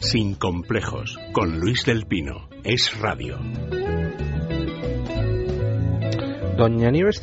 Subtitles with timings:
[0.00, 2.48] Sin complejos, con Luis del Pino.
[2.62, 3.36] Es radio.
[6.56, 7.20] Doña Nieves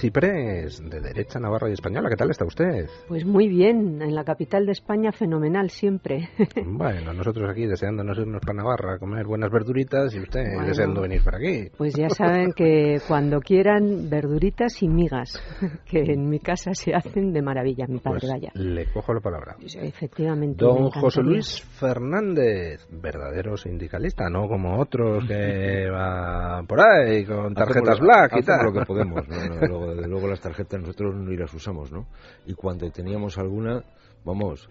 [0.69, 2.87] Ciprés, de derecha navarra y española, ¿qué tal está usted?
[3.07, 6.29] Pues muy bien, en la capital de España fenomenal siempre.
[6.65, 11.21] Bueno, nosotros aquí deseándonos irnos para Navarra a comer buenas verduritas y usted deseando venir
[11.23, 11.69] para aquí.
[11.77, 15.41] Pues ya saben que cuando quieran verduritas y migas,
[15.85, 18.51] que en mi casa se hacen de maravilla, mi padre Pues vaya.
[18.55, 19.55] le cojo la palabra.
[19.61, 20.63] Efectivamente.
[20.65, 21.21] me Don José.
[21.21, 28.31] Luis Fernández, verdadero sindicalista, no como otros que va por ahí con tarjetas Hacemos- black
[28.35, 28.65] y hacemos tal.
[28.65, 29.67] lo que podemos, ¿no?
[29.67, 32.07] Luego, desde luego las tarjetas nosotros ni las usamos, ¿no?
[32.45, 33.83] Y cuando teníamos alguna,
[34.23, 34.67] vamos,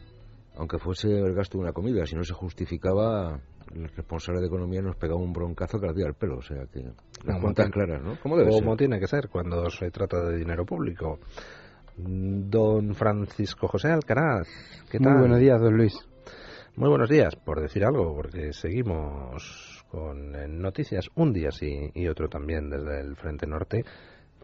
[0.57, 3.41] aunque fuese el gasto de una comida, si no se justificaba,
[3.75, 6.67] el responsable de economía nos pegaba un broncazo que le hacía el pelo, o sea
[6.73, 6.85] que
[7.25, 8.19] las cuentas claras, ¿no?
[8.23, 8.79] ¿Cómo debe Como ser?
[8.79, 11.19] tiene que ser cuando se trata de dinero público.
[11.97, 14.49] Don Francisco José Alcaraz,
[14.91, 15.13] ¿qué tal?
[15.13, 15.95] Muy buenos días, don Luis.
[16.77, 22.29] Muy buenos días, por decir algo, porque seguimos con noticias un día sí y otro
[22.29, 23.85] también desde el Frente Norte,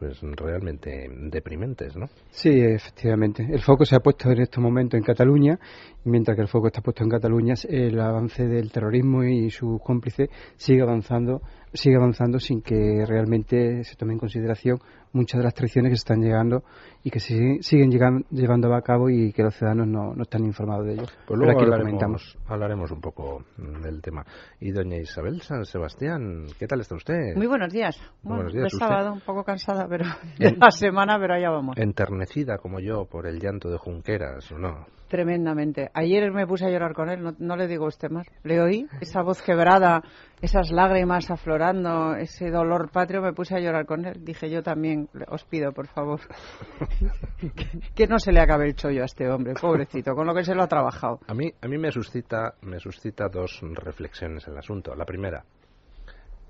[0.00, 2.06] pues realmente deprimentes, ¿no?
[2.30, 3.46] Sí, efectivamente.
[3.48, 5.60] El foco se ha puesto en estos momentos en Cataluña,
[6.04, 10.30] mientras que el foco está puesto en Cataluña, el avance del terrorismo y sus cómplices
[10.56, 11.42] sigue avanzando,
[11.74, 14.78] sigue avanzando sin que realmente se tome en consideración
[15.12, 16.62] muchas de las traiciones que se están llegando
[17.02, 20.44] y que se siguen llegan- llevando a cabo y que los ciudadanos no, no están
[20.44, 21.02] informados de ello.
[21.04, 22.38] Pues Pero luego lo hablaremos, comentamos.
[22.46, 23.44] hablaremos un poco
[23.82, 24.24] del tema.
[24.60, 27.34] Y doña Isabel San Sebastián, ¿qué tal está usted?
[27.36, 27.96] Muy buenos días.
[28.22, 28.86] Muy buenos Bueno, días, usted.
[28.86, 30.04] sábado, un poco cansada pero
[30.38, 31.76] de la semana, pero allá vamos.
[31.78, 34.86] Enternecida como yo por el llanto de Junqueras, ¿o no?
[35.08, 35.90] Tremendamente.
[35.92, 38.28] Ayer me puse a llorar con él, no, no le digo a usted más.
[38.44, 40.02] Le oí esa voz quebrada,
[40.40, 44.24] esas lágrimas aflorando, ese dolor patrio, me puse a llorar con él.
[44.24, 46.20] Dije yo también, os pido, por favor,
[47.94, 50.54] que, no se le acabe el chollo a este hombre, pobrecito, con lo que se
[50.54, 51.20] lo ha trabajado.
[51.26, 54.94] A mí, a mí me suscita, me suscita dos reflexiones el asunto.
[54.94, 55.44] La primera,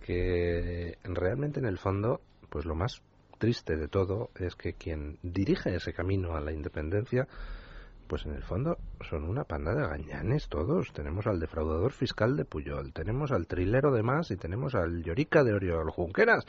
[0.05, 3.03] que realmente en el fondo, pues lo más
[3.39, 7.27] triste de todo es que quien dirige ese camino a la independencia,
[8.11, 8.77] pues en el fondo
[9.09, 10.93] son una panda de gañanes todos.
[10.93, 15.45] Tenemos al defraudador fiscal de Puyol, tenemos al trilero de más y tenemos al llorica
[15.45, 16.45] de Oriol Junqueras.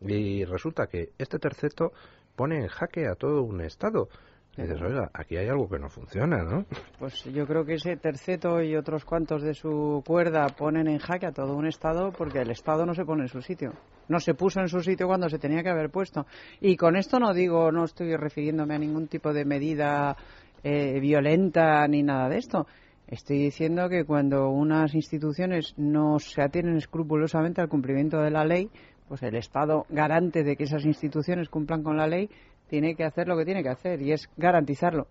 [0.00, 1.92] Y resulta que este terceto
[2.36, 4.08] pone en jaque a todo un Estado.
[4.56, 6.64] Y dices, oiga, aquí hay algo que no funciona, ¿no?
[6.98, 11.26] Pues yo creo que ese terceto y otros cuantos de su cuerda ponen en jaque
[11.26, 13.72] a todo un Estado porque el Estado no se pone en su sitio.
[14.08, 16.26] No se puso en su sitio cuando se tenía que haber puesto.
[16.60, 20.16] Y con esto no digo, no estoy refiriéndome a ningún tipo de medida
[20.64, 22.66] eh, violenta ni nada de esto.
[23.06, 28.70] Estoy diciendo que cuando unas instituciones no se atienen escrupulosamente al cumplimiento de la ley,
[29.10, 32.30] pues el Estado garante de que esas instituciones cumplan con la ley
[32.68, 35.08] tiene que hacer lo que tiene que hacer y es garantizarlo.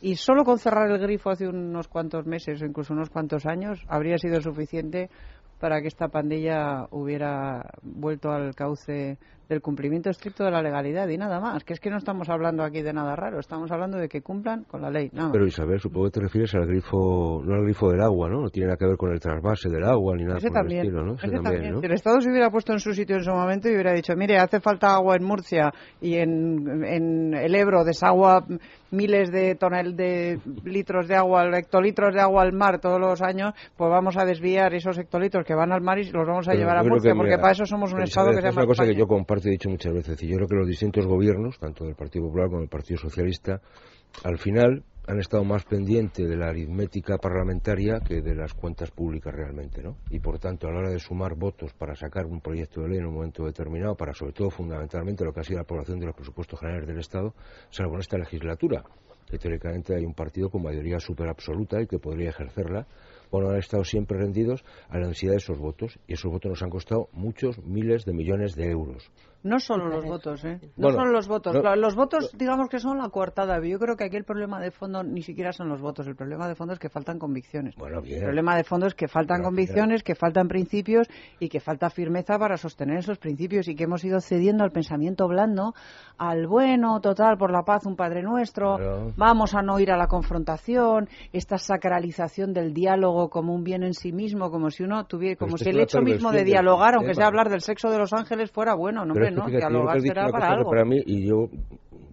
[0.00, 3.84] Y solo con cerrar el grifo hace unos cuantos meses o incluso unos cuantos años
[3.86, 5.10] habría sido suficiente
[5.60, 9.18] para que esta pandilla hubiera vuelto al cauce
[9.48, 11.64] del cumplimiento estricto de la legalidad y nada más.
[11.64, 14.64] Que es que no estamos hablando aquí de nada raro, estamos hablando de que cumplan
[14.64, 15.10] con la ley.
[15.12, 15.30] Nada.
[15.32, 18.40] Pero Isabel, supongo que te refieres al grifo, no al grifo del agua, ¿no?
[18.42, 20.62] No tiene nada que ver con el trasvase del agua ni nada Ese por el
[20.62, 21.14] también, estilo, ¿no?
[21.14, 21.72] ese Ese también.
[21.72, 21.80] ¿no?
[21.80, 24.14] Si el Estado se hubiera puesto en su sitio en su momento y hubiera dicho,
[24.16, 28.44] mire, hace falta agua en Murcia y en, en el Ebro desagua
[28.90, 33.52] miles de tonel de litros de agua, hectolitros de agua al mar todos los años,
[33.76, 36.60] pues vamos a desviar esos hectolitros que van al mar y los vamos a Pero
[36.60, 38.62] llevar a Murcia, que, porque mira, para eso somos un Estado que se es llama
[38.62, 40.10] una cosa que yo comparto y he dicho muchas veces.
[40.10, 42.98] Es decir, Yo creo que los distintos gobiernos, tanto del Partido Popular como del Partido
[42.98, 43.60] Socialista,
[44.24, 49.32] al final han estado más pendientes de la aritmética parlamentaria que de las cuentas públicas
[49.32, 49.98] realmente, ¿no?
[50.10, 52.98] Y por tanto, a la hora de sumar votos para sacar un proyecto de ley
[52.98, 56.06] en un momento determinado, para sobre todo fundamentalmente lo que ha sido la aprobación de
[56.06, 57.34] los presupuestos generales del Estado,
[57.70, 58.82] salvo en esta legislatura,
[59.30, 62.86] que teóricamente hay un partido con mayoría super absoluta y que podría ejercerla,
[63.44, 66.70] han estado siempre rendidos a la densidad de esos votos y esos votos nos han
[66.70, 69.10] costado muchos miles de millones de euros.
[69.46, 70.58] No solo los votos, ¿eh?
[70.76, 71.54] No Bueno, solo los votos.
[71.54, 73.58] no- los votos, digamos que son la coartada.
[73.64, 76.06] Yo creo que aquí el problema de fondo ni siquiera son los votos.
[76.06, 77.74] El problema de fondo es que faltan convicciones.
[77.76, 78.18] Bueno, bien.
[78.18, 81.08] El problema de fondo es que faltan convicciones, que faltan principios
[81.38, 85.28] y que falta firmeza para sostener esos principios y que hemos ido cediendo al pensamiento
[85.28, 85.74] blando,
[86.18, 89.12] al bueno, total, por la paz, un Padre Nuestro, Claro.
[89.16, 93.94] vamos a no ir a la confrontación, esta sacralización del diálogo como un bien en
[93.94, 97.22] sí mismo, como si uno tuviera, como si el hecho mismo de dialogar, aunque sistema.
[97.22, 99.04] sea hablar del sexo de los ángeles, fuera bueno.
[99.04, 100.70] No, Pero hombre, es que no, fíjate, lo que para algo.
[100.70, 101.48] para mí, y yo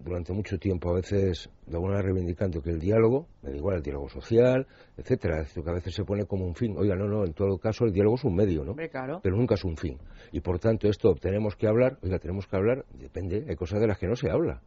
[0.04, 3.76] durante mucho tiempo a veces de alguna manera reivindicando que el diálogo, me da igual
[3.76, 4.66] el diálogo social,
[4.96, 6.76] etcétera, esto que a veces se pone como un fin.
[6.76, 8.74] Oiga, no, no, en todo caso el diálogo es un medio, ¿no?
[8.74, 9.20] Claro.
[9.22, 9.98] Pero nunca es un fin.
[10.30, 13.86] Y por tanto esto tenemos que hablar, oiga, tenemos que hablar, depende, hay cosas de
[13.86, 14.60] las que no se habla.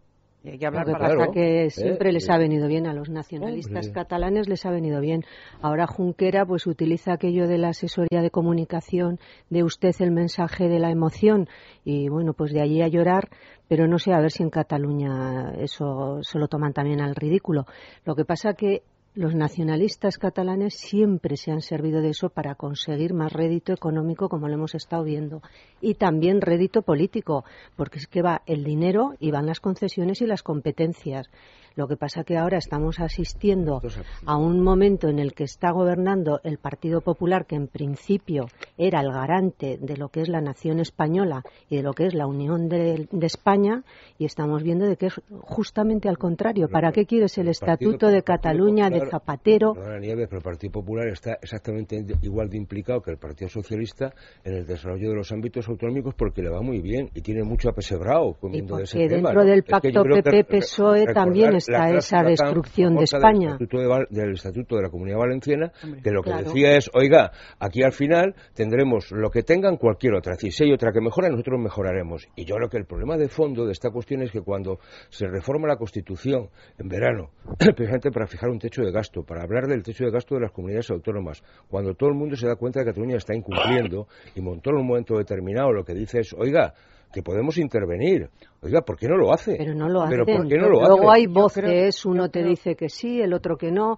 [0.44, 1.70] Y hay que hablar que para Claro, que ¿eh?
[1.72, 2.32] siempre les Sí.
[2.32, 3.92] ha venido bien a los nacionalistas Hombre.
[3.92, 5.24] catalanes, les ha venido bien.
[5.62, 9.20] Ahora Junquera pues utiliza aquello de la asesoría de comunicación
[9.50, 11.50] de usted el mensaje de la emoción
[11.84, 13.30] y bueno, pues de allí a llorar,
[13.68, 17.66] pero no sé a ver si en Cataluña eso se lo toman también al ridículo.
[18.06, 18.84] Lo que pasa que
[19.18, 24.48] los nacionalistas catalanes siempre se han servido de eso para conseguir más rédito económico, como
[24.48, 25.42] lo hemos estado viendo,
[25.82, 27.44] y también rédito político,
[27.76, 31.32] porque es que va el dinero y van las concesiones y las competencias.
[31.78, 33.82] Lo que pasa que ahora estamos asistiendo
[34.26, 38.48] a un momento en el que está gobernando el Partido Popular, que en principio
[38.80, 42.16] era el garante de lo que es la nación española y de lo que es
[42.16, 43.84] la Unión de, de España,
[44.18, 46.68] y estamos viendo de que es justamente al contrario.
[46.68, 49.74] ¿Para qué quieres el Partido- Estatuto de el Partido Cataluña de Popular- Zapatero?
[49.76, 54.14] Perdona, Nieves, pero el Partido Popular está exactamente igual de implicado que el Partido Socialista
[54.44, 57.70] en el desarrollo de los ámbitos autonómicos porque le va muy bien y tiene mucho
[57.70, 59.30] apesebrado Y comiendo de ese porque tema.
[59.30, 59.50] dentro ¿no?
[59.50, 63.40] del Es pacto creo que PP-PSOE recordar también la cláusula esa destrucción de España.
[63.40, 66.44] Del Estatuto de, Val- del Estatuto de la Comunidad Valenciana, Hombre, que lo que claro.
[66.46, 70.34] decía es, oiga, aquí al final tendremos lo que tengan cualquier otra.
[70.34, 72.28] Es decir, si hay otra que mejora, nosotros mejoraremos.
[72.36, 74.80] Y yo creo que el problema de fondo de esta cuestión es que cuando
[75.10, 79.68] se reforma la Constitución en verano, precisamente para fijar un techo de gasto, para hablar
[79.68, 82.80] del techo de gasto de las comunidades autónomas, cuando todo el mundo se da cuenta
[82.80, 86.34] de que Cataluña está incumpliendo y montó en un momento determinado lo que dice es,
[86.34, 86.74] oiga,
[87.14, 88.30] que podemos intervenir.
[88.62, 89.56] Oiga, ¿por qué no lo hace?
[89.58, 90.12] Pero no lo hacen.
[90.12, 91.22] ¿Pero por qué no lo Luego hace?
[91.22, 91.64] hay voces,
[92.04, 93.98] creo- uno te creo- dice que sí, el otro que no.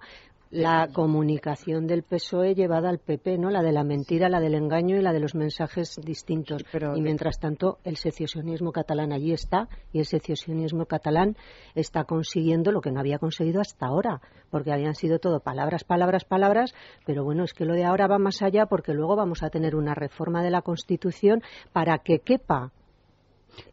[0.52, 3.50] La comunicación del PSOE llevada al PP, ¿no?
[3.50, 6.64] La de la mentira, la del engaño y la de los mensajes distintos.
[6.72, 11.36] Pero- y mientras tanto, el secesionismo catalán allí está y el secesionismo catalán
[11.76, 14.20] está consiguiendo lo que no había conseguido hasta ahora,
[14.50, 16.74] porque habían sido todo palabras, palabras, palabras,
[17.06, 19.76] pero bueno, es que lo de ahora va más allá porque luego vamos a tener
[19.76, 21.42] una reforma de la Constitución
[21.72, 22.72] para que quepa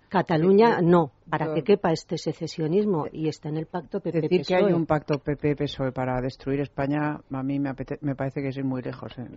[0.09, 4.55] Cataluña no, para que quepa este secesionismo y está en el pacto PP Decir que
[4.55, 8.57] hay un pacto PP-PSOE para destruir España, a mí me, apete- me parece que es
[8.57, 9.11] ir muy lejos.
[9.17, 9.27] eh.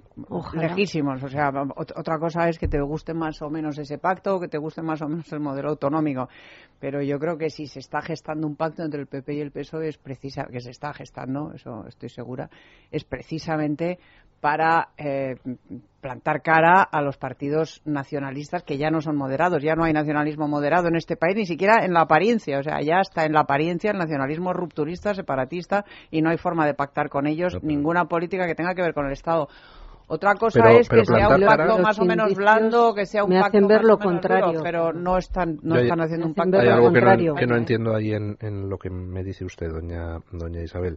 [0.54, 1.22] Lejísimos.
[1.24, 4.58] O sea, otra cosa es que te guste más o menos ese pacto, que te
[4.58, 6.28] guste más o menos el modelo autonómico.
[6.78, 9.50] Pero yo creo que si se está gestando un pacto entre el PP y el
[9.50, 12.48] PSOE, es precisa, que se está gestando, eso estoy segura,
[12.92, 13.98] es precisamente
[14.40, 15.34] para eh,
[16.00, 19.62] plantar cara a los partidos nacionalistas que ya no son moderados.
[19.62, 22.58] Ya no hay nacionalismo moderado en este país, ni siquiera en la apariencia.
[22.58, 26.66] O sea, ya está en la apariencia el nacionalismo rupturista, separatista, y no hay forma
[26.66, 29.48] de pactar con ellos No, pero- ninguna política que tenga que ver con el Estado.
[30.12, 33.22] Otra cosa Pero- es pero que sea un pacto más o menos blando, que sea
[33.22, 34.60] un me pacto hacen ver más lo o menos duro, contrario.
[34.64, 36.50] pero no están, no Yo- están haciendo un pacto.
[36.58, 39.44] ver Hay algo que no, que no entiendo ahí en, en lo que me dice
[39.44, 40.96] usted, doña, doña Isabel.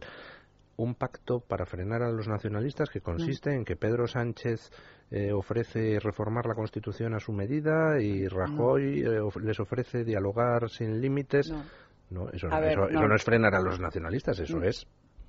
[0.76, 4.70] Un pacto para frenar a los nacionalistas que consiste en que Pedro Sánchez
[5.10, 10.68] eh, ofrece reformar la Constitución a su medida y Rajoy eh, of- les ofrece dialogar
[10.68, 11.50] sin límites.
[11.50, 11.62] No.
[12.10, 12.88] No, eso, no, ver, eso, no.
[12.88, 14.64] eso no es frenar a los nacionalistas, eso Mm.
[14.64, 14.86] es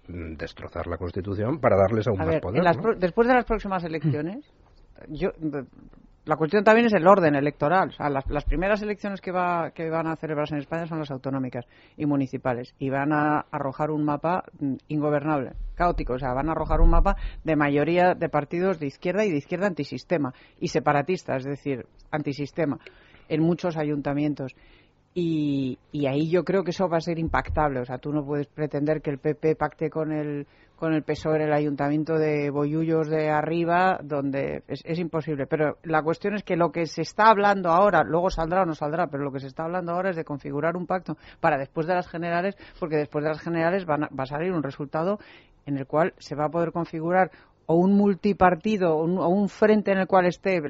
[0.07, 2.97] mm, destrozar la Constitución para darles aún A más ver, poder.
[2.97, 4.45] después de las próximas elecciones,
[5.07, 5.29] yo,
[6.25, 7.89] la cuestión también es el orden electoral.
[7.89, 11.11] O sea, las, primeras elecciones que, va, que van a celebrarse en España son las
[11.11, 11.65] autonómicas
[11.97, 12.73] y municipales.
[12.79, 16.13] Y van a arrojar un mapa mm, ingobernable, caótico.
[16.13, 19.37] O sea, van a arrojar un mapa de mayoría de partidos de izquierda y de
[19.37, 22.79] izquierda antisistema y separatistas, es decir, antisistema,
[23.29, 24.55] en muchos ayuntamientos.
[25.17, 27.79] Y, y ahí yo creo que eso va a ser impactable.
[27.79, 30.45] O sea, tú no puedes pretender que el PP pacte con el,
[30.75, 35.47] con el PSOE en el ayuntamiento de Boyullos de arriba, donde es, es imposible.
[35.47, 38.75] Pero la cuestión es que lo que se está hablando ahora, luego saldrá o no
[38.75, 41.87] saldrá, pero lo que se está hablando ahora es de configurar un pacto para después
[41.87, 45.19] de las generales, porque después de las generales van a- va a salir un resultado
[45.65, 47.31] en el cual se va a poder configurar
[47.67, 50.61] o un multipartido o un, o un frente en el cual esté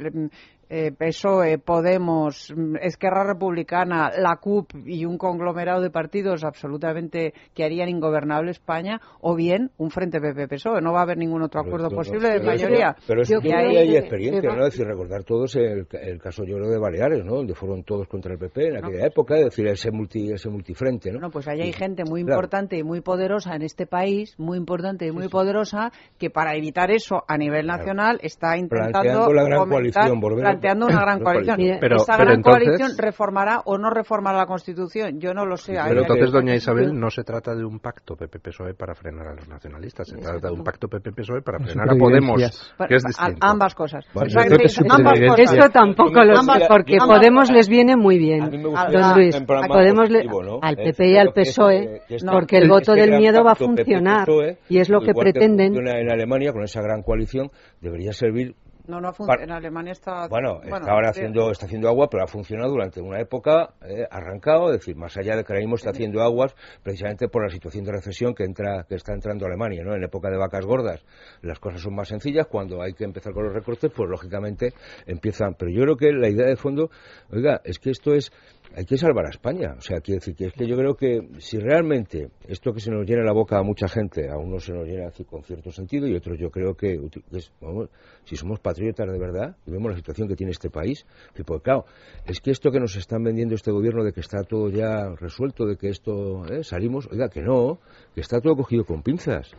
[0.70, 7.64] eh, PSOE, Podemos, mm, Esquerra Republicana, la CUP y un conglomerado de partidos absolutamente que
[7.64, 10.82] harían ingobernable España, o bien un frente PP-PSOE.
[10.82, 12.96] No va a haber ningún otro acuerdo posible de pero mayoría.
[13.08, 14.66] Pero es que hay se experiencia, ¿no?
[14.66, 17.36] Es decir, recordar todos el, el caso yo creo de Baleares, ¿no?
[17.36, 21.12] Donde fueron todos contra el PP en aquella época, es decir, ese multi, ese multifrente,
[21.12, 21.30] ¿no?
[21.30, 21.80] Pues ahí hay Sí.
[21.80, 22.38] gente muy Claro.
[22.40, 26.92] importante y muy poderosa en este país, muy importante y muy poderosa, que para evitar
[26.92, 27.78] eso a nivel Claro.
[27.80, 31.56] nacional está intentando Planteando la gran coalición, volver planteando una gran coalición.
[31.56, 31.78] coalición.
[31.80, 35.20] Pero- Esa pero gran entonces- coalición reformará o no reformará la Constitución.
[35.20, 35.74] Yo no lo sé.
[35.88, 39.34] Pero entonces, doña Isabel, no se trata de un pacto PP-PSOE E para frenar a
[39.36, 42.74] los nacionalistas, se trata de un pacto PP-PSOE E para frenar a Podemos, supervivencias.
[42.88, 43.48] que es A- distinto.
[43.48, 44.06] ambas cosas.
[44.14, 44.28] Vale.
[44.28, 45.40] O sea, Yo creo que sí, ambas cosas.
[45.54, 47.56] Esto tampoco lo sé, porque ambas Podemos cosas.
[47.56, 48.44] les viene muy bien.
[48.44, 49.36] A mí me Don Luis,
[49.68, 50.60] Podemos le- positivo, ¿no?
[50.62, 54.28] al PP y al PSOE, este- porque el voto del miedo va a pacto funcionar,
[54.70, 55.76] y es lo que pretenden.
[55.76, 57.50] en Alemania con esa gran coalición
[57.82, 58.56] debería servir
[58.88, 60.28] No, no ha Par- En Alemania está.
[60.28, 61.20] Bueno, está ahora sí.
[61.20, 65.16] haciendo, está haciendo agua, pero ha funcionado durante una época, eh, arrancado, es decir, más
[65.18, 68.44] allá de que ahora mismo está haciendo aguas, precisamente por la situación de recesión que
[68.44, 69.96] entra, que está entrando Alemania, ¿no?
[69.96, 71.04] En época de vacas gordas,
[71.42, 74.74] las cosas son más sencillas, cuando hay que empezar con los recortes, pues lógicamente
[75.06, 75.56] empiezan.
[75.56, 76.90] Pero yo creo que la idea de fondo,
[77.32, 78.32] oiga, es que esto es,
[78.76, 79.76] hay que salvar a España.
[79.78, 82.92] O sea, quiero decir que es que yo creo que si realmente esto que se
[82.92, 86.08] nos llena la boca a mucha gente, a unos se nos llena con cierto sentido
[86.08, 87.00] y otros yo creo que,
[87.32, 87.90] es, vamos,
[88.26, 91.06] si somos patriotas de verdad y vemos la situación que tiene este país,
[91.46, 91.86] pues claro,
[92.26, 95.66] es que esto que nos están vendiendo este gobierno de que está todo ya resuelto,
[95.66, 97.80] de que esto eh, salimos, oiga, que no,
[98.14, 99.52] que está todo cogido con pinzas.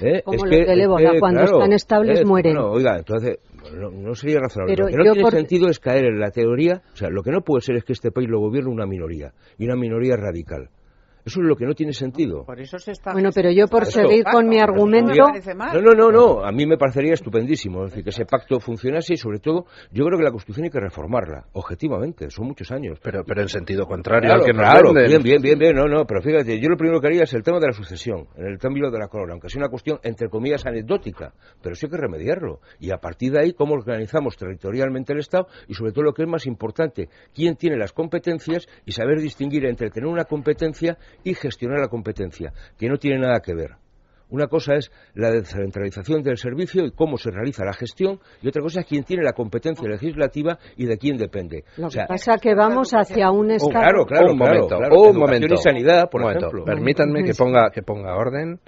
[0.00, 0.22] ¿eh?
[0.24, 2.54] Como Es los que- del es que, cuando claro, están estables eh, mueren.
[2.54, 3.38] bueno, oiga, entonces
[3.74, 4.74] no, no sería razonable.
[4.74, 7.22] Pero lo que no tiene por- sentido es caer en la teoría, o sea, lo
[7.22, 10.14] que no puede ser es que este país lo gobierne una minoría, y una minoría
[10.16, 10.68] radical.
[11.24, 12.44] Eso es lo que no tiene sentido.
[12.44, 13.12] Por eso se está.
[13.12, 15.80] Bueno, pero yo por Esto- seguir con mi argumento, no.
[15.80, 19.16] No, no, no, a mí me parecería estupendísimo, es decir, que ese pacto funcionase y
[19.16, 22.98] sobre todo, yo creo que la Constitución hay que reformarla, objetivamente, son muchos años.
[23.02, 26.04] Pero, pero en sentido contrario Claro, al que claro, bien, bien, bien, bien, no, no,
[26.06, 28.58] pero fíjate, yo lo primero que haría es el tema de la sucesión, en el
[28.58, 31.98] cambio de la corona, aunque sea una cuestión, entre comillas, anecdótica, pero sí hay que
[31.98, 32.60] remediarlo.
[32.80, 36.22] Y a partir de ahí, cómo organizamos territorialmente el Estado y sobre todo lo que
[36.22, 41.34] es más importante, quién tiene las competencias y saber distinguir entre tener una competencia y
[41.34, 43.72] gestionar la competencia, que no tiene nada que ver.
[44.30, 48.62] Una cosa es la descentralización del servicio y cómo se realiza la gestión, y otra
[48.62, 51.64] cosa es quién tiene la competencia legislativa y de quién depende.
[51.76, 53.70] lo O sea, que pasa es que vamos hacia un Oh, Estado.
[53.72, 55.02] claro, claro, un claro, momento, claro.
[55.02, 55.54] un momento.
[55.54, 56.46] y sanidad, por Un momento.
[56.46, 56.64] ejemplo.
[56.64, 58.58] Permítanme que ponga, que ponga orden,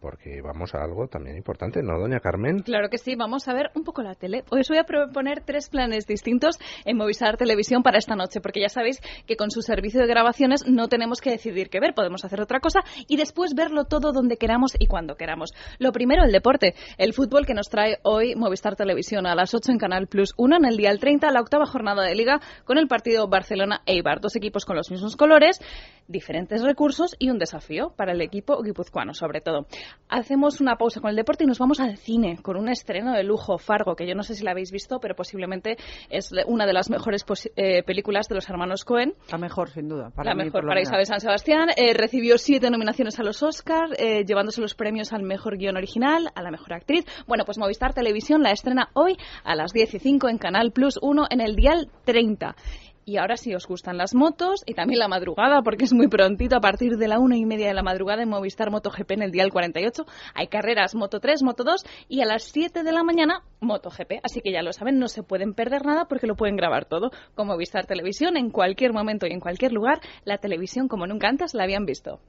[0.00, 2.60] porque vamos a algo también importante, ¿no, doña Carmen?
[2.60, 4.44] Claro que sí, vamos a ver un poco la tele.
[4.50, 8.60] Hoy os voy a proponer tres planes distintos en Movistar Televisión para esta noche, porque
[8.60, 12.24] ya sabéis que con su servicio de grabaciones no tenemos que decidir qué ver, podemos
[12.24, 15.50] hacer otra cosa y después verlo todo donde queramos y cuando queramos.
[15.78, 19.72] Lo primero, el deporte, el fútbol que nos trae hoy Movistar Televisión a las 8
[19.72, 22.88] en Canal Plus 1, en el día 30, la octava jornada de Liga con el
[22.88, 25.60] partido Barcelona-Eibar, dos equipos con los mismos colores,
[26.08, 29.66] diferentes recursos y un desafío para el equipo guipuzcoano, sobre todo.
[30.08, 33.22] Hacemos una pausa con el deporte y nos vamos al cine con un estreno de
[33.22, 35.76] lujo, Fargo, que yo no sé si la habéis visto, pero posiblemente
[36.08, 39.14] es una de las mejores eh, películas de los hermanos Cohen.
[39.30, 40.10] La mejor, sin duda.
[40.10, 40.80] Para la mí, mejor para.
[40.80, 41.68] Isabel San Sebastián.
[41.76, 46.30] Eh, recibió siete nominaciones a los Oscars, eh, llevándose los premios al mejor guion original,
[46.34, 47.04] a la mejor actriz.
[47.28, 50.98] Bueno, pues Movistar Televisión la estrena hoy a las 10 y 5 en Canal Plus
[51.00, 52.56] 1 en el Dial 30.
[53.04, 56.56] Y ahora sí os gustan las motos y también la madrugada, porque es muy prontito,
[56.56, 59.30] a partir de la una y media de la madrugada en Movistar MotoGP en el
[59.30, 60.04] Dial 48.
[60.34, 64.20] Hay carreras Moto 3, Moto 2 y a las 7 de la mañana MotoGP.
[64.22, 67.10] Así que ya lo saben, no se pueden perder nada porque lo pueden grabar todo
[67.34, 70.00] con Movistar Televisión en cualquier momento y en cualquier lugar.
[70.24, 72.20] La televisión como nunca antes la habían visto.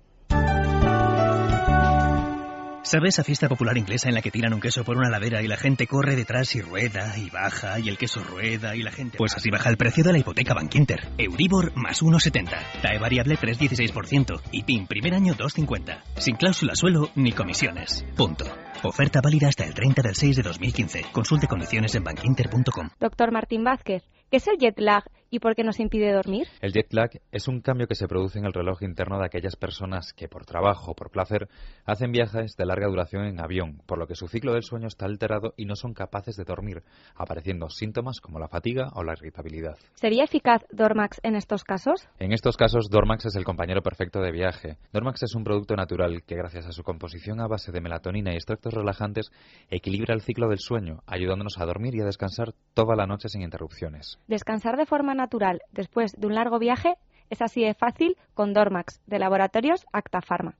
[2.91, 5.47] ¿Sabes esa fiesta popular inglesa en la que tiran un queso por una ladera y
[5.47, 9.17] la gente corre detrás y rueda y baja y el queso rueda y la gente...
[9.17, 11.07] Pues así baja el precio de la hipoteca Bankinter.
[11.17, 12.49] Euribor más 1,70.
[12.81, 16.01] TAE variable 3,16% y PIN primer año 2,50.
[16.17, 18.05] Sin cláusula suelo ni comisiones.
[18.17, 18.43] Punto.
[18.83, 21.05] Oferta válida hasta el 30 del 6 de 2015.
[21.13, 22.89] Consulte condiciones en bankinter.com.
[22.99, 26.47] Doctor Martín Vázquez, ¿qué es el jet lag y por qué nos impide dormir?
[26.59, 29.55] El jet lag es un cambio que se produce en el reloj interno de aquellas
[29.55, 31.47] personas que por trabajo o por placer
[31.85, 35.05] hacen viajes de larga duración en avión, por lo que su ciclo del sueño está
[35.05, 36.83] alterado y no son capaces de dormir,
[37.15, 39.77] apareciendo síntomas como la fatiga o la irritabilidad.
[39.93, 42.09] ¿Sería eficaz Dormax en estos casos?
[42.19, 44.77] En estos casos, Dormax es el compañero perfecto de viaje.
[44.91, 48.35] Dormax es un producto natural que, gracias a su composición a base de melatonina y
[48.35, 49.31] extractos relajantes,
[49.69, 53.43] equilibra el ciclo del sueño, ayudándonos a dormir y a descansar toda la noche sin
[53.43, 54.19] interrupciones.
[54.27, 56.95] Descansar de forma natural después de un largo viaje
[57.29, 60.55] es así de fácil con Dormax de Laboratorios Acta Pharma.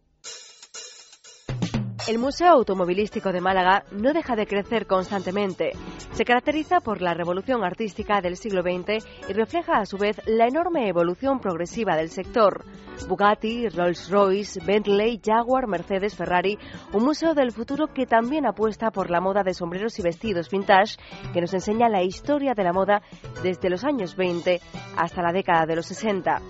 [2.07, 5.71] El Museo Automovilístico de Málaga no deja de crecer constantemente.
[6.13, 10.47] Se caracteriza por la revolución artística del siglo XX y refleja a su vez la
[10.47, 12.65] enorme evolución progresiva del sector.
[13.07, 16.57] Bugatti, Rolls-Royce, Bentley, Jaguar, Mercedes, Ferrari,
[16.91, 20.97] un museo del futuro que también apuesta por la moda de sombreros y vestidos vintage,
[21.33, 23.03] que nos enseña la historia de la moda
[23.43, 24.59] desde los años 20
[24.97, 26.41] hasta la década de los 60.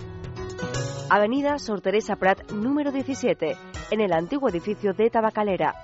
[1.10, 3.58] Avenida Sor Teresa Prat, número 17,
[3.92, 5.76] en el antiguo edificio de Tabacalera.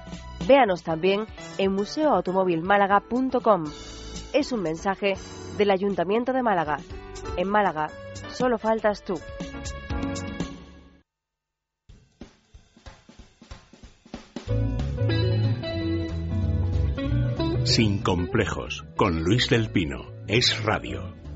[0.47, 1.25] Véanos también
[1.57, 3.65] en museoautomovilmálaga.com.
[4.33, 5.13] Es un mensaje
[5.57, 6.77] del Ayuntamiento de Málaga.
[7.35, 7.89] En Málaga,
[8.29, 9.19] solo faltas tú.
[17.65, 20.05] Sin complejos, con Luis del Pino.
[20.27, 21.26] Es radio.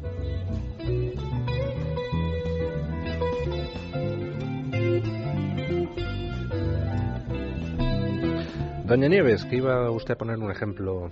[8.91, 11.11] Doña Nieves, que iba usted a poner un ejemplo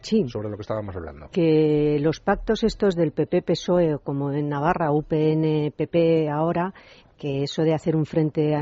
[0.00, 0.28] Sí.
[0.28, 1.28] sobre lo que estábamos hablando.
[1.32, 6.72] Que los pactos estos del PP-PSOE, como en Navarra, UPN-PP ahora,
[7.18, 8.54] que eso de hacer un frente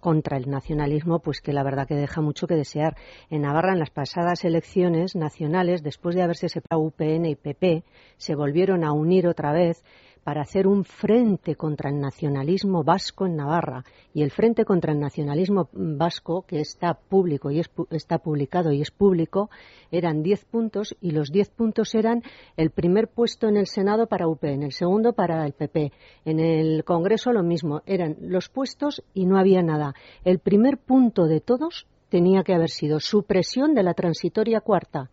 [0.00, 2.94] contra el nacionalismo, pues que la verdad que deja mucho que desear.
[3.30, 7.84] En Navarra, en las pasadas elecciones nacionales, después de haberse separado UPN y PP,
[8.18, 9.82] se volvieron a unir otra vez
[10.24, 13.84] para hacer un frente contra el nacionalismo vasco en Navarra.
[14.14, 17.60] Y el frente contra el nacionalismo vasco, que está público y
[17.90, 19.50] está publicado y es público,
[19.90, 22.22] eran diez puntos y los diez puntos eran
[22.56, 25.92] el primer puesto en el Senado para UPN, el segundo para el PP.
[26.24, 29.94] En el Congreso lo mismo, eran los puestos y no había nada.
[30.24, 35.10] El primer punto de todos tenía que haber sido supresión de la transitoria cuarta,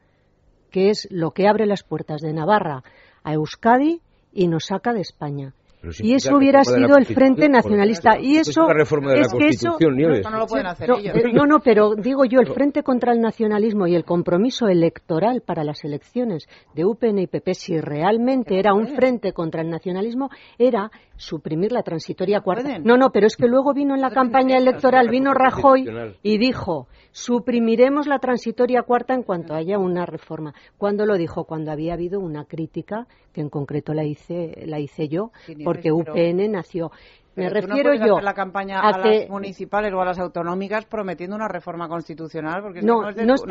[0.70, 2.84] que es lo que abre las puertas de Navarra
[3.24, 4.02] a Euskadi
[4.34, 5.54] y nos saca de España.
[6.02, 8.20] Y eso hubiera sido el Frente Nacionalista.
[8.20, 11.16] Y eso es que eso no, lo pueden hacer ellos.
[11.16, 15.42] Eh, no, no, pero digo yo, el Frente contra el Nacionalismo y el compromiso electoral
[15.42, 20.30] para las elecciones de UPN y PP, si realmente era un frente contra el nacionalismo,
[20.58, 22.80] era suprimir la transitoria cuarta.
[22.80, 25.86] No, no, pero es que luego vino en la campaña electoral, vino Rajoy
[26.24, 30.54] y dijo, suprimiremos la transitoria cuarta en cuanto haya una reforma.
[30.78, 31.46] ¿Cuándo lo dijo?
[31.46, 33.08] Cuando había habido una crítica,
[33.40, 35.32] que en concreto la hice, la hice yo,
[35.64, 36.92] porque UPN nació.
[37.36, 41.38] Me refiero no yo hacer la campaña a, las municipales o a las autonómicas prometiendo
[41.38, 43.42] una reforma constitucional porque no, no, es de no, es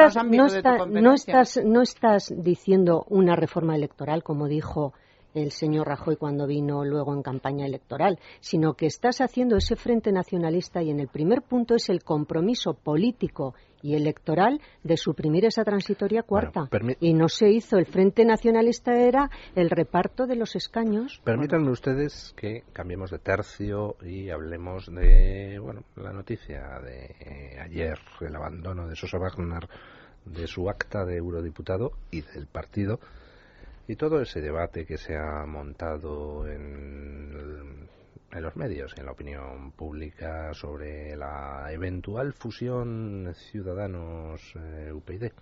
[0.55, 4.93] está- estás no estás diciendo una reforma electoral como dijo
[5.35, 10.13] el señor Rajoy cuando vino luego en campaña electoral, sino que estás haciendo ese frente
[10.13, 15.65] nacionalista y en el primer punto es el compromiso político y electoral de suprimir esa
[15.65, 16.69] transitoria cuarta.
[17.01, 17.79] y no se hizo.
[17.79, 21.21] El frente nacionalista era el reparto de los escaños.
[21.25, 27.99] Permítanme ustedes que cambiemos de tercio y hablemos de bueno la noticia de eh, ayer,
[28.21, 29.69] el abandono de Sosa Wagner
[30.25, 32.99] de su acta de eurodiputado y del partido
[33.89, 37.89] y todo ese debate que se ha montado en,
[38.31, 45.33] en los medios, en la opinión pública sobre la eventual fusión Ciudadanos-UPyD.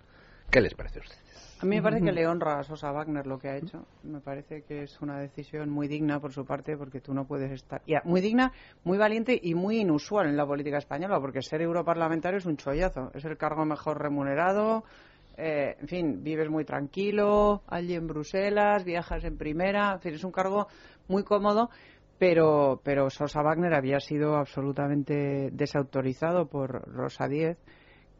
[0.49, 1.27] ¿Qué les parece a ustedes?
[1.59, 3.85] A mí me parece que le honra a Sosa Wagner lo que ha hecho.
[4.03, 7.51] Me parece que es una decisión muy digna por su parte, porque tú no puedes
[7.51, 7.81] estar.
[7.85, 8.53] ya, muy digna,
[8.85, 13.11] muy valiente y muy inusual en la política española, porque ser europarlamentario es un chollazo.
[13.13, 14.85] Es el cargo mejor remunerado.
[15.37, 19.93] Eh, en fin, vives muy tranquilo allí en Bruselas, viajas en primera.
[19.93, 20.67] En fin, es un cargo
[21.07, 21.69] muy cómodo.
[22.17, 27.59] Pero, pero Sosa Wagner había sido absolutamente desautorizado por Rosa Díez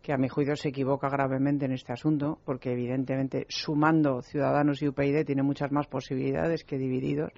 [0.03, 4.87] que a mi juicio se equivoca gravemente en este asunto, porque evidentemente sumando Ciudadanos y
[4.87, 7.31] UPyD tiene muchas más posibilidades que divididos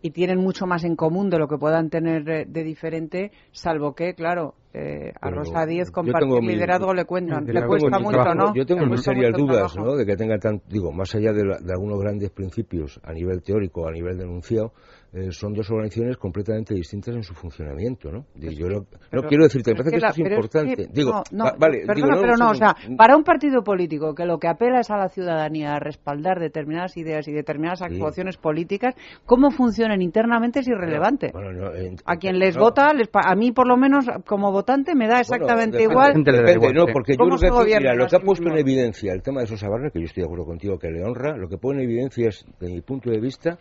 [0.00, 4.14] y tienen mucho más en común de lo que puedan tener de diferente, salvo que,
[4.14, 8.54] claro, eh, a Rosa Díez compartir mi- liderazgo le cuentan, le cuesta mucho, trabajo- ¿no?
[8.54, 9.76] Yo tengo muy serias dudas.
[9.76, 9.94] ¿no?
[9.96, 13.42] De que tengan tan, digo, más allá de, la- de algunos grandes principios a nivel
[13.42, 14.72] teórico, a nivel denunciado,
[15.14, 18.24] eh, son dos organizaciones completamente distintas en su funcionamiento, ¿no?
[18.34, 20.76] Yo lo- no quiero decirte, me parece que, la- esto es importante.
[20.76, 23.62] que- digo, no, no, va- vale, perdona, digo, pero no, o sea, para un partido
[23.62, 27.82] político que lo que apela es a la ciudadanía a respaldar determinadas ideas y determinadas
[27.82, 28.94] actuaciones políticas,
[29.26, 31.30] cómo funcionan internamente es irrelevante.
[31.30, 32.62] Bueno, no, eh, a quien les no.
[32.62, 36.14] vota, les a mí por lo menos como votante me da exactamente igual.
[36.14, 39.22] Depende, no, porque yo ¿Cómo creo que mira, lo que ha puesto en evidencia el
[39.22, 41.58] tema de Sosa Wagner, que yo estoy de acuerdo contigo que le honra, lo que
[41.58, 43.58] pone en evidencia es, de mi punto de vista,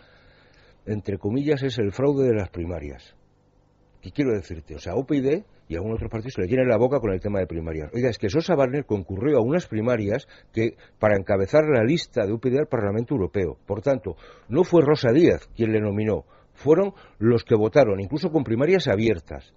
[0.86, 3.16] entre comillas, es el fraude de las primarias.
[4.02, 4.76] ¿Qué quiero decirte?
[4.76, 7.40] O sea, UPyD y algunos otros partidos se le llenan la boca con el tema
[7.40, 7.92] de primarias.
[7.94, 12.34] Oiga, es que Sosa Wagner concurrió a unas primarias que para encabezar la lista de
[12.34, 13.58] UPyD al Parlamento Europeo.
[13.66, 14.16] Por tanto,
[14.50, 19.54] no fue Rosa Díaz quien le nominó, fueron los que votaron, incluso con primarias abiertas.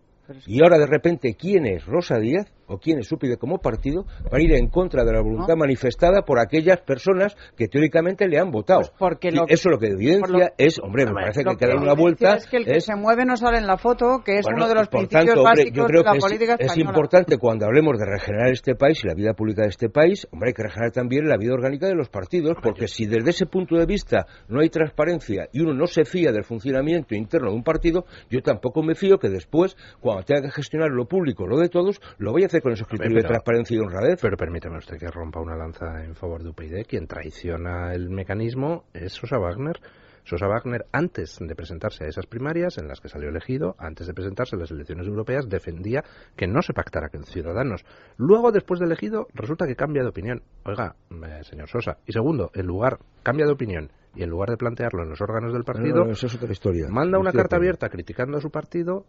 [0.46, 4.42] Y ahora de repente, ¿quién es Rosa Díaz o quién es UPyD como partido para
[4.42, 8.80] ir en contra de la voluntad manifestada por aquellas personas que teóricamente le han votado?
[8.80, 11.76] Pues porque eso lo que evidencia lo- es, hombre, me parece que hay que dar
[11.76, 12.34] una vuelta.
[12.36, 14.68] Es que el que se mueve no sale en la foto, que es Bueno, uno
[14.68, 16.90] de los principios tanto, hombre, básicos yo creo de la que es- política es, española.
[16.90, 20.50] importante cuando hablemos de regenerar este país y la vida pública de este país, hombre,
[20.50, 23.76] hay que regenerar también la vida orgánica de los partidos, porque si desde ese punto
[23.76, 27.62] de vista no hay transparencia y uno no se fía del funcionamiento interno de un
[27.64, 31.68] partido, yo tampoco me fío que después, cuando tenga que gestionar lo público, lo de
[31.68, 34.18] todos, lo vaya a con esos criterios de pero- transparencia y honradez.
[34.20, 36.84] Pero permítame usted que rompa una lanza en favor de UPyD.
[36.86, 39.80] Quien traiciona el mecanismo es Sosa Wagner.
[40.26, 44.14] Sosa Wagner, antes de presentarse a esas primarias en las que salió elegido, antes de
[44.14, 46.02] presentarse a las elecciones europeas, defendía
[46.34, 47.84] que no se pactara con Ciudadanos.
[48.16, 50.42] Luego, después de elegido, resulta que cambia de opinión.
[50.64, 51.98] Oiga, eh, señor Sosa.
[52.06, 55.52] Y segundo, en lugar, cambia de opinión y en lugar de plantearlo en los órganos
[55.52, 56.86] del partido, No, no, eso es otra historia.
[56.88, 59.04] manda una carta abierta criticando a su partido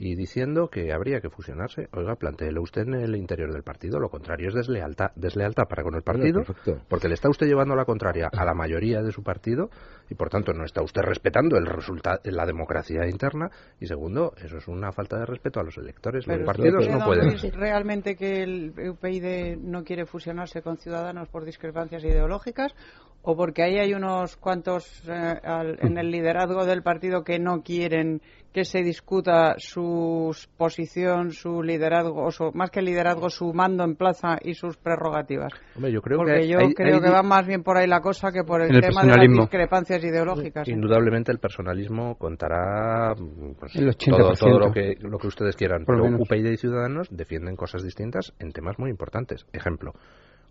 [0.00, 1.90] y diciendo que habría que fusionarse.
[1.92, 4.00] Oiga, planteelo usted en el interior del partido.
[4.00, 6.42] Lo contrario es deslealtad, deslealtad para con el partido,
[6.88, 9.68] porque le está usted llevando la contraria a la mayoría de su partido
[10.10, 13.48] y, por tanto, no está usted respetando el resultado, la democracia interna.
[13.80, 16.26] Y segundo, eso es una falta de respeto a los electores.
[16.26, 17.38] los partidos no pueden.
[17.52, 22.74] realmente que el UPyD no quiere fusionarse con Ciudadanos por discrepancias ideológicas
[23.22, 25.40] o porque ahí hay unos cuantos eh,
[25.82, 32.26] en el liderazgo del partido que no quieren que se discuta su posición, su liderazgo,
[32.26, 35.52] o más que liderazgo, su mando en plaza y sus prerrogativas.
[35.76, 38.42] yo creo Porque que yo creo que va más bien por ahí la cosa que
[38.42, 40.68] por el, tema de las discrepancias ideológicas.
[40.68, 40.72] ¿eh?
[40.72, 43.14] Indudablemente el personalismo contará
[43.58, 47.82] pues, todo, todo lo, que, lo que ustedes quieran, pero UPyD y Ciudadanos defienden cosas
[47.82, 49.46] distintas en temas muy importantes.
[49.52, 49.92] Ejemplo,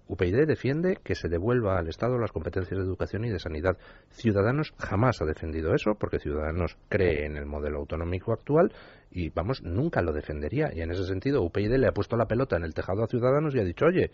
[0.09, 3.77] UPyD defiende que se devuelva al Estado las competencias de educación y de sanidad.
[4.09, 8.73] Ciudadanos jamás ha defendido eso, porque Ciudadanos cree en el modelo autonómico actual
[9.11, 10.71] y, vamos, nunca lo defendería.
[10.73, 13.53] Y en ese sentido, UPyD le ha puesto la pelota en el tejado a Ciudadanos
[13.53, 14.09] y ha dicho, oye,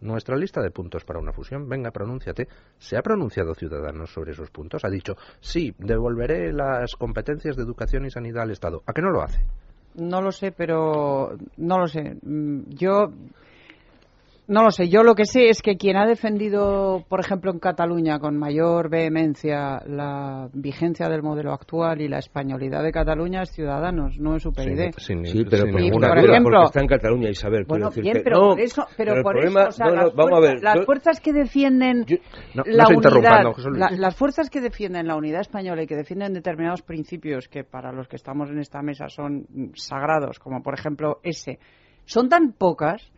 [0.00, 2.48] nuestra lista de puntos para una fusión, venga, pronúnciate.
[2.78, 4.84] ¿Se ha pronunciado Ciudadanos sobre esos puntos?
[4.84, 8.82] Ha dicho, sí, devolveré las competencias de educación y sanidad al Estado.
[8.86, 9.44] ¿A qué no lo hace?
[9.94, 12.16] No lo sé, pero no lo sé.
[12.22, 13.10] Mm, yo
[14.48, 14.88] no lo sé.
[14.88, 18.88] Yo lo que sé es que quien ha defendido, por ejemplo, en Cataluña con mayor
[18.88, 24.46] vehemencia la vigencia del modelo actual y la españolidad de Cataluña es Ciudadanos, no es
[24.46, 24.92] UPyD.
[24.98, 27.64] sí, pero por, ejemplo, está en Cataluña, Isabel.
[27.66, 30.62] Bueno, bien, pero por eso, pero, por eso o sea, las, vamos fuerzas, a ver,
[30.62, 32.06] las fuerzas que defienden
[32.54, 33.42] la unidad,
[33.98, 38.06] las fuerzas que defienden la unidad española y que defienden determinados principios que para los
[38.06, 41.58] que estamos en esta mesa son sagrados, como por ejemplo ese,
[42.04, 43.10] son tan pocas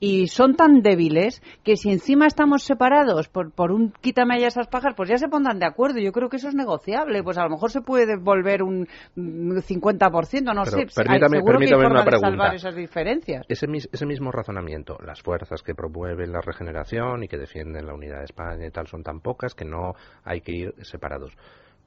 [0.00, 4.66] y son tan débiles que si encima estamos separados por, por un quítame ya esas
[4.66, 6.00] pajas, pues ya se pondrán de acuerdo.
[6.00, 7.22] Yo creo que eso es negociable.
[7.22, 10.86] Pues a lo mejor se puede devolver un 50%, no sé.
[10.94, 12.30] Permítame, Seguro permítame que una pregunta.
[12.30, 13.44] De salvar esas diferencias.
[13.48, 18.20] Ese, ese mismo razonamiento, las fuerzas que promueven la regeneración y que defienden la unidad
[18.20, 21.36] de España y tal son tan pocas que no hay que ir separados.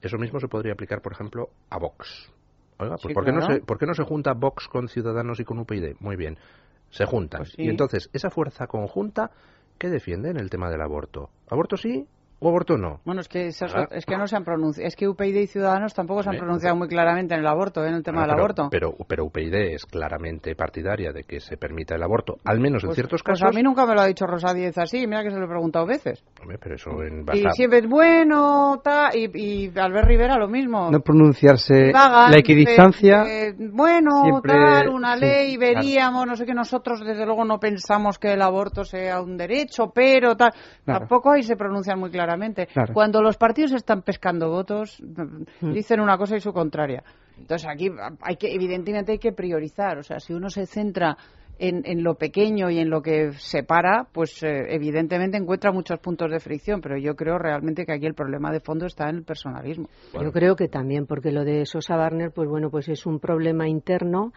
[0.00, 2.30] Eso mismo se podría aplicar, por ejemplo, a Vox.
[2.78, 5.44] Oiga, pues ¿por, qué no se, ¿por qué no se junta Vox con Ciudadanos y
[5.44, 5.94] con UPyD?
[6.00, 6.38] Muy bien
[6.94, 7.40] se juntan.
[7.40, 9.32] Pues y entonces, esa fuerza conjunta,
[9.78, 11.30] ¿qué defiende en el tema del aborto?
[11.48, 12.06] ¿Aborto sí
[12.40, 13.00] o aborto no.
[13.04, 14.86] Bueno, es que, es que no se han pronunciado.
[14.86, 17.94] Es que UPyD y Ciudadanos tampoco se han pronunciado muy claramente en el aborto, en
[17.94, 18.68] el tema del aborto.
[18.70, 22.88] Pero, pero UPyD es claramente partidaria de que se permita el aborto, al menos en
[22.88, 23.54] pues, ciertos pues casos.
[23.54, 25.48] a mí nunca me lo ha dicho Rosa Díez así, mira que se lo he
[25.48, 26.24] preguntado veces.
[26.60, 30.90] pero eso en Y siempre es bueno, ta, y, y Albert Rivera lo mismo.
[30.90, 33.24] No pronunciarse la equidistancia.
[33.58, 38.42] bueno, tal, una ley, veríamos, no sé qué, nosotros desde luego no pensamos que el
[38.42, 40.52] aborto sea un derecho, pero tal.
[40.84, 42.23] Tampoco ahí se pronuncian muy claramente
[42.92, 45.72] cuando los partidos están pescando votos, mm.
[45.72, 47.02] dicen una cosa y su contraria.
[47.38, 49.98] Entonces aquí hay que, evidentemente hay que priorizar.
[49.98, 51.16] O sea, si uno se centra
[51.58, 56.40] en, lo pequeño y en lo que separa, pues eh, evidentemente encuentra muchos puntos de
[56.40, 59.88] fricción, pero yo creo realmente que aquí el problema de fondo está en el personalismo.
[60.20, 63.68] Yo creo que también, porque lo de Sosa Barner, pues bueno, pues es un problema
[63.68, 64.32] interno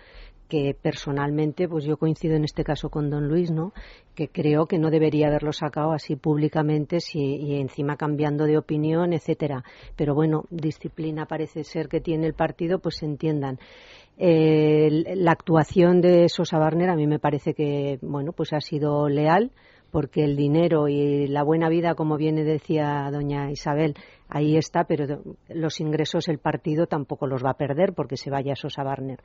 [0.48, 3.74] que personalmente, pues yo coincido en este caso con don Luis, ¿no?
[4.16, 9.14] Que creo que no debería haberlo sacado así públicamente si, y encima cambiando de opinión,
[9.14, 9.64] etcétera.
[9.96, 13.60] Pero bueno, disciplina parece ser que tiene el partido, pues se entiendan.
[14.18, 19.52] la actuación de Sosa Barner a mí me parece que, bueno, pues ha sido leal
[19.92, 23.96] porque el dinero y la buena vida, como bien decía doña Isabel,
[24.30, 28.56] ahí está, pero los ingresos el partido tampoco los va a perder porque se vaya
[28.56, 29.20] Sosa Barner.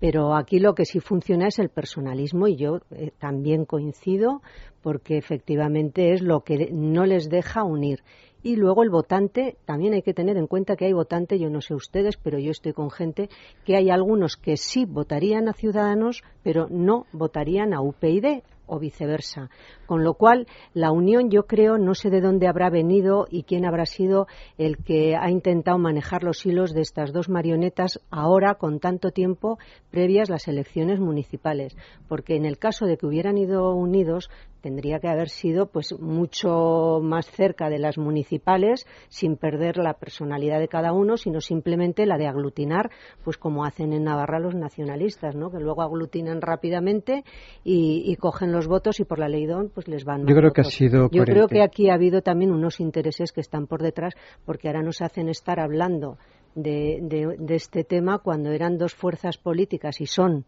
[0.00, 4.42] Pero aquí lo que sí funciona es el personalismo y yo eh, también coincido
[4.82, 8.02] porque efectivamente es lo que no les deja unir.
[8.42, 11.62] Y luego el votante, también hay que tener en cuenta que hay votante, yo no
[11.62, 13.30] sé ustedes, pero yo estoy con gente,
[13.64, 19.48] que hay algunos que sí votarían a Ciudadanos, pero no votarían a UPyD o viceversa.
[19.86, 23.64] Con lo cual, la unión, yo creo, no sé de dónde habrá venido y quién
[23.64, 24.26] habrá sido
[24.58, 29.58] el que ha intentado manejar los hilos de estas dos marionetas ahora, con tanto tiempo,
[29.90, 31.76] previas las elecciones municipales.
[32.08, 34.30] Porque en el caso de que hubieran ido unidos,
[34.64, 40.58] tendría que haber sido pues mucho más cerca de las municipales sin perder la personalidad
[40.58, 42.90] de cada uno sino simplemente la de aglutinar
[43.24, 45.50] pues como hacen en Navarra los nacionalistas ¿no?
[45.50, 47.24] que luego aglutinan rápidamente
[47.62, 50.60] y, cogen los votos y por la ley DON pues les van yo creo que
[50.60, 54.14] ha sido yo creo que aquí ha habido también unos intereses que están por detrás
[54.44, 56.18] porque ahora nos hacen estar hablando
[56.54, 57.00] de,
[57.38, 60.44] de este tema cuando eran dos fuerzas políticas y son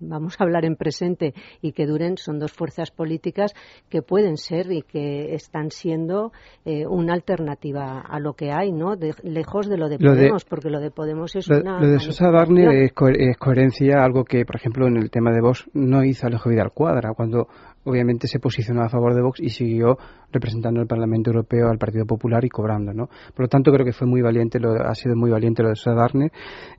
[0.00, 3.54] vamos a hablar en presente y que duren, son dos fuerzas políticas
[3.88, 6.32] que pueden ser y que están siendo
[6.64, 8.94] eh, una alternativa a lo que hay, ¿no?
[9.22, 11.80] lejos de lo de Podemos, porque lo de Podemos es una.
[11.80, 15.40] Lo de Sosa Barney es, es, coherencia, algo que, por ejemplo, en el tema de
[15.40, 17.48] Vox no hizo Alejo Vidal Cuadra, cuando
[17.86, 19.96] obviamente se posicionó a favor de Vox y siguió
[20.32, 23.06] representando el Parlamento Europeo al Partido Popular y cobrando, ¿no?
[23.06, 25.76] Por lo tanto, creo que fue muy valiente, lo, ha sido muy valiente lo de
[25.76, 26.28] Sosa Barney.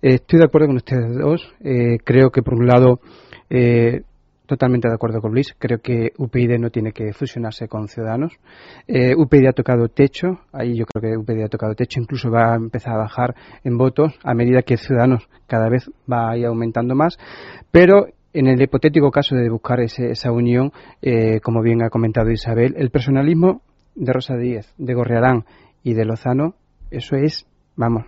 [0.01, 1.53] Eh, estoy de acuerdo con ustedes dos.
[1.61, 2.99] Eh, creo que, por un lado,
[3.49, 4.01] eh,
[4.47, 5.55] totalmente de acuerdo con Luis.
[5.59, 8.33] Creo que UPyD no tiene que fusionarse con Ciudadanos.
[8.87, 10.39] Eh, UPyD ha tocado techo.
[10.51, 11.99] Ahí yo creo que UPyD ha tocado techo.
[11.99, 16.31] Incluso va a empezar a bajar en votos a medida que Ciudadanos cada vez va
[16.31, 17.17] a ir aumentando más.
[17.71, 22.75] Pero en el hipotético caso de buscar esa unión, eh, como bien ha comentado Isabel,
[22.77, 23.61] el personalismo
[23.95, 25.45] de Rosa Díez, de Gorriarán
[25.83, 26.55] y de Lozano,
[26.91, 28.05] eso es, vamos,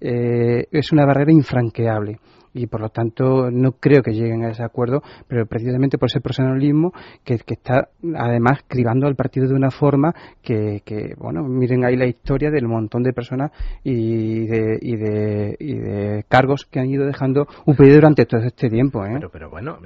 [0.00, 2.18] eh, es una barrera infranqueable
[2.54, 6.20] y por lo tanto no creo que lleguen a ese acuerdo, pero precisamente por ese
[6.20, 6.92] personalismo
[7.24, 10.82] que, está además cribando al partido de una forma que,
[11.18, 13.50] bueno, miren ahí la historia del montón de personas
[13.82, 18.68] y de, y de, y de cargos que han ido dejando UPyD durante todo este
[18.68, 19.04] tiempo.
[19.04, 19.10] ¿eh?
[19.14, 19.78] Pero, pero bueno,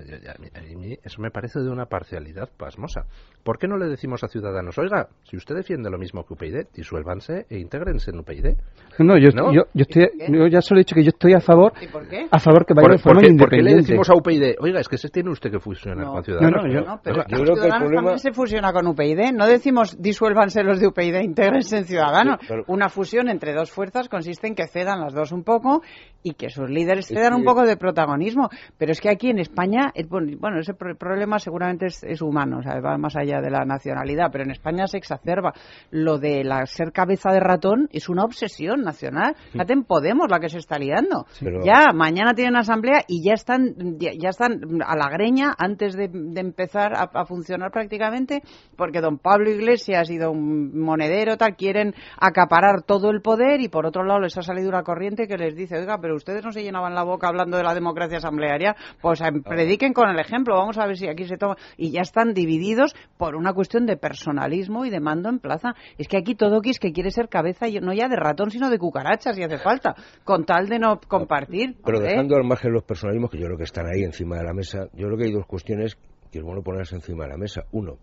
[1.02, 3.06] eso me parece de una parcialidad pasmosa.
[3.42, 6.66] ¿Por qué no le decimos a Ciudadanos, oiga, si usted defiende lo mismo que UPyD,
[6.74, 8.54] disuélvanse e intégrense en UPyD?
[8.98, 11.88] No, yo, Yo, estoy, yo ya solo he dicho que yo estoy a favor, ¿Y
[11.88, 12.28] por qué?
[12.30, 15.30] a favor que vaya ¿Por, qué, le decimos a UPyD, oiga, es que se tiene
[15.30, 16.62] usted que fusionar con Ciudadanos?
[16.62, 17.94] No, no, yo, no, pero yo creo que el problema...
[17.94, 19.32] también se fusiona con UPyD.
[19.32, 22.38] No decimos disuélvanse los de UPyD, intégrense en Ciudadanos.
[22.66, 25.82] Una fusión entre dos fuerzas consiste en que cedan las dos un poco
[26.22, 28.48] y que sus líderes cedan un poco de protagonismo.
[28.78, 29.92] Pero es que aquí en España,
[30.38, 34.44] bueno, ese problema seguramente es, humano, o sea, va más allá de la nacionalidad, pero
[34.44, 35.52] en España se exacerba.
[35.90, 39.34] Lo de la, ser cabeza de ratón es una obsesión nacional.
[39.52, 41.26] Fíjate en Podemos la que se está liando.
[41.64, 46.92] Ya, mañana tienen asamblea y ya están, ya, están a la greña antes de, empezar
[46.92, 48.42] a, funcionar prácticamente,
[48.76, 53.86] porque don Pablo Iglesias y don Monedero tal quieren acaparar todo el poder y por
[53.86, 56.64] otro lado les ha salido una corriente que les dice, oiga, pero ustedes no se
[56.64, 60.78] llenaban la boca hablando de la democracia asamblearia, pues em, prediquen con el ejemplo, vamos
[60.78, 61.54] a ver si aquí se toma.
[61.76, 65.76] Y ya están divididos por una cuestión de personalismo y de mando en plaza.
[65.96, 68.78] Es que aquí todo es que quiere ser cabeza, no ya de ratón, sino de
[68.78, 71.76] cucarachas, si hace falta, con tal de no compartir.
[71.84, 72.00] Pero
[72.36, 75.06] al margen los personalismos que yo creo que están ahí encima de la mesa, yo
[75.06, 75.96] creo que hay dos cuestiones
[76.30, 77.64] que es bueno ponerse encima de la mesa.
[77.72, 77.98] Uno,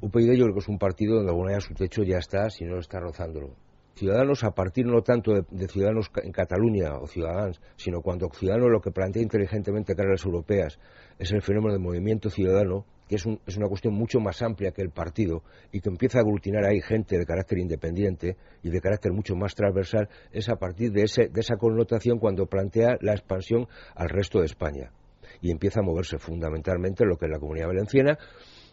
[0.00, 2.64] UPyD yo creo que es un partido donde alguna vez su techo ya está, si
[2.64, 3.54] no está rozándolo.
[3.94, 8.80] Ciudadanos, a partir no tanto de, Ciudadanos en Cataluña o Ciudadanos, sino cuando Ciudadanos lo
[8.80, 10.78] que plantea inteligentemente cara europeas
[11.18, 14.82] es el fenómeno del movimiento ciudadano, que es, es, una cuestión mucho más amplia que
[14.82, 15.42] el partido
[15.72, 19.56] y que empieza a aglutinar ahí gente de carácter independiente y de carácter mucho más
[19.56, 24.38] transversal, es a partir de, ese, de esa connotación cuando plantea la expansión al resto
[24.38, 24.92] de España.
[25.40, 28.16] Y empieza a moverse fundamentalmente lo que es la comunidad valenciana.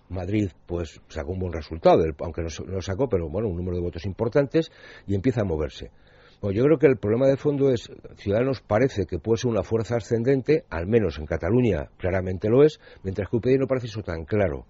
[0.10, 3.82] Madrid pues sacó un buen resultado, aunque no, no sacó, pero bueno, un número de
[3.82, 4.72] votos importantes
[5.08, 5.90] y empieza a moverse.
[6.40, 9.64] Bueno, yo creo que el problema de fondo es, Ciudadanos parece que puede ser una
[9.64, 14.04] fuerza ascendente, al menos en Cataluña claramente lo es, mientras que UPyD no parece eso
[14.04, 14.66] tan claro.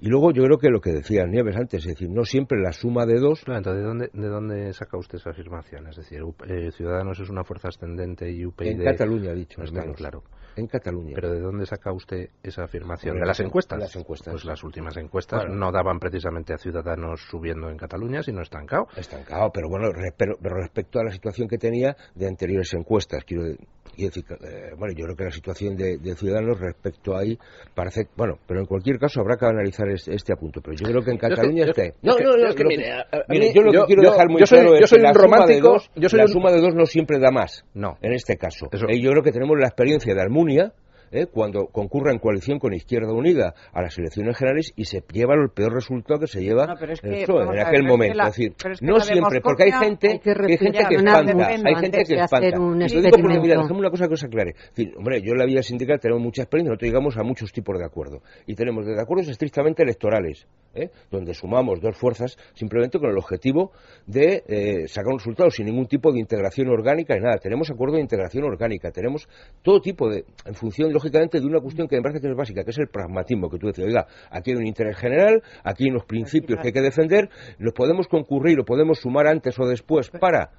[0.00, 2.72] Y luego yo creo que lo que decía Nieves antes, es decir, no siempre la
[2.72, 3.42] suma de dos.
[3.44, 5.86] Claro, entonces, ¿de dónde, ¿de dónde saca usted esa afirmación?
[5.86, 8.66] Es decir, eh, Ciudadanos es una fuerza ascendente y UPyD.
[8.66, 9.60] En Cataluña, ha dicho.
[9.94, 10.22] Claro
[10.56, 11.12] en Cataluña.
[11.14, 13.18] ¿Pero de dónde saca usted esa afirmación?
[13.18, 13.78] ¿De las encuestas?
[13.78, 14.32] Las encuestas.
[14.32, 18.88] Pues las últimas encuestas no daban precisamente a Ciudadanos subiendo en Cataluña, sino estancado.
[18.96, 24.24] Estancado, pero bueno, pero, respecto a la situación que tenía de anteriores encuestas, quiero decir,
[24.30, 27.38] eh, bueno, yo creo que la situación de, Ciudadanos respecto ahí
[27.74, 31.02] parece, bueno, pero en cualquier caso habrá que analizar este, este apunto, pero yo creo
[31.02, 31.82] que en Cataluña está...
[32.02, 34.98] No, no, no, es que mire, yo lo que quiero dejar muy claro es que
[34.98, 37.64] la suma de dos, yo soy la suma de dos no siempre da más.
[37.74, 37.96] No.
[38.00, 38.68] En este caso.
[38.88, 40.72] Y yo creo que tenemos la experiencia de Almunia
[41.10, 41.26] ¿eh?
[41.26, 45.50] cuando concurra en coalición con Izquierda Unida a las elecciones generales y se lleva el
[45.50, 48.22] peor resultado que se lleva en aquel momento.
[48.22, 51.46] es decir, no siempre, porque hay gente que, hay gente que espanta.
[51.46, 52.56] Hay gente que espanta.
[52.56, 54.54] Lo digo porque, mira, déjame una cosa que os aclare.
[54.96, 57.84] hombre, yo en la vida sindical tenemos mucha experiencia, nosotros llegamos a muchos tipos de
[57.84, 58.22] acuerdos.
[58.46, 60.90] Y tenemos de acuerdos estrictamente electorales, ¿eh?
[61.10, 63.72] donde sumamos dos fuerzas simplemente con el objetivo
[64.06, 67.38] de eh, sacar un resultado sin ningún tipo de integración orgánica y nada.
[67.38, 69.28] Tenemos acuerdos de integración orgánica, tenemos
[69.62, 72.64] todo tipo de, en función lógicamente, de una cuestión que me parece que es básica,
[72.64, 75.90] que es el pragmatismo, que tú decías, oiga, aquí hay un interés general, aquí hay
[75.90, 77.28] unos principios que hay que defender,
[77.58, 80.50] los podemos concurrir o podemos sumar antes o después para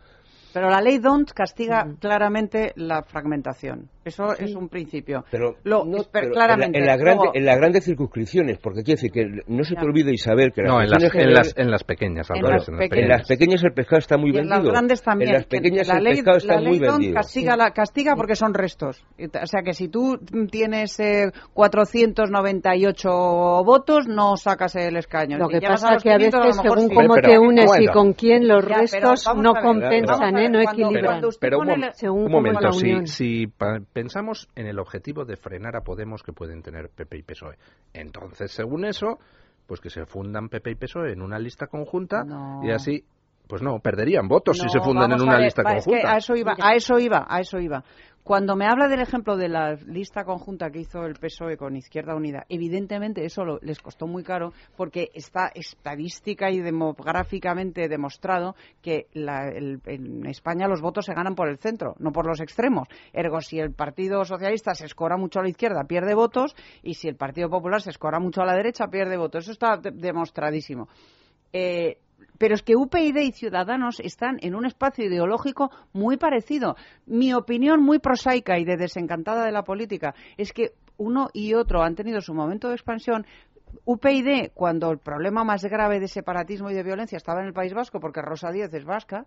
[0.54, 3.90] Pero la ley DONT castiga claramente la fragmentación.
[4.06, 5.26] Eso es un principio.
[5.30, 6.78] Pero, Lo- no, en, la- claramente.
[6.80, 9.82] en, la grande- Luego- en las grandes circunscripciones, porque quiere decir que no se te
[9.82, 9.86] Ya.
[9.86, 12.70] olvide Isabel que No, en las, elecciones en, las, en las pequeñas, al En las
[12.70, 13.04] en pequeñas.
[13.04, 14.64] en las pequeñas el pescado está muy y en vendido.
[14.64, 15.30] las grandes también.
[15.32, 17.14] En las que pequeñas la el ley, pescado está la muy ley DONT vendido.
[17.16, 19.04] Castiga, la, castiga porque son restos.
[19.20, 20.18] O sea que si tú
[20.50, 23.10] tienes eh, 498
[23.66, 25.38] votos, no sacas el escaño.
[25.38, 26.96] Lo Si que llegas pasa los que a 500, veces, según sí.
[26.96, 30.50] cómo Pero, te unes y con quién, los restos no compensan, ¿eh?
[30.50, 31.06] no cuando- equilibran.
[31.06, 33.48] cuando usted Pero un, Según un momento, si, si
[33.94, 37.56] pensamos en el objetivo de frenar a Podemos que pueden tener PP y PSOE,
[37.94, 39.20] entonces, según eso,
[39.66, 42.62] pues que se fundan PP y PSOE en una lista conjunta No.
[42.64, 43.04] y así,
[43.48, 46.14] pues no, perderían votos si se fundan en una ver, lista va, es que conjunta.
[46.14, 47.84] a eso iba, a eso iba, a eso iba.
[48.28, 52.14] Cuando me habla del ejemplo de la lista conjunta que hizo el PSOE con Izquierda
[52.14, 59.08] Unida, evidentemente eso lo- les costó muy caro porque está estadística y demográficamente demostrado que
[59.14, 62.90] la- en España los votos se ganan por el centro, no por los extremos.
[63.14, 67.08] Ergo, si el Partido Socialista se escora mucho a la izquierda, pierde votos, y si
[67.08, 69.46] el Partido Popular se escora mucho a la derecha, pierde votos.
[69.46, 70.90] Eso está de- demostradísimo.
[71.54, 71.98] Eh,
[72.38, 76.76] pero es que UPyD y Ciudadanos están en un espacio ideológico muy parecido.
[77.06, 81.84] Mi opinión muy prosaica y de desencantada de la política es que uno y otro
[81.84, 83.26] han tenido su momento de expansión.
[83.86, 87.74] UPyD, cuando el problema más grave de separatismo y de violencia estaba en el País
[87.74, 89.26] Vasco, porque Rosa Díez es vasca,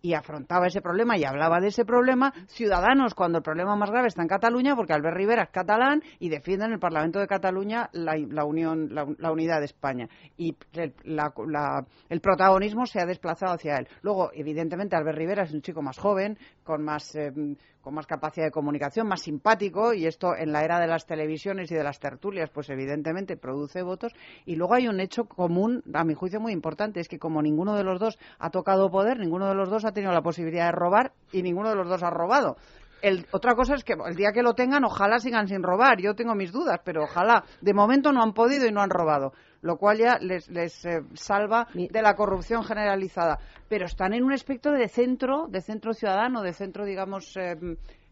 [0.00, 2.32] y afrontaba ese problema y hablaba de ese problema.
[2.46, 6.28] Ciudadanos, cuando el problema más grave está en Cataluña, porque Albert Rivera es catalán y
[6.28, 10.08] defiende en el Parlamento de Cataluña la, unión, la, la unidad de España.
[10.36, 13.88] Y el protagonismo se ha desplazado hacia él.
[14.02, 17.32] Luego, evidentemente, Albert Rivera es un chico más joven, con más, eh,
[17.80, 21.70] con más capacidad de comunicación, más simpático, y esto en la era de las televisiones
[21.70, 24.12] y de las tertulias, pues evidentemente produce votos.
[24.44, 27.74] Y luego hay un hecho común, a mi juicio, muy importante, es que como ninguno
[27.74, 30.72] de los dos ha tocado poder, ninguno de los dos ha tenido la posibilidad de
[30.72, 32.56] robar y ninguno de los dos ha robado.
[33.00, 36.00] El- otra cosa es que el día que lo tengan, ojalá sigan sin robar.
[36.00, 37.44] Yo tengo mis dudas, pero ojalá.
[37.60, 41.02] De momento no han podido y no han robado, lo cual ya les, les eh,
[41.14, 43.38] salva de la corrupción generalizada.
[43.68, 47.54] Pero están en un aspecto de centro, de centro ciudadano, de centro, digamos, eh,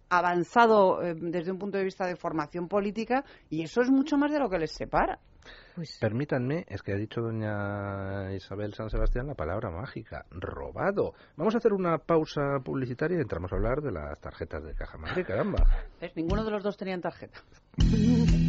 [0.09, 4.31] avanzado eh, desde un punto de vista de formación política, y eso es mucho más
[4.31, 5.19] de lo que les separa.
[6.01, 11.15] Permítanme, es que ha dicho doña Isabel San Sebastián la palabra mágica, robado.
[11.37, 14.99] Vamos a hacer una pausa publicitaria y entramos a hablar de las tarjetas de Caja
[14.99, 15.65] Madrid, caramba.
[16.01, 16.17] ¿Ves?
[16.17, 17.41] Ninguno de los dos tenían tarjeta.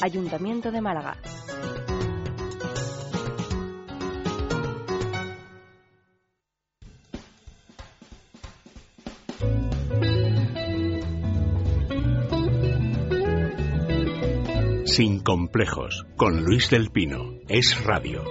[0.02, 1.18] Ayuntamiento de Málaga.
[14.96, 17.42] Sin complejos, con Luis del Pino.
[17.50, 18.24] Es radio.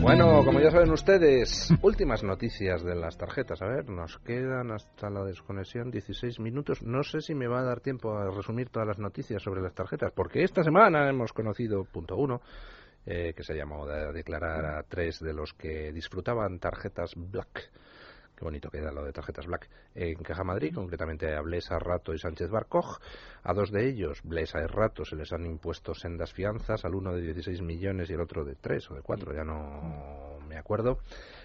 [0.00, 3.60] Bueno, como ya saben ustedes, últimas noticias de las tarjetas.
[3.60, 6.80] A ver, nos quedan hasta la desconexión 16 minutos.
[6.84, 9.74] No sé si me va a dar tiempo a resumir todas las noticias sobre las
[9.74, 12.40] tarjetas, porque esta semana hemos conocido, punto uno,
[13.04, 17.72] eh, que se llamó a declarar a tres de los que disfrutaban tarjetas Black.
[18.36, 19.68] Qué bonito queda lo de tarjetas Black.
[19.94, 22.98] En Caja Madrid, concretamente a Blesa, Rato y Sánchez Barcoj.
[23.44, 27.14] A dos de ellos, Blesa y Rato, se les han impuesto sendas fianzas, al uno
[27.14, 30.98] de 16 millones y el otro de 3 o de 4, ya no me acuerdo.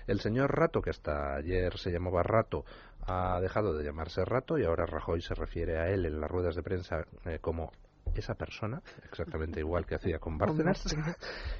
[0.07, 2.65] El señor Rato, que hasta ayer se llamaba Rato,
[3.01, 6.55] ha dejado de llamarse Rato y ahora Rajoy se refiere a él en las ruedas
[6.55, 7.71] de prensa eh, como
[8.15, 10.83] esa persona, exactamente igual que hacía con Bárcenas.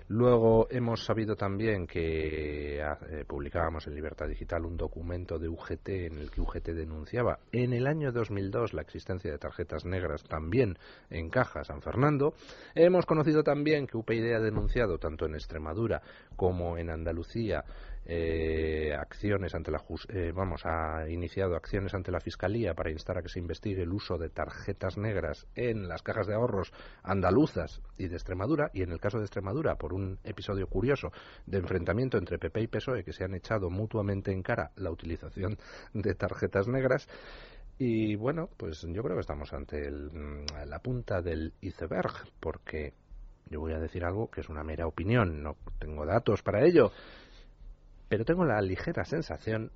[0.08, 5.90] Luego hemos sabido también que ah, eh, publicábamos en Libertad Digital un documento de UGT
[5.90, 10.78] en el que UGT denunciaba en el año 2002 la existencia de tarjetas negras también
[11.10, 12.34] en Caja San Fernando.
[12.76, 16.02] Hemos conocido también que UPyD ha denunciado tanto en Extremadura
[16.36, 17.64] como en Andalucía
[18.12, 23.22] eh, acciones ante la eh, vamos ha iniciado acciones ante la fiscalía para instar a
[23.22, 28.08] que se investigue el uso de tarjetas negras en las cajas de ahorros andaluzas y
[28.08, 31.12] de Extremadura y en el caso de Extremadura por un episodio curioso
[31.46, 35.60] de enfrentamiento entre PP y PSOE que se han echado mutuamente en cara la utilización
[35.94, 37.08] de tarjetas negras.
[37.78, 42.96] Y bueno pues yo creo que estamos ante mm, la punta del iceberg porque
[43.52, 46.92] yo voy a decir algo que es una mera opinión, no tengo datos para ello,
[48.10, 49.72] pero tengo la ligera sensación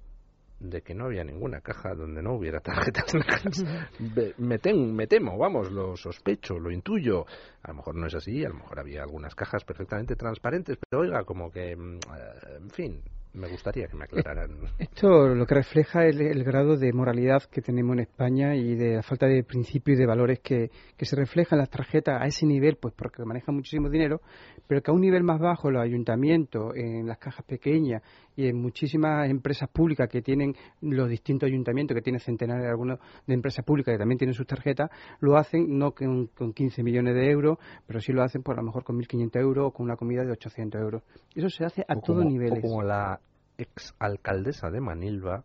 [0.60, 3.14] de que no había ninguna caja donde no hubiera tarjetas
[4.38, 7.26] me, me temo, vamos, lo sospecho, lo intuyo.
[7.64, 11.02] A lo mejor no es así, a lo mejor había algunas cajas perfectamente transparentes, pero
[11.02, 13.02] oiga, como que, mm, eh, en fin,
[13.34, 14.52] me gustaría que me aclararan.
[14.80, 18.96] Esto lo que refleja es el, grado de moralidad que tenemos en España y de
[18.96, 22.26] la falta de principios y de valores que, que se reflejan en las tarjetas a
[22.26, 24.22] ese nivel, pues porque manejan muchísimo dinero,
[24.68, 28.02] pero que a un nivel más bajo, los ayuntamientos, en las cajas pequeñas
[28.36, 33.00] y en muchísimas empresas públicas que tienen los distintos ayuntamientos, que tienen centenares de algunos
[33.28, 37.16] de empresas públicas que también tienen sus tarjetas, lo hacen no con, con 15 millones
[37.16, 39.86] de euros, pero sí lo hacen por a lo mejor con 1.500 euros o con
[39.86, 41.04] una comida de 800 euros.
[41.36, 42.62] Eso se hace a todos niveles.
[42.62, 43.20] como la
[43.58, 45.44] exalcaldesa de Manilva,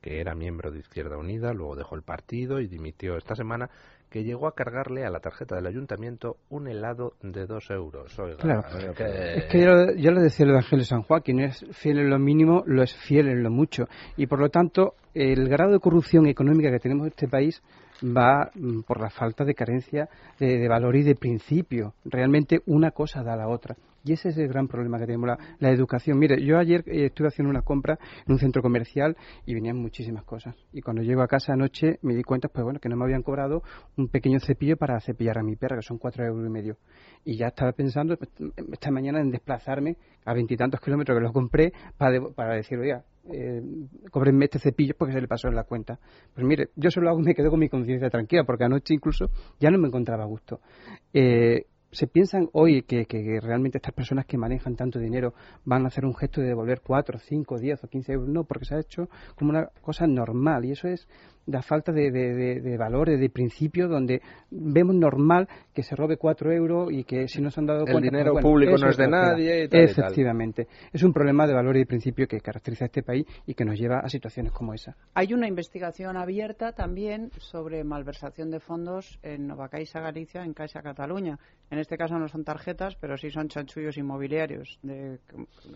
[0.00, 3.68] que era miembro de Izquierda Unida, luego dejó el partido y dimitió esta semana,
[4.16, 8.16] que llegó a cargarle a la tarjeta del ayuntamiento un helado de dos euros.
[8.38, 8.62] claro,
[8.98, 12.18] es que yo, le decía el Evangelio de San Juan, quien es fiel en lo
[12.18, 13.88] mínimo, lo es fiel en lo mucho.
[14.16, 17.62] Y por lo tanto, el grado de corrupción económica que tenemos en este país
[18.02, 21.94] va mm, por la falta de carencia de, de valor y de principio.
[22.04, 23.76] Realmente una cosa da a la otra.
[24.06, 26.16] Y ese es el gran problema que tenemos, la, educación.
[26.16, 30.22] Mire, yo ayer eh, estuve haciendo una compra en un centro comercial y venían muchísimas
[30.22, 30.54] cosas.
[30.72, 33.24] Y cuando llego a casa anoche me di cuenta, pues bueno, que no me habían
[33.24, 33.64] cobrado
[33.96, 36.76] un pequeño cepillo para cepillar a mi perra, que son cuatro euros y medio.
[37.24, 38.30] Y ya estaba pensando pues,
[38.72, 43.62] esta mañana en desplazarme a veintitantos kilómetros que lo compré para, para decir, oiga, eh,
[44.10, 45.98] cobrenme este cepillo porque se le pasó en la cuenta.
[46.34, 49.70] Pues mire, yo solo hago me quedo con mi conciencia tranquila porque anoche incluso ya
[49.70, 50.60] no me encontraba a gusto.
[51.12, 55.88] Eh, se piensan hoy que, que, realmente estas personas que manejan tanto dinero van a
[55.88, 58.28] hacer un gesto de devolver 4, 5, 10 o 15 euros.
[58.28, 61.08] No, porque se ha hecho como una cosa normal y eso es
[61.46, 64.20] la falta de, de, de, valores, de principios, donde
[64.50, 67.98] vemos normal que se robe cuatro euros y que si no se han dado cuenta...
[67.98, 70.66] El dinero pues público no es de nadie y tal Efectivamente.
[70.92, 73.78] Es un problema de valores y principios que caracteriza a este país y que nos
[73.78, 74.96] lleva a situaciones como esa.
[75.14, 80.82] Hay una investigación abierta también sobre malversación de fondos en Nova Caixa Galicia, en Caixa
[80.82, 81.38] Cataluña.
[81.70, 85.18] En este caso no son tarjetas, pero sí son chanchullos inmobiliarios, de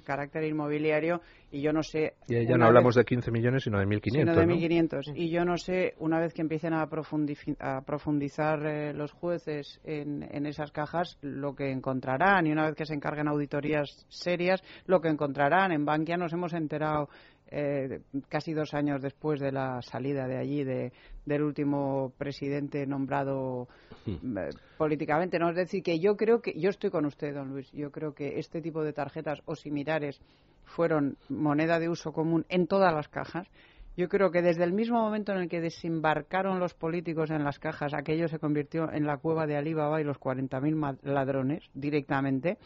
[0.05, 1.20] carácter inmobiliario,
[1.51, 2.14] y yo no sé...
[2.28, 5.12] Y ya no hablamos de 15 millones, sino de 1.500, Sino de 1.500.
[5.16, 10.70] Y yo no sé, una vez que empiecen a, profundizar eh, los jueces en, esas
[10.70, 15.72] cajas, lo que encontrarán, y una vez que se encarguen auditorías serias, lo que encontrarán.
[15.72, 17.09] En Bankia nos hemos enterado
[17.51, 23.68] eh, casi dos años después de la salida de allí del último presidente nombrado
[24.07, 24.38] hmm.
[24.38, 25.38] eh, políticamente.
[25.38, 28.14] No es decir, que yo creo que, yo estoy con usted, don Luis, yo creo
[28.14, 30.20] que este tipo de tarjetas o similares
[30.64, 33.48] fueron moneda de uso común en todas las cajas
[33.96, 37.59] yo creo que desde el mismo momento en el que desembarcaron los políticos en las
[37.59, 42.57] cajas, aquello se convirtió en la cueva de Alibaba y los 40.000 ladrones directamente,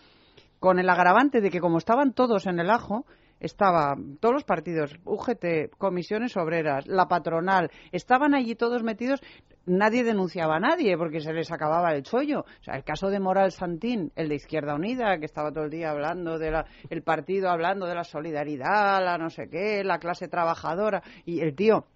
[0.61, 3.05] con el agravante de que como estaban todos en el ajo,
[3.45, 9.21] estaban todos los partidos, UGT, comisiones obreras, la patronal, estaban allí todos metidos
[9.67, 12.41] nadie denunciaba a nadie porque se les acababa el chollo.
[12.41, 15.71] O sea, el caso de Moral Santín, el de Izquierda Unida, que estaba todo el
[15.71, 16.55] día hablando del
[16.91, 21.55] el partido, hablando de la solidaridad, la no sé qué, la clase trabajadora, y el
[21.55, 21.87] tío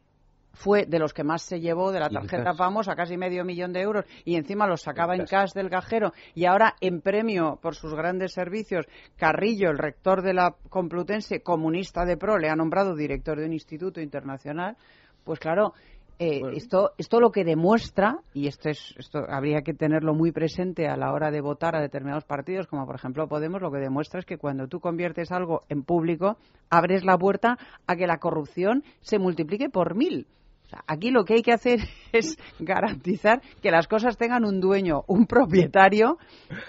[0.59, 3.81] fue de los que más se llevó de la tarjeta famosa, casi medio millón de
[3.81, 7.95] euros, y encima los sacaba en cash del cajero, y ahora en premio por sus
[7.95, 8.87] grandes servicios,
[9.17, 13.53] Carrillo, el rector de la Complutense, comunista de pro, le ha nombrado director de un
[13.53, 14.77] instituto internacional,
[15.23, 15.75] pues claro,
[16.19, 20.89] eh, esto, esto lo que demuestra, y esto, es, esto habría que tenerlo muy presente
[20.89, 24.19] a la hora de votar a determinados partidos, como por ejemplo Podemos, lo que demuestra
[24.19, 26.37] es que cuando tú conviertes algo en público,
[26.69, 27.57] abres la puerta
[27.87, 30.27] a que la corrupción se multiplique por mil.
[30.87, 31.81] Aquí lo que hay que hacer
[32.13, 36.19] es garantizar que las cosas tengan un dueño, un propietario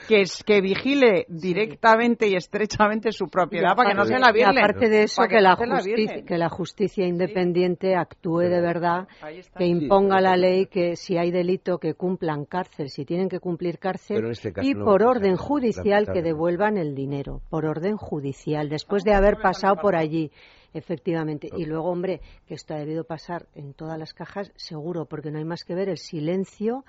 [0.08, 4.42] que es que vigile directamente y estrechamente su propiedad para que no se la Y
[4.42, 9.08] aparte de eso, que, la justicia, que la justicia independiente actúe de verdad,
[9.58, 13.80] que imponga la ley, que si hay delito que cumplan cárcel, si tienen que cumplir
[13.80, 19.04] cárcel, este y no por orden judicial que devuelvan el dinero, por orden judicial, después
[19.04, 20.32] de haber pasado por allí.
[20.74, 21.50] Efectivamente.
[21.56, 25.40] Y luego, hombre, que esto ha debido pasar en todas las cajas, seguro, porque no
[25.40, 26.86] hay más que ver el silencio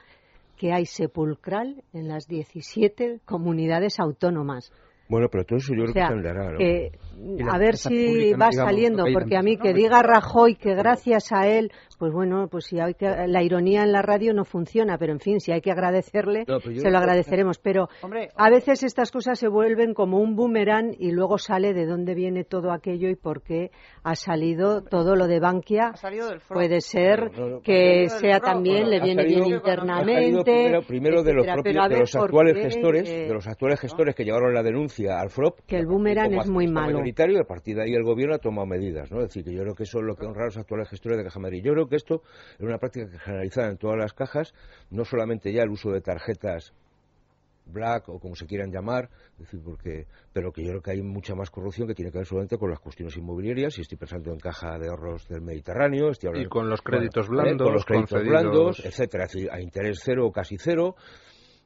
[0.56, 4.70] que hay sepulcral en las 17 comunidades autónomas.
[5.08, 6.58] Bueno, pero todo eso yo creo O sea, que andará, ¿no?
[6.58, 10.54] que, la a ver si pública, va digamos, saliendo, porque a mí que diga Rajoy
[10.54, 14.32] que gracias a él, pues bueno, pues si hay que, la ironía en la radio
[14.32, 17.58] no funciona, pero en fin, si hay que agradecerle, No, pero yo se lo agradeceremos.
[17.58, 21.84] Pero Hombre, a veces estas cosas se vuelven como un boomerang y luego sale de
[21.84, 23.70] dónde viene todo aquello y por qué
[24.02, 25.88] ha salido todo lo de Bankia.
[25.88, 26.54] Ha salido del FROB.
[26.56, 29.74] Puede ser No, no, no, que sea también, Bueno, le viene salido- bien ha salido
[29.74, 30.52] internamente.
[30.52, 34.14] primero, primero de los propios de los actuales qué, gestores eh, de los actuales gestores
[34.14, 37.02] que llevaron la denuncia al FROP que el boomerang es muy malo.
[37.04, 39.60] y a partir de ahí el gobierno ha tomado medidas no es decir que yo
[39.60, 41.72] creo que eso es lo que honra a los actuales gestores de Caja Madrid yo
[41.74, 42.22] creo que esto
[42.54, 44.54] es una práctica que generalizada en todas las cajas
[44.90, 46.72] no solamente ya el uso de tarjetas
[47.66, 51.02] black o como se quieran llamar, es decir, porque, pero que yo creo que hay
[51.02, 54.32] mucha más corrupción que tiene que ver solamente con las cuestiones inmobiliarias, y estoy pensando
[54.32, 57.64] en caja de ahorros del Mediterráneo, estoy hablando- Y con los bueno, créditos eh, blandos,
[57.66, 58.42] con los créditos concedidos.
[58.42, 60.96] blandos, etcétera, es decir, a interés cero o casi cero.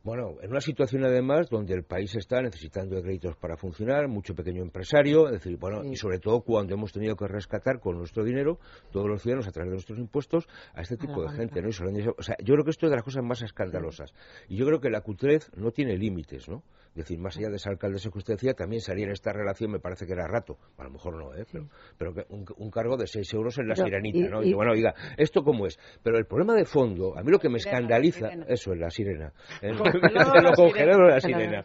[0.05, 4.35] Bueno, en una situación además donde el país está necesitando de créditos para funcionar, mucho
[4.35, 8.23] pequeño empresario, es decir, bueno, y sobre todo cuando hemos tenido que rescatar con nuestro
[8.23, 8.59] dinero,
[8.93, 11.71] todos los ciudadanos a través de nuestros impuestos, a este tipo de gente, ¿no?
[11.71, 14.13] Y solamente- o sea, yo creo que esto es de las cosas más escandalosas.
[14.47, 16.63] Y yo creo que la cutrez no tiene límites, ¿no?
[16.95, 19.73] Es decir, más allá de esa alcaldesa que usted decía, también salía en esta relación,
[19.73, 21.45] me parece que era rato, a lo mejor no, ¿eh?
[21.51, 21.69] Pero,
[21.99, 24.43] pero que un, un cargo de 6 euros en la Pero, sirenita, y- ¿no?
[24.45, 25.77] y- Y, bueno, oiga, ¿esto cómo es?
[26.05, 28.91] Pero el problema de fondo, a mí lo que me sirena, escandaliza, eso es la
[28.91, 29.33] sirena.
[29.61, 31.65] El, lo la congelado la sirena.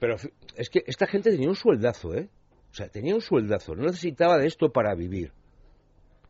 [0.00, 0.16] Pero
[0.56, 2.28] es que esta gente tenía un sueldazo, ¿eh?
[2.70, 5.32] O sea, tenía un sueldazo, no necesitaba de esto para vivir.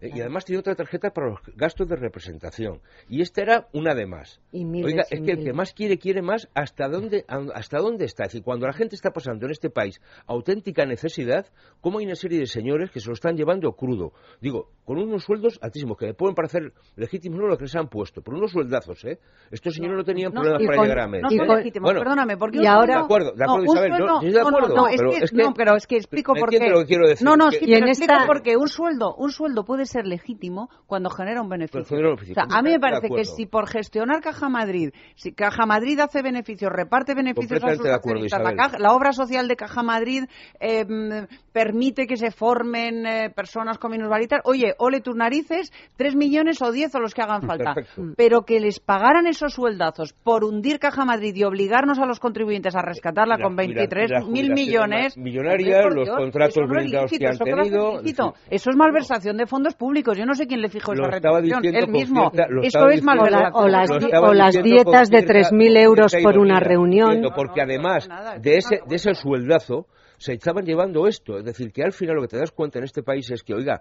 [0.01, 2.81] Eh, Y además tenía otra tarjeta para los gastos de representación.
[3.09, 4.41] Y esta era una de más.
[4.53, 6.49] Y miles Oiga, y es que el que más quiere, quiere más.
[6.55, 7.25] ¿Hasta dónde,
[7.55, 8.25] ¿Hasta dónde está?
[8.25, 11.47] Es decir, cuando la gente está pasando en este país auténtica necesidad,
[11.81, 14.13] ¿cómo hay una serie de señores que se lo están llevando crudo?
[14.41, 17.89] Digo, con unos sueldos altísimos, que le pueden parecer legítimos no lo que les han
[17.89, 19.19] puesto, por unos sueldazos, ¿eh?
[19.51, 21.23] Estos señores no tenían No, problemas para con- llegar a medio.
[21.23, 24.07] No son legítimos, bueno, perdóname, porque y ahora- De acuerdo, de acuerdo, Isabel, de no,
[24.07, 26.51] no, acuerdo, no, es pero que, es que- no, pero es que explico ¿Me por
[26.51, 26.69] qué.
[26.69, 27.25] lo que quiero decir?
[27.25, 29.86] No, no, Que- sí, Y en pero explico esta- porque un sueldo, un sueldo puede
[29.87, 31.85] ser legítimo cuando genera un beneficio.
[31.85, 32.43] Genera un beneficio.
[32.43, 35.99] O sea, a mí me parece que si por gestionar Caja Madrid, si Caja Madrid
[36.01, 40.25] hace beneficios, reparte beneficios a sus accionistas, la, caja- la obra social de Caja Madrid
[40.61, 46.15] eh, mm, permite que se formen eh, personas con minusvalitas, oye, ole tus narices, tres
[46.15, 47.75] millones o diez o los que hagan falta.
[47.75, 48.15] Perfecto.
[48.17, 52.75] Pero que les pagaran esos sueldazos por hundir Caja Madrid y obligarnos a los contribuyentes
[52.75, 55.17] a rescatarla La con jubila- 23 la mil millones.
[55.17, 57.73] millonaria, los contratos eso no es que han ¿eso qué va a ser
[58.03, 58.35] tenido.
[58.51, 60.17] Eso es malversación de fondos públicos.
[60.19, 62.31] Yo no sé quién le fijó Lo esa diciendo Él mismo.
[62.31, 64.25] cierta- estaba es diciendo- o, la- malversación.
[64.25, 67.23] o las, o dietas de cierta- 3.000 con euros por una reunión.
[67.35, 68.09] porque además
[68.41, 69.87] de ese, de ese sueldazo
[70.19, 71.39] se estaban llevando esto.
[71.39, 73.55] Es decir, que al final lo que te das cuenta en este país es que,
[73.55, 73.81] oiga,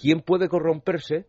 [0.00, 1.26] ¿quién puede corromperse?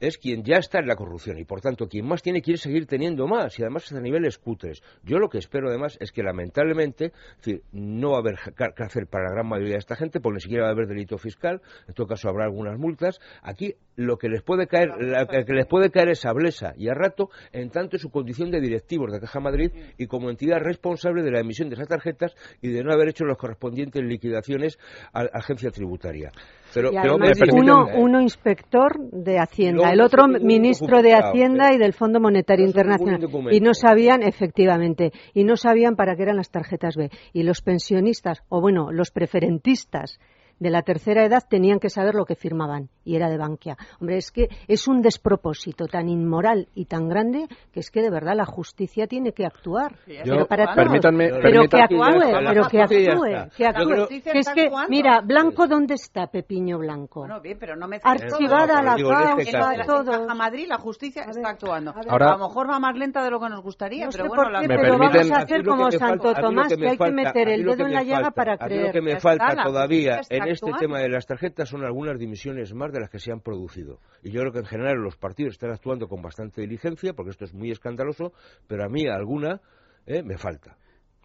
[0.00, 2.86] Es quien ya está en la corrupción y por tanto quien más tiene quiere seguir
[2.86, 4.82] teniendo más y además a niveles cutres.
[5.02, 8.36] Yo lo que espero además es que lamentablemente es decir, no va a haber
[8.74, 11.18] cárcel para la gran mayoría de esta gente porque ni siquiera va a haber delito
[11.18, 13.20] fiscal, en todo caso habrá algunas multas.
[13.42, 16.94] Aquí lo que les puede caer, la que les puede caer es sablesa y a
[16.94, 21.30] rato en tanto su condición de directivos de Caja Madrid y como entidad responsable de
[21.30, 24.78] la emisión de esas tarjetas y de no haber hecho las correspondientes liquidaciones
[25.12, 26.30] a la agencia tributaria.
[26.74, 27.94] Pero, y pero además me uno, ¿eh?
[27.96, 33.20] uno inspector de Hacienda, el otro ministro de Hacienda y del Fondo Monetario Internacional.
[33.50, 37.10] Y no sabían, efectivamente, y no sabían para qué eran las tarjetas B.
[37.32, 40.18] Y los pensionistas, o bueno, los preferentistas
[40.58, 43.76] de la tercera edad tenían que saber lo que firmaban y era de Bankia.
[44.00, 48.10] Hombre, es que es un despropósito tan inmoral y tan grande que es que de
[48.10, 49.96] verdad la justicia tiene que actuar.
[50.06, 50.76] Pero para todos.
[50.76, 53.84] permítanme- pero que actúe, está, pero que actúe, que actúe.
[53.88, 57.20] creo- justicia Que es que, mira, Blanco, ¿dónde está Pepiño Blanco?
[57.20, 58.98] Bueno, bien, pero no me Archivada la en
[59.40, 59.74] este causa.
[59.74, 60.10] En todo.
[60.26, 61.92] Caja Madrid la justicia está actuando.
[62.08, 64.50] Ahora- a lo mejor va más lenta de lo que nos gustaría, No pero bueno,
[64.50, 66.96] la Me pero vamos permiten- a A hacer como Santo falta- a Tomás, que hay
[66.98, 68.86] que meter a el dedo en la llaga para a creer.
[68.86, 72.72] Lo que me falta todavía justicia en este tema de las tarjetas son algunas dimisiones
[72.74, 74.00] más de las que se han producido.
[74.22, 77.44] Y yo creo que en general los partidos están actuando con bastante diligencia, porque esto
[77.44, 78.32] es muy escandaloso,
[78.66, 79.60] pero a mí alguna
[80.06, 80.76] eh, me falta.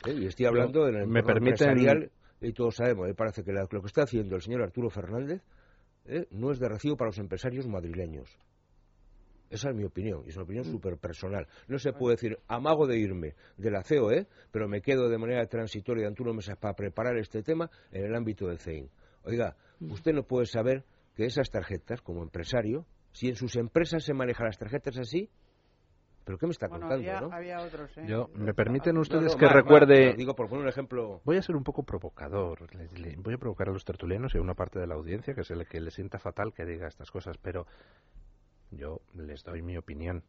[0.06, 0.14] ¿eh?
[0.14, 2.12] Y estoy hablando en el me empresarial,
[2.42, 5.42] y todos sabemos, me parece que lo que está haciendo el señor Arturo Fernández
[6.06, 8.36] eh, no es de recibo para los empresarios madrileños.
[9.52, 11.46] Esa es mi opinión, y es una opinión súper personal.
[11.68, 15.46] No se puede decir, amago de irme de la COE, pero me quedo de manera
[15.46, 18.90] transitoria durante unos meses para preparar este tema en el ámbito del CEIN.
[19.24, 20.84] Oiga, usted no puede saber
[21.16, 25.30] que esas tarjetas, como empresario, si en sus empresas se manejan las tarjetas así,
[26.24, 27.34] ¿Pero qué me está contando, había, no?
[27.34, 28.06] había otros, ¿eh?
[28.08, 30.14] Yo, ¿Me permiten ustedes no, que recuerde...
[30.16, 31.20] digo, por poner un ejemplo...
[31.26, 32.74] Voy a ser un poco provocador.
[32.76, 35.34] le- le- voy a provocar a los tertulianos y a una parte de la audiencia
[35.34, 37.66] que es el que le sienta fatal que diga estas cosas, pero
[38.70, 40.24] yo les doy mi opinión.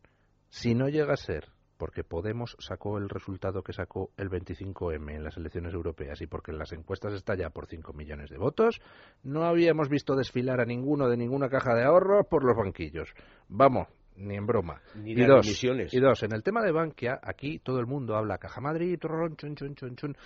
[0.49, 1.49] Si no llega a ser
[1.83, 6.53] porque Podemos sacó el resultado que sacó el 25M en las elecciones europeas y porque
[6.53, 8.81] en las encuestas está ya por 5 millones de votos,
[9.25, 13.13] no habíamos visto desfilar a ninguno de ninguna caja de ahorros por los banquillos.
[13.49, 14.81] Vamos, ni en broma.
[14.95, 18.39] Ni y dos, y dos, en el tema de Bankia, aquí todo el mundo habla
[18.39, 20.17] Caja Madrid, trrrón, chun, chun, chun, chun.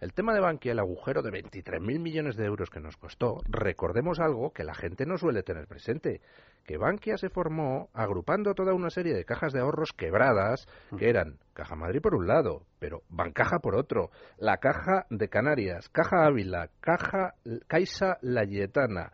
[0.00, 4.18] El tema de Bankia, el agujero de 23.000 millones de euros que nos costó, recordemos
[4.18, 6.20] algo que la gente no suele tener presente,
[6.64, 10.66] que Bankia se formó agrupando toda una serie de cajas de ahorros quebradas,
[10.98, 15.88] que eran Caja Madrid por un lado, pero Bancaja por otro, la Caja de Canarias,
[15.90, 17.34] Caja Ávila, Caja
[17.68, 19.12] Caixa Layetana,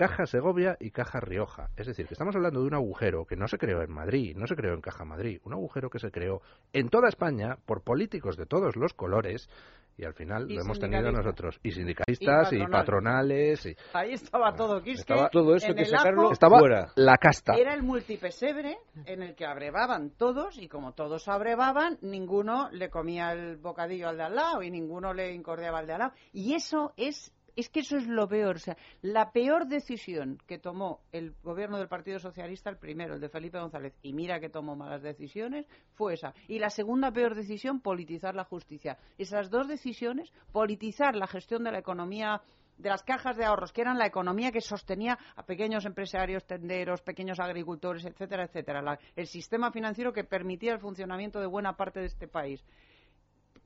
[0.00, 1.68] Caja Segovia y Caja Rioja.
[1.76, 4.46] Es decir, que estamos hablando de un agujero que no se creó en Madrid, no
[4.46, 6.40] se creó en Caja Madrid, un agujero que se creó
[6.72, 9.50] en toda España por políticos de todos los colores
[9.96, 11.58] y al final Y lo hemos tenido nosotros.
[11.62, 13.66] Y sindicalistas y, Y patronales.
[13.66, 16.60] y- Ahí estaba todo, Quisque, Estaba todo eso en que sacarlo estaba
[16.96, 17.54] la casta.
[17.54, 23.32] Era el multipesebre en el que abrevaban todos y como todos abrevaban, ninguno le comía
[23.32, 26.12] el bocadillo al de al lado y ninguno le incordiaba al de al lado.
[26.32, 28.56] Y eso es, es que eso es lo peor.
[28.56, 33.20] O sea, la peor decisión que tomó el gobierno del Partido Socialista, el primero, el
[33.20, 36.34] de Felipe González, y mira que tomó malas decisiones, fue esa.
[36.48, 38.98] Y la segunda peor decisión, politizar la justicia.
[39.18, 42.40] Esas dos decisiones, politizar la gestión de la economía
[42.78, 47.02] de las cajas de ahorros, que eran la economía que sostenía a pequeños empresarios, tenderos,
[47.02, 48.80] pequeños agricultores, etcétera, etcétera.
[48.80, 52.64] La- el sistema financiero que permitía el funcionamiento de buena parte de este país.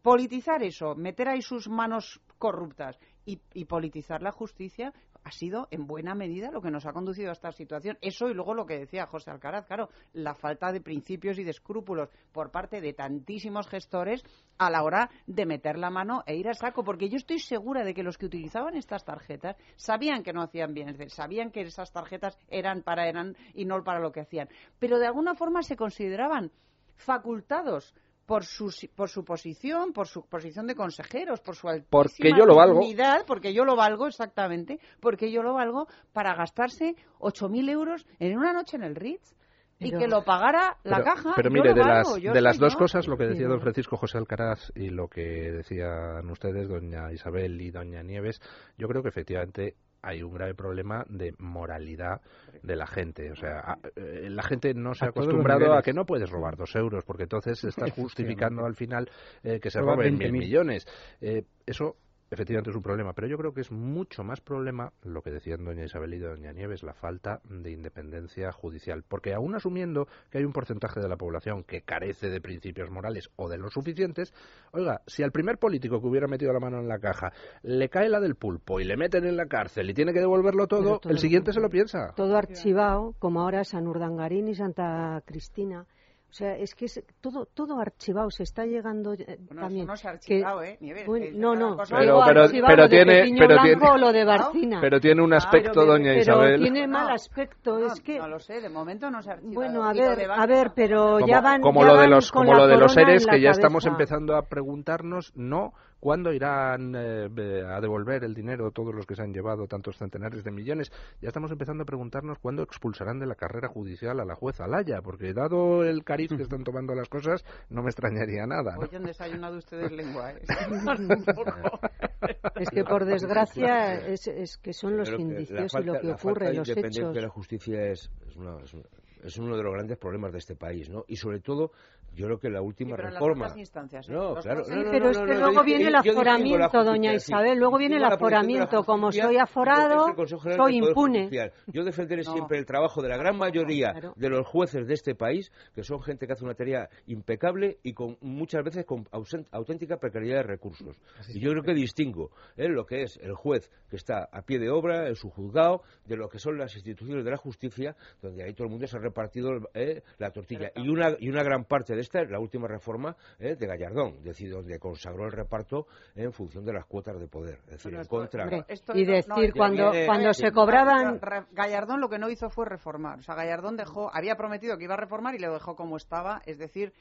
[0.05, 4.93] Politizar eso, meter ahí sus manos corruptas y, politizar la justicia
[5.23, 7.97] ha sido en buena medida lo que nos ha conducido a esta situación.
[8.03, 11.53] Eso y luego lo que decía José Alcaraz, claro, la falta de principios y de
[11.53, 14.23] escrúpulos por parte de tantísimos gestores
[14.59, 17.83] a la hora de meter la mano e ir a saco, porque yo estoy segura
[17.83, 21.93] de que los que utilizaban estas tarjetas sabían que no hacían bien, sabían que esas
[21.93, 25.77] tarjetas eran para eran y no para lo que hacían, pero de alguna forma se
[25.77, 26.53] consideraban
[26.95, 27.95] facultados
[28.27, 32.31] por su, si- por su posición, por su posición de consejeros, por su altísima Porque
[32.37, 32.81] yo lo valgo.
[32.81, 38.37] dignidad, porque yo lo valgo exactamente, porque yo lo valgo para gastarse 8.000 euros en
[38.39, 39.35] una noche en el Ritz
[39.79, 41.33] y Pero- que lo pagara la pero, caja.
[41.37, 42.79] pero Yo mire, lo de valgo, las, yo de las dos yo.
[42.79, 43.61] cosas, lo que decía don.
[43.61, 48.41] Francisco José Alcaraz y lo que decían ustedes, doña Isabel y doña Nieves,
[48.79, 49.75] yo creo que efectivamente
[50.05, 52.21] hay un grave problema de moralidad
[52.63, 53.33] de la gente.
[53.33, 56.31] O sea, a- eh, la gente no se ha A acostumbrado a que no puedes
[56.31, 59.09] robar dos euros, porque entonces estás justificando al final
[59.43, 60.33] eh, que se roben mil 20.000.
[60.33, 60.87] millones.
[61.21, 61.97] Eh, eso
[62.35, 65.65] efectivamente es un problema, pero yo creo que es mucho más problema lo que decían
[65.65, 70.45] doña Isabel y doña Nieves, la falta de independencia judicial, porque aún asumiendo que hay
[70.45, 74.35] un porcentaje de la población que carece de principios morales o de los suficientes,
[74.73, 77.33] oiga, si al primer político que hubiera metido la mano en la caja
[77.63, 80.67] le cae la del pulpo y le meten en la cárcel y tiene que devolverlo
[80.67, 82.13] todo, todo el siguiente se lo piensa.
[82.15, 85.87] todo archivado, como ahora San Urdangarín y Santa Cristina.
[86.35, 89.83] O sea, es que es todo todo archivado, se está llegando eh, Bueno, también.
[89.85, 90.77] eso no se ha que- archivado, ¿eh?
[90.81, 94.81] Nieves, bueno, que no, no, Pero- pero- pero tiene- pero tiene- lo de Barcina.
[94.81, 96.61] Pero tiene un aspecto, pero- doña Pero Isabel.
[96.61, 99.35] tiene mal No, aspecto, no, es que no lo sé, de momento no se ha
[99.35, 99.55] archivado.
[99.55, 102.53] bueno, a ver, a ver, pero como, ya van como ya lo de los como
[102.53, 103.95] lo de los seres que ya estamos cabeza.
[103.95, 105.73] empezando a preguntarnos no
[106.05, 107.31] cuándo irán eh,
[107.67, 110.93] a devolver el dinero todos los que se han llevado tantos centenares de millones
[111.23, 115.01] ya estamos empezando a preguntarnos cuándo expulsarán de la carrera judicial a la jueza Laya
[115.03, 118.81] porque dado el cariz que están tomando las cosas no me extrañaría nada ¿no?
[118.83, 120.43] Hoy han desayunado ustedes lengua, ¿eh?
[122.57, 126.15] Es que por desgracia es, es que son los la indicios y lo que la
[126.15, 127.15] ocurre, falta de los independencia hechos.
[127.15, 128.85] de la justicia es, es, una- es un-
[129.25, 131.05] es uno de los grandes problemas de este país, ¿no?
[131.09, 131.71] Y sobre todo,
[132.15, 133.53] yo creo que la última pero en las reforma.
[133.59, 134.13] instancias, ¿eh?
[134.13, 134.63] No, claro.
[134.69, 137.15] no, no, pero es que no, luego viene el aforamiento, doña.
[137.15, 140.15] Isabel, luego viene el aforamiento, como soy aforado,
[140.57, 141.31] soy impune.
[141.67, 142.33] Yo defenderé No.
[142.33, 146.01] siempre el trabajo de la gran mayoría de los jueces de este país, que son
[146.03, 149.07] gente que hace una tarea impecable y con muchas veces con
[149.51, 150.97] auténtica precariedad de recursos.
[151.29, 152.69] Y yo creo que distingo ¿eh?
[152.69, 156.17] lo que es el juez que está a pie de obra en su juzgado de
[156.17, 159.01] lo que son las instituciones de la justicia, donde ahí todo el mundo se ha
[159.01, 160.03] repartido ¿eh?
[160.19, 160.71] la tortilla.
[160.77, 164.17] Y una, y una gran parte de esta es la última reforma eh, de Gallardón,
[164.19, 167.59] es decir, donde consagró el reparto en función de las cuotas de poder.
[167.67, 168.47] Es decir, en contra.
[168.95, 171.21] y decir, cuando, cuando se cobraban.
[171.53, 173.19] Gallardón lo que no hizo fue reformar.
[173.19, 176.41] O sea, Gallardón dejó, había prometido que iba a reformar y lo dejó como estaba,
[176.47, 176.93] es decir,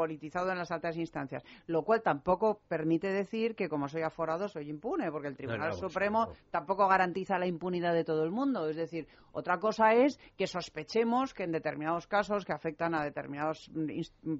[0.00, 4.70] politizado en las altas instancias, lo cual tampoco permite decir que como soy aforado soy
[4.70, 8.66] impune, porque el Tribunal Supremo tampoco garantiza la impunidad de todo el mundo.
[8.66, 13.70] Es decir, otra cosa es que sospechemos que en determinados casos que afectan a determinados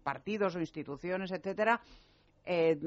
[0.02, 1.82] partidos o instituciones, etcétera,
[2.46, 2.78] eh,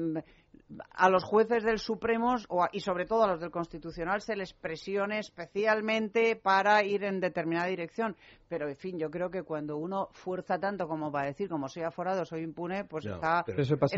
[0.90, 2.34] a los jueces del Supremo
[2.72, 7.66] y sobre todo a los del Constitucional se les presione especialmente para ir en determinada
[7.66, 8.16] dirección.
[8.48, 11.82] Pero, en fin, yo creo que cuando uno fuerza tanto como para decir, como soy
[11.82, 13.44] aforado, soy impune, pues está...
[13.56, 13.96] eso pasa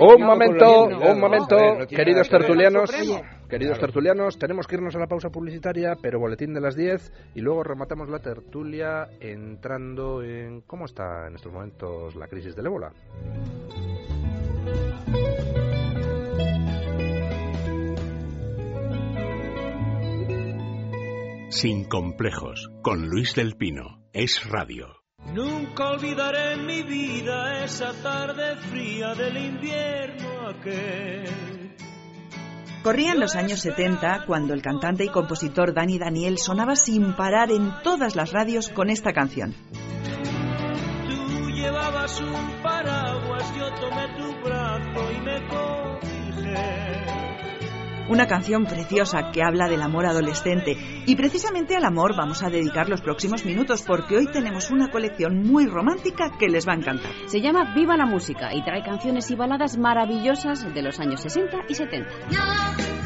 [0.00, 1.56] Un momento, un momento,
[1.88, 2.90] queridos tertulianos,
[3.48, 7.40] queridos tertulianos, tenemos que irnos a la pausa publicitaria, pero boletín de las 10 y
[7.40, 12.92] luego rematamos la tertulia entrando en cómo está en estos momentos la crisis del ébola.
[21.50, 25.02] Sin complejos, con Luis del Pino, es radio.
[25.34, 31.74] Nunca olvidaré en mi vida esa tarde fría del invierno aquel.
[32.82, 37.72] Corrían los años 70 cuando el cantante y compositor Dani Daniel sonaba sin parar en
[37.82, 39.54] todas las radios con esta canción.
[41.08, 42.62] Tú llevabas un
[43.38, 46.88] paraguas, yo tomé tu brazo y me cobijé.
[48.08, 50.78] Una canción preciosa que habla del amor adolescente.
[51.04, 55.42] Y precisamente al amor vamos a dedicar los próximos minutos porque hoy tenemos una colección
[55.42, 57.12] muy romántica que les va a encantar.
[57.26, 61.64] Se llama Viva la Música y trae canciones y baladas maravillosas de los años 60
[61.68, 62.08] y 70.
[62.30, 62.97] No,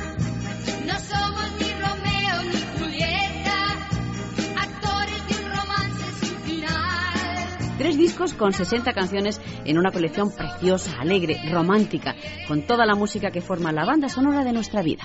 [7.93, 12.16] Tres discos con 60 canciones en una colección preciosa, alegre, romántica,
[12.49, 15.05] con toda la música que forma la banda sonora de nuestra vida.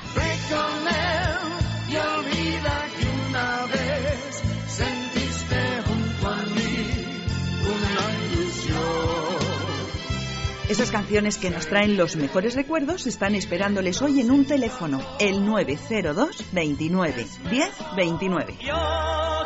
[10.69, 15.45] Esas canciones que nos traen los mejores recuerdos están esperándoles hoy en un teléfono, el
[15.45, 18.55] 902 29 10 29.
[18.61, 18.77] Yo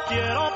[0.08, 0.52] quiero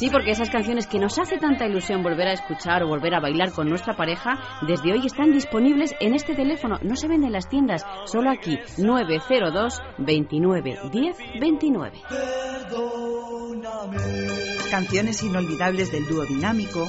[0.00, 3.20] Sí, porque esas canciones que nos hace tanta ilusión volver a escuchar o volver a
[3.20, 4.30] bailar con nuestra pareja,
[4.66, 6.78] desde hoy están disponibles en este teléfono.
[6.80, 12.00] No se venden en las tiendas, solo aquí, 902 29 10 29.
[14.70, 16.88] Canciones inolvidables del dúo dinámico.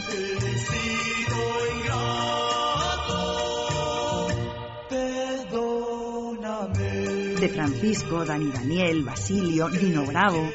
[7.42, 10.48] De Francisco, Dani Daniel, Basilio, Dino Bravo.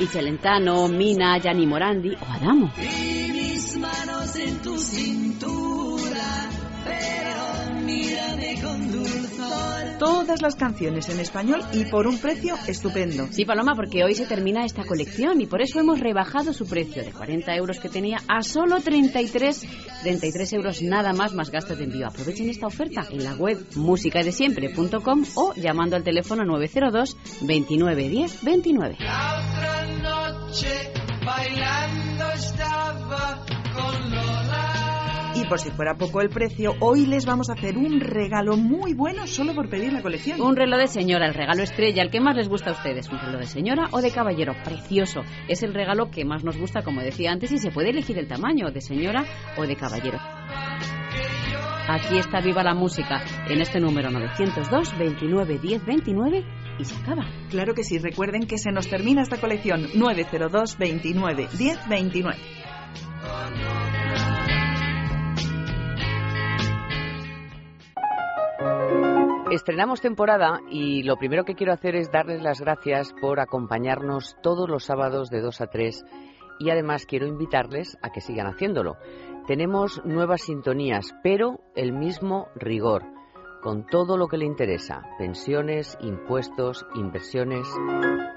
[0.00, 2.72] Y Celentano, Mina, Gianni Morandi o Adamo.
[2.78, 6.48] Y mis manos en tu cintura,
[9.98, 13.26] Todas las canciones en español y por un precio estupendo.
[13.30, 17.02] Sí, Paloma, porque hoy se termina esta colección y por eso hemos rebajado su precio
[17.02, 19.66] de 40 euros que tenía a solo 33,
[20.02, 22.06] 33 euros nada más más gastos de envío.
[22.06, 28.96] Aprovechen esta oferta en la web musicadesiempre.com o llamando al teléfono 902 29 10 29
[31.28, 34.87] bailando estaba con Lola.
[35.40, 38.92] Y por si fuera poco el precio, hoy les vamos a hacer un regalo muy
[38.92, 40.40] bueno solo por pedir la colección.
[40.40, 43.08] Un reloj de señora, el regalo estrella, el que más les gusta a ustedes.
[43.08, 45.20] Un reloj de señora o de caballero, precioso.
[45.46, 48.26] Es el regalo que más nos gusta, como decía antes, y se puede elegir el
[48.26, 49.24] tamaño, de señora
[49.56, 50.18] o de caballero.
[51.88, 56.44] Aquí está Viva la Música, en este número 902 29 10 29
[56.80, 57.24] y se acaba.
[57.48, 62.38] Claro que sí, recuerden que se nos termina esta colección 902 29 10 29.
[69.50, 74.68] Estrenamos temporada y lo primero que quiero hacer es darles las gracias por acompañarnos todos
[74.68, 76.04] los sábados de 2 a 3
[76.58, 78.96] y además quiero invitarles a que sigan haciéndolo.
[79.46, 83.04] Tenemos nuevas sintonías, pero el mismo rigor,
[83.62, 87.66] con todo lo que le interesa, pensiones, impuestos, inversiones,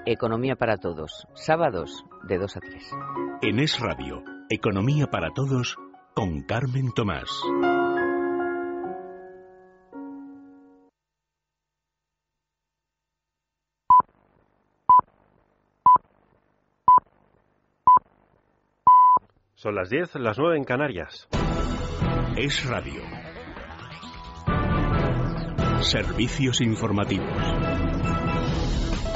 [0.06, 2.90] economía para todos, sábados de 2 a 3.
[3.42, 5.76] En Es Radio, Economía para Todos,
[6.14, 7.28] con Carmen Tomás.
[19.62, 21.28] Son las 10, las 9 en Canarias.
[22.36, 23.00] Es Radio.
[25.82, 27.71] Servicios informativos.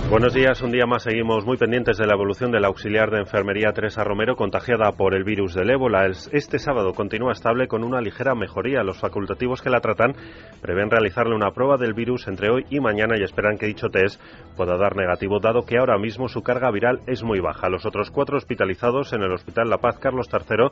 [0.08, 3.72] Buenos días, un día más seguimos muy pendientes de la evolución del auxiliar de enfermería
[3.72, 6.06] Teresa Romero contagiada por el virus del ébola.
[6.06, 8.84] Este sábado continúa estable con una ligera mejoría.
[8.84, 10.14] Los facultativos que la tratan
[10.62, 14.20] prevén realizarle una prueba del virus entre hoy y mañana y esperan que dicho test
[14.56, 17.68] pueda dar negativo, dado que ahora mismo su carga viral es muy baja.
[17.68, 20.68] Los otros cuatro hospitalizados en el Hospital La Paz Carlos III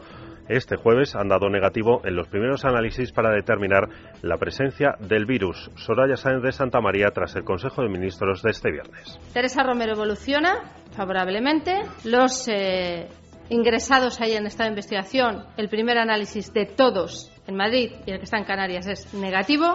[0.49, 3.89] este jueves han dado negativo en los primeros análisis para determinar
[4.23, 5.71] la presencia del virus.
[5.77, 9.19] Soraya Sáenz de Santa María tras el Consejo de Ministros de este viernes.
[9.33, 11.83] Teresa Romero evoluciona favorablemente.
[12.05, 13.09] Los eh,
[13.49, 18.25] ingresados ahí en esta investigación, el primer análisis de todos en Madrid y el que
[18.25, 19.75] está en Canarias es negativo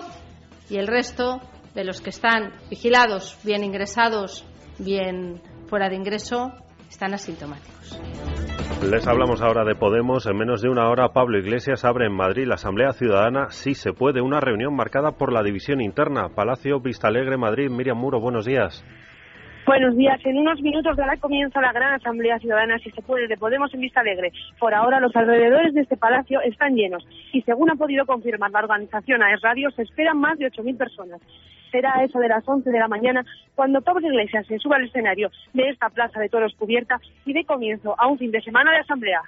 [0.69, 1.41] y el resto
[1.75, 4.45] de los que están vigilados, bien ingresados,
[4.79, 6.51] bien fuera de ingreso,
[6.89, 7.99] están asintomáticos.
[8.89, 10.25] Les hablamos ahora de Podemos.
[10.25, 13.47] En menos de una hora, Pablo Iglesias abre en Madrid la Asamblea Ciudadana.
[13.49, 16.29] Sí se puede, una reunión marcada por la división interna.
[16.35, 17.69] Palacio Vista Alegre, Madrid.
[17.69, 18.83] Miriam Muro, buenos días.
[19.65, 20.19] Buenos días.
[20.25, 23.81] En unos minutos dará comienzo la gran Asamblea Ciudadana, si se puede, de Podemos en
[23.81, 24.31] Vista Alegre.
[24.59, 28.59] Por ahora, los alrededores de este palacio están llenos y, según ha podido confirmar la
[28.59, 31.21] organización AES Radio, se esperan más de 8.000 personas.
[31.71, 35.29] Será eso de las 11 de la mañana cuando Pablo Iglesias se suba al escenario
[35.53, 38.79] de esta plaza de toros cubierta y dé comienzo a un fin de semana de
[38.79, 39.21] asamblea.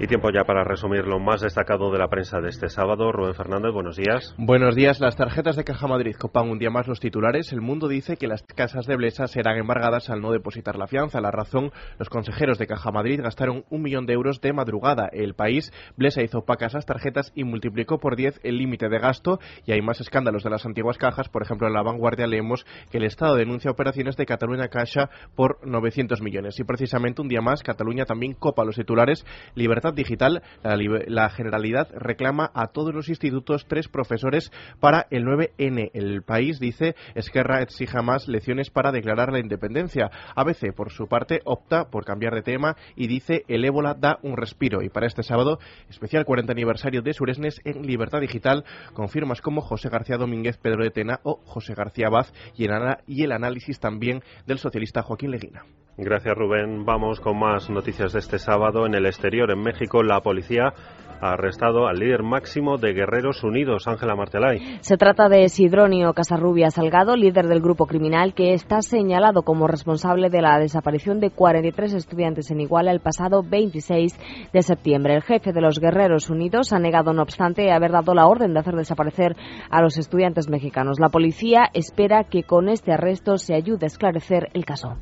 [0.00, 3.10] Y tiempo ya para resumir lo más destacado de la prensa de este sábado.
[3.10, 4.32] Rubén Fernández, buenos días.
[4.38, 5.00] Buenos días.
[5.00, 7.52] Las tarjetas de Caja Madrid copan un día más los titulares.
[7.52, 11.20] El Mundo dice que las casas de Blesa serán embargadas al no depositar la fianza.
[11.20, 15.08] La razón, los consejeros de Caja Madrid gastaron un millón de euros de madrugada.
[15.10, 19.40] El país, Blesa hizo opacas las tarjetas y multiplicó por 10 el límite de gasto.
[19.66, 21.28] Y hay más escándalos de las antiguas cajas.
[21.28, 25.58] Por ejemplo, en la vanguardia leemos que el Estado denuncia operaciones de Cataluña Caixa por
[25.66, 26.54] 900 millones.
[26.60, 29.26] Y precisamente un día más, Cataluña también copa los titulares.
[29.56, 30.76] Libertad digital, la,
[31.06, 35.90] la, Generalidad reclama a todos los institutos tres profesores para el 9N.
[35.94, 40.10] El país dice Esquerra exija más lecciones para declarar la independencia.
[40.34, 44.36] ABC, por su parte, opta por cambiar de tema y dice el ébola da un
[44.36, 44.82] respiro.
[44.82, 45.58] Y para este sábado,
[45.88, 48.64] especial 40 aniversario de Suresnes en Libertad Digital,
[48.94, 53.32] con firmas como José García Domínguez, Pedro de Tena o José García Baz y el
[53.32, 55.64] análisis también del socialista Joaquín Leguina.
[56.00, 56.84] Gracias, Rubén.
[56.84, 58.86] Vamos con más noticias de este sábado.
[58.86, 60.72] En el exterior, en México, la policía
[61.20, 64.78] ha arrestado al líder máximo de Guerreros Unidos, Ángela Martelay.
[64.80, 70.30] Se trata de Sidronio Casarrubia Salgado, líder del grupo criminal que está señalado como responsable
[70.30, 75.16] de la desaparición de 43 estudiantes en Iguala el pasado 26 de septiembre.
[75.16, 78.60] El jefe de los Guerreros Unidos ha negado, no obstante, haber dado la orden de
[78.60, 79.34] hacer desaparecer
[79.68, 81.00] a los estudiantes mexicanos.
[81.00, 84.96] La policía espera que con este arresto se ayude a esclarecer el caso.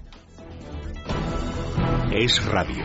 [2.12, 2.84] Es radio.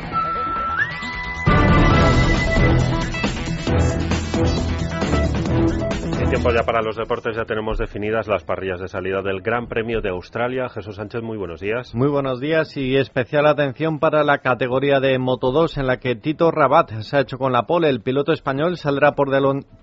[6.22, 9.68] Y tiempo ya para los deportes, ya tenemos definidas las parrillas de salida del Gran
[9.68, 10.70] Premio de Australia.
[10.70, 11.94] Jesús Sánchez, muy buenos días.
[11.94, 16.16] Muy buenos días y especial atención para la categoría de Moto 2 en la que
[16.16, 17.90] Tito Rabat se ha hecho con la pole.
[17.90, 19.30] El piloto español saldrá por,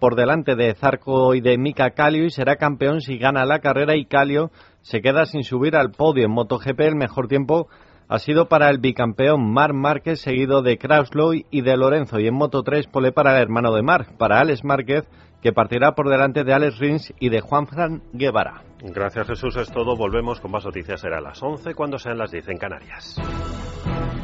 [0.00, 3.96] por delante de Zarco y de Mika Calio y será campeón si gana la carrera
[3.96, 4.50] y Calio
[4.82, 6.24] se queda sin subir al podio.
[6.24, 7.68] En MotoGP el mejor tiempo
[8.08, 12.18] ha sido para el bicampeón Marc Márquez, seguido de Krauslow y de Lorenzo.
[12.18, 15.04] Y en Moto 3, pole para el hermano de Marc, para Alex Márquez,
[15.42, 18.62] que partirá por delante de Alex Rins y de Juan Fran Guevara.
[18.80, 19.96] Gracias Jesús, es todo.
[19.96, 21.00] Volvemos con más noticias.
[21.00, 23.20] Será a las 11 cuando sean las 10 en Canarias.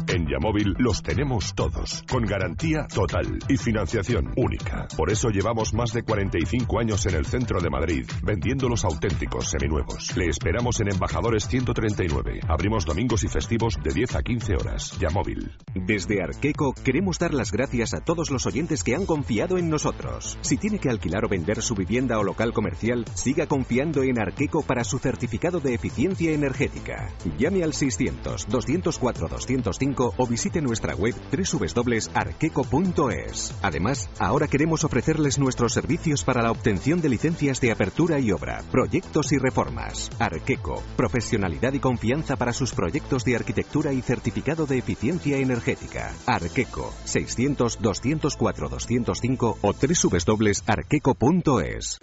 [0.08, 4.88] En Yamóvil los tenemos todos, con garantía total y financiación única.
[4.94, 9.48] Por eso llevamos más de 45 años en el centro de Madrid, vendiendo los auténticos
[9.48, 10.14] seminuevos.
[10.18, 12.40] Le esperamos en Embajadores 139.
[12.46, 14.98] Abrimos domingos y festivos de 10 a 15 horas.
[14.98, 15.50] Yamóvil.
[15.74, 20.36] Desde Arqueco queremos dar las gracias a todos los oyentes que han confiado en nosotros.
[20.42, 24.62] Si tiene que alquilar o vender su vivienda o local comercial, siga confiando en Arqueco
[24.62, 26.97] para su certificado de eficiencia energética.
[27.38, 33.54] Llame al 600-204-205 o visite nuestra web www.arqueco.es.
[33.62, 38.62] Además, ahora queremos ofrecerles nuestros servicios para la obtención de licencias de apertura y obra,
[38.70, 40.10] proyectos y reformas.
[40.18, 46.12] Arqueco, profesionalidad y confianza para sus proyectos de arquitectura y certificado de eficiencia energética.
[46.26, 52.00] Arqueco, 600-204-205 o www.arqueco.es.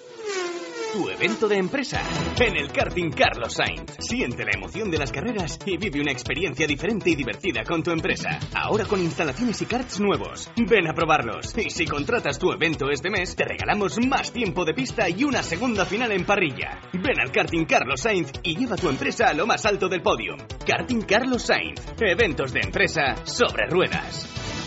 [0.95, 2.01] Tu evento de empresa
[2.39, 3.97] en el karting Carlos Sainz.
[3.99, 7.91] Siente la emoción de las carreras y vive una experiencia diferente y divertida con tu
[7.91, 8.39] empresa.
[8.53, 10.49] Ahora con instalaciones y karts nuevos.
[10.55, 11.53] Ven a probarlos.
[11.57, 15.43] Y si contratas tu evento este mes, te regalamos más tiempo de pista y una
[15.43, 16.79] segunda final en parrilla.
[16.93, 20.37] Ven al karting Carlos Sainz y lleva tu empresa a lo más alto del podio.
[20.65, 21.81] Karting Carlos Sainz.
[21.99, 24.64] Eventos de empresa sobre ruedas.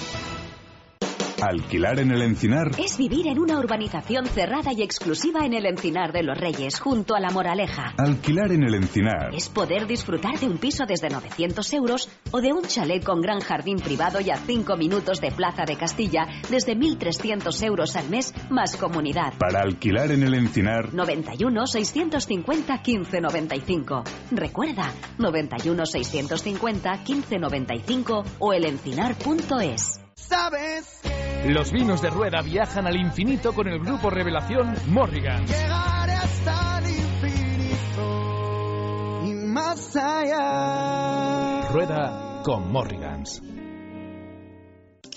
[1.41, 6.13] Alquilar en el Encinar Es vivir en una urbanización cerrada y exclusiva en el Encinar
[6.13, 7.95] de los Reyes, junto a la Moraleja.
[7.97, 9.33] Alquilar en el Encinar.
[9.33, 13.39] Es poder disfrutar de un piso desde 900 euros o de un chalet con gran
[13.39, 18.35] jardín privado y a 5 minutos de Plaza de Castilla desde 1.300 euros al mes
[18.51, 19.35] más comunidad.
[19.39, 24.03] Para alquilar en el Encinar 91 650 1595.
[24.33, 30.08] Recuerda, 91 650 1595 o elencinar.es.
[30.19, 31.01] ¿Sabes?
[31.47, 35.47] Los vinos de rueda viajan al infinito con el grupo Revelación Morrigan.
[35.47, 38.03] Llegaré hasta el infinito
[39.25, 41.69] y más allá.
[41.71, 43.41] Rueda con Morrigans.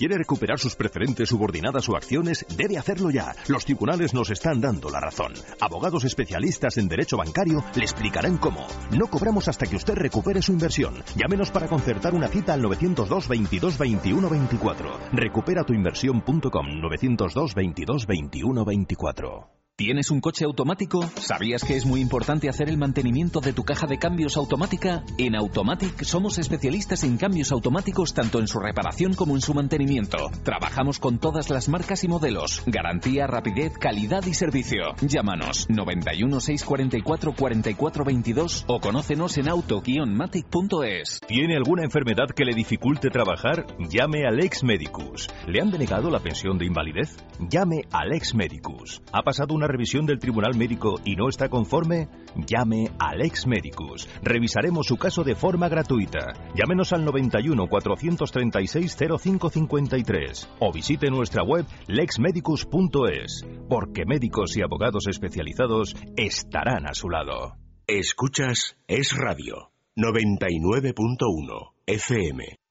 [0.02, 2.44] ¿Quiere recuperar sus preferentes subordinadas o acciones?
[2.56, 3.36] Debe hacerlo ya.
[3.46, 5.32] Los tribunales nos están dando la razón.
[5.60, 8.66] Abogados especialistas en derecho bancario le explicarán cómo.
[8.90, 11.04] No cobramos hasta que usted recupere su inversión.
[11.14, 14.98] Llámenos para concertar una cita al 902 22 21 24.
[15.12, 19.62] Recupera tu inversión.com 902 22 21 24.
[19.74, 21.02] ¿Tienes un coche automático?
[21.16, 25.02] ¿Sabías que es muy importante hacer el mantenimiento de tu caja de cambios automática?
[25.16, 30.18] En Automatic somos especialistas en cambios automáticos tanto en su reparación como en su mantenimiento.
[30.44, 32.62] Trabajamos con todas las marcas y modelos.
[32.66, 34.94] Garantía, rapidez, calidad y servicio.
[35.00, 41.20] Llámanos 91 644 44 22 o conócenos en auto-matic.es.
[41.26, 43.66] ¿Tiene alguna enfermedad que le dificulte trabajar?
[43.88, 45.30] Llame al ex Medicus.
[45.46, 47.16] ¿Le han denegado la pensión de invalidez?
[47.48, 49.00] Llame al ex Medicus.
[49.14, 52.08] ¿Ha pasado una revisión del Tribunal Médico y no está conforme?
[52.34, 54.08] Llame al ex Medicus.
[54.20, 56.32] Revisaremos su caso de forma gratuita.
[56.56, 65.94] Llámenos al 91 436 0553 o visite nuestra web lexmedicus.es, porque médicos y abogados especializados
[66.16, 67.54] estarán a su lado.
[67.86, 72.61] Escuchas Es Radio 99.1 FM.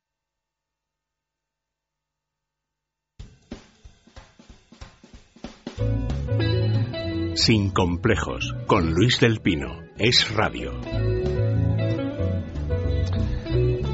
[7.43, 9.81] Sin complejos, con Luis del Pino.
[9.97, 10.73] Es Radio.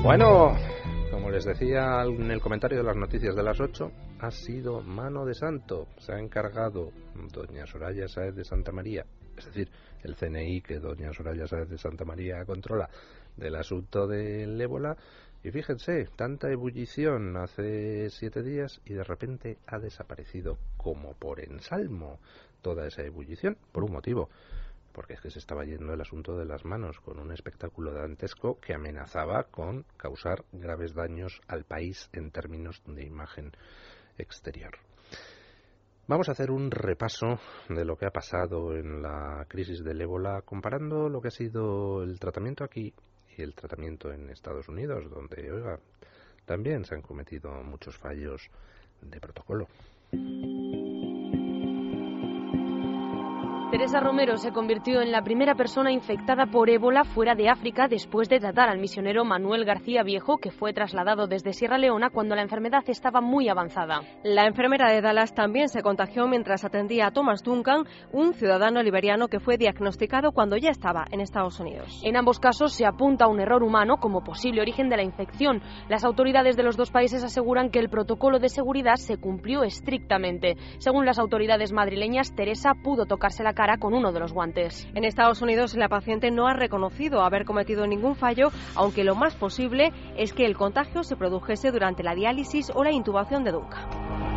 [0.03, 0.57] Bueno,
[1.09, 3.89] como les decía en el comentario de las noticias de las 8,
[4.19, 5.87] ha sido mano de santo.
[5.97, 6.91] Se ha encargado
[7.31, 9.05] doña Soraya Sáez de Santa María,
[9.37, 9.71] es decir,
[10.03, 12.89] el CNI que doña Soraya Sáez de Santa María controla
[13.37, 14.97] del asunto del ébola.
[15.41, 22.19] Y fíjense, tanta ebullición hace siete días y de repente ha desaparecido como por ensalmo
[22.61, 24.29] toda esa ebullición, por un motivo,
[24.93, 28.59] porque es que se estaba yendo el asunto de las manos con un espectáculo dantesco
[28.59, 33.51] que amenazaba con causar graves daños al país en términos de imagen
[34.17, 34.71] exterior.
[36.07, 37.37] Vamos a hacer un repaso
[37.67, 42.01] de lo que ha pasado en la crisis del ébola, comparando lo que ha sido
[42.01, 42.93] el tratamiento aquí
[43.37, 45.77] y el tratamiento en Estados Unidos, donde,
[46.45, 48.49] también se han cometido muchos fallos
[49.01, 49.67] de protocolo.
[53.69, 58.29] Teresa Romero se convirtió en la primera persona infectada por ébola fuera de África después
[58.29, 62.43] de tratar al misionero Manuel García Viejo, que fue trasladado desde Sierra Leona cuando la
[62.43, 64.03] enfermedad estaba muy avanzada.
[64.23, 69.27] La enfermera de Dallas también se contagió mientras atendía a Thomas Duncan, un ciudadano liberiano
[69.27, 72.01] que fue diagnosticado cuando ya estaba en Estados Unidos.
[72.05, 75.61] En ambos casos se apunta a un error humano como posible origen de la infección.
[75.89, 80.55] Las autoridades de los dos países aseguran que el protocolo de seguridad se cumplió estrictamente.
[80.77, 84.87] Según las autoridades madrileñas, Teresa pudo tocarse la cara con uno de los guantes.
[84.93, 89.35] En Estados Unidos la paciente no ha reconocido haber cometido ningún fallo, aunque lo más
[89.35, 94.36] posible es que el contagio se produjese durante la diálisis o la intubación de Dunca.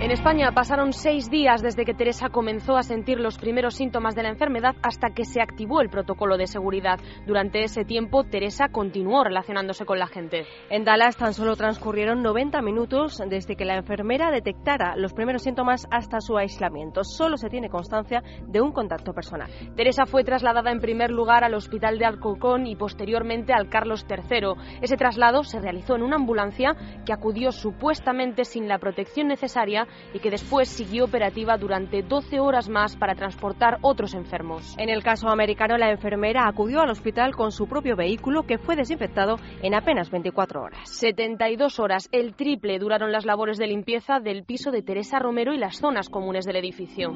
[0.00, 4.22] En España pasaron seis días desde que Teresa comenzó a sentir los primeros síntomas de
[4.22, 6.98] la enfermedad hasta que se activó el protocolo de seguridad.
[7.26, 10.46] Durante ese tiempo, Teresa continuó relacionándose con la gente.
[10.68, 15.86] En Dallas tan solo transcurrieron 90 minutos desde que la enfermera detectara los primeros síntomas
[15.90, 17.02] hasta su aislamiento.
[17.02, 19.48] Solo se tiene constancia de un contacto personal.
[19.74, 24.80] Teresa fue trasladada en primer lugar al hospital de Alcorcón y posteriormente al Carlos III.
[24.82, 26.76] Ese traslado se realizó en una ambulancia
[27.06, 32.68] que acudió supuestamente sin la protección necesaria y que después siguió operativa durante 12 horas
[32.68, 34.74] más para transportar otros enfermos.
[34.78, 38.76] En el caso americano, la enfermera acudió al hospital con su propio vehículo que fue
[38.76, 40.88] desinfectado en apenas 24 horas.
[40.90, 45.58] 72 horas, el triple duraron las labores de limpieza del piso de Teresa Romero y
[45.58, 47.12] las zonas comunes del edificio.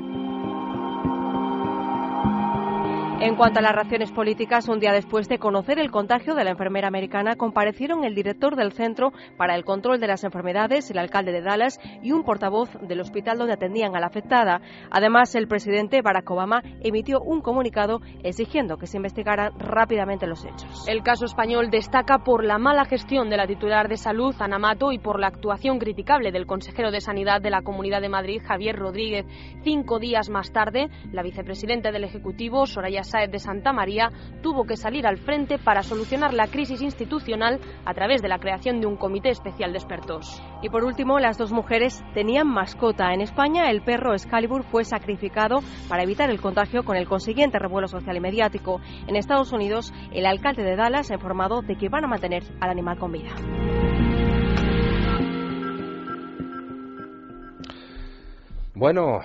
[3.21, 6.53] En cuanto a las reacciones políticas, un día después de conocer el contagio de la
[6.53, 11.33] enfermera americana, comparecieron el director del Centro para el Control de las Enfermedades, el alcalde
[11.33, 14.61] de Dallas y un portavoz del hospital donde atendían a la afectada.
[14.93, 20.87] Además, el presidente Barack Obama emitió un comunicado exigiendo que se investigaran rápidamente los hechos.
[20.87, 24.93] El caso español destaca por la mala gestión de la titular de salud, Ana Mato,
[24.93, 28.77] y por la actuación criticable del consejero de Sanidad de la Comunidad de Madrid, Javier
[28.77, 29.27] Rodríguez.
[29.65, 34.11] Cinco días más tarde, la vicepresidenta del Ejecutivo, Soraya Saez de Santa María
[34.43, 38.81] tuvo que salir al frente para solucionar la crisis institucional a través de la creación
[38.81, 40.43] de un comité especial de expertos.
[40.63, 43.13] Y por último, las dos mujeres tenían mascota.
[43.13, 47.89] En España, el perro Excalibur fue sacrificado para evitar el contagio con el consiguiente revuelo
[47.89, 48.81] social y mediático.
[49.07, 52.71] En Estados Unidos, el alcalde de Dallas ha informado de que van a mantener al
[52.71, 53.31] animal con vida.
[58.75, 59.23] Bueno,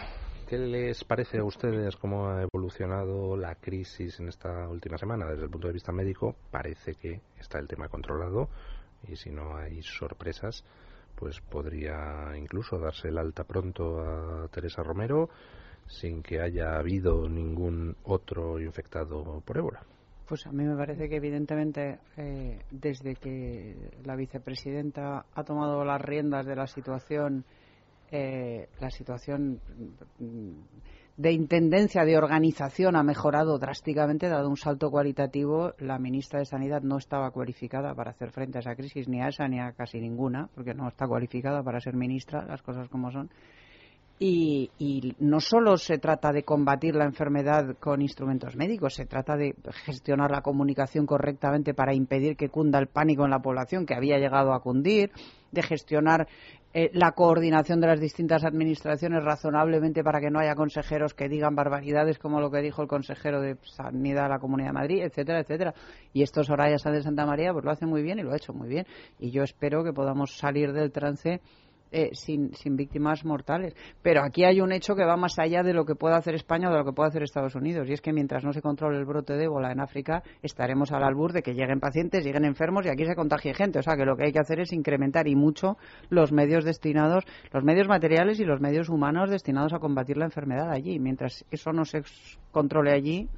[0.47, 5.25] ¿Qué les parece a ustedes cómo ha evolucionado la crisis en esta última semana?
[5.25, 8.49] Desde el punto de vista médico, parece que está el tema controlado
[9.07, 10.63] y si no hay sorpresas,
[11.15, 15.29] pues podría incluso darse el alta pronto a Teresa Romero
[15.87, 19.81] sin que haya habido ningún otro infectado por ébola.
[20.27, 26.01] Pues a mí me parece que evidentemente eh, desde que la vicepresidenta ha tomado las
[26.01, 27.45] riendas de la situación
[28.15, 29.59] eh, la situación
[31.17, 35.73] de intendencia, de organización ha mejorado drásticamente, dado un salto cualitativo.
[35.79, 39.29] La ministra de Sanidad no estaba cualificada para hacer frente a esa crisis, ni a
[39.29, 43.11] esa ni a casi ninguna, porque no está cualificada para ser ministra, las cosas como
[43.11, 43.31] son.
[44.19, 49.35] Y, y, no solo se trata de combatir la enfermedad con instrumentos médicos, se trata
[49.35, 49.55] de
[49.85, 54.19] gestionar la comunicación correctamente para impedir que cunda el pánico en la población, que había
[54.19, 55.11] llegado a cundir,
[55.53, 56.27] de gestionar
[56.73, 61.55] eh, la coordinación de las distintas administraciones razonablemente para que no haya consejeros que digan
[61.55, 65.41] barbaridades como lo que dijo el consejero de Sanidad de la Comunidad de Madrid, etcétera,
[65.41, 65.75] etcétera.
[66.13, 68.53] Y esto Soraya de Santa María pues lo hace muy bien y lo ha hecho
[68.53, 68.87] muy bien.
[69.19, 71.41] Y yo espero que podamos salir del trance
[71.93, 73.75] eh, sin, sin, víctimas mortales.
[74.01, 76.69] Pero aquí hay un hecho que va más allá de lo que pueda hacer España
[76.69, 77.87] o de lo que pueda hacer Estados Unidos.
[77.87, 81.03] Y es que mientras no se controle el brote de ébola en África, estaremos al
[81.03, 83.77] albur de que lleguen pacientes, lleguen enfermos y aquí se contagie gente.
[83.77, 85.77] O sea que lo que hay que hacer es incrementar y mucho
[86.09, 90.71] los medios destinados, los medios materiales y los medios humanos destinados a combatir la enfermedad
[90.71, 90.99] allí.
[90.99, 92.01] Mientras eso no se
[92.51, 93.29] controle allí,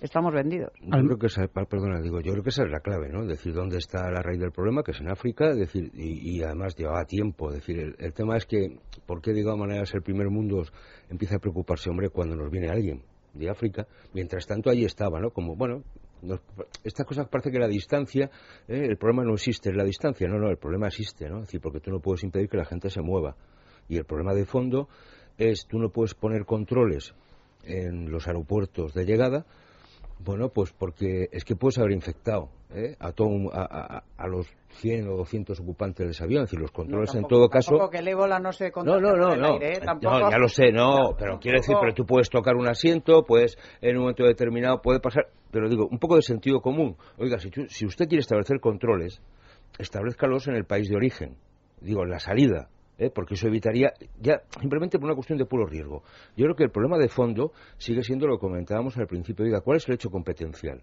[0.00, 0.72] estamos vendidos.
[0.80, 3.26] Yo creo que esa, perdona, digo, yo creo que esa es la clave, ¿no?
[3.26, 6.76] Decir dónde está la raíz del problema, que es en África, decir y, y además
[6.76, 7.50] llevaba tiempo.
[7.50, 10.62] decir, el, el, tema es que, ¿por qué, digamos, manera, el primer mundo
[11.08, 13.02] empieza a preocuparse, hombre, cuando nos viene alguien
[13.34, 13.86] de África?
[14.12, 15.30] Mientras tanto, allí estaba, ¿no?
[15.30, 15.82] Como, bueno,
[16.22, 16.40] nos,
[16.84, 18.30] estas cosas parece que la distancia,
[18.66, 18.86] ¿eh?
[18.88, 20.28] el problema no existe, es la distancia.
[20.28, 21.40] No, no, el problema existe, ¿no?
[21.40, 23.36] Es decir, porque tú no puedes impedir que la gente se mueva.
[23.88, 24.88] Y el problema de fondo
[25.36, 27.14] es, tú no puedes poner controles
[27.64, 29.46] en los aeropuertos de llegada
[30.24, 32.96] bueno, pues porque es que puedes haber infectado ¿eh?
[32.98, 34.46] a, todo, a, a, a, los
[34.80, 36.42] 100 o 200 ocupantes de ese avión.
[36.42, 37.70] Es decir, los controles no, en todo caso.
[37.70, 39.54] Tampoco que el ébola no se no, no, no, no.
[39.54, 39.80] Aire, ¿eh?
[39.84, 40.18] tampoco...
[40.18, 41.14] no, ya lo sé, no.
[41.18, 45.00] Pero quiero decir, pero tú puedes tocar un asiento, puedes en un momento determinado puede
[45.00, 45.28] pasar.
[45.50, 46.96] Pero digo, un poco de sentido común.
[47.16, 49.22] Oiga, si, tú, si usted quiere establecer controles,
[49.78, 51.36] establezcalos en el país de origen.
[51.80, 52.68] Digo, en la salida.
[52.98, 53.10] ¿Eh?
[53.14, 56.02] porque eso evitaría, ya simplemente por una cuestión de puro riesgo.
[56.36, 59.44] Yo creo que el problema de fondo sigue siendo lo que comentábamos al principio.
[59.44, 60.82] Diga, ¿cuál es el hecho competencial?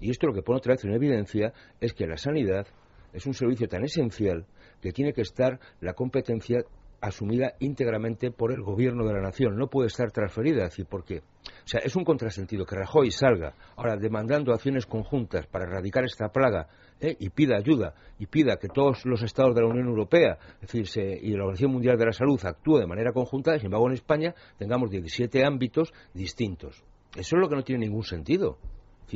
[0.00, 2.66] Y esto lo que pone otra vez en evidencia es que la sanidad
[3.12, 4.46] es un servicio tan esencial
[4.82, 6.62] que tiene que estar la competencia
[7.00, 11.18] asumida íntegramente por el gobierno de la nación, no puede estar transferida, es decir, porque,
[11.18, 16.28] o sea, es un contrasentido que Rajoy salga ahora demandando acciones conjuntas para erradicar esta
[16.28, 16.68] plaga
[17.00, 17.16] ¿eh?
[17.18, 21.20] y pida ayuda y pida que todos los estados de la Unión Europea, es decir,
[21.22, 24.34] y la Organización Mundial de la Salud actúe de manera conjunta, sin embargo en España
[24.58, 26.82] tengamos 17 ámbitos distintos.
[27.14, 28.58] Eso es lo que no tiene ningún sentido.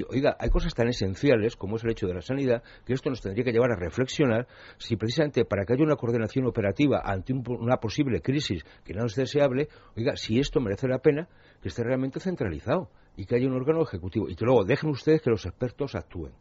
[0.09, 3.21] Oiga, hay cosas tan esenciales como es el hecho de la sanidad que esto nos
[3.21, 4.47] tendría que llevar a reflexionar
[4.79, 9.07] si precisamente para que haya una coordinación operativa ante un una posible crisis que no
[9.07, 11.29] es deseable, oiga, si esto merece la pena
[11.61, 15.23] que esté realmente centralizado y que haya un órgano ejecutivo y que luego dejen ustedes
[15.23, 16.33] que los expertos actúen.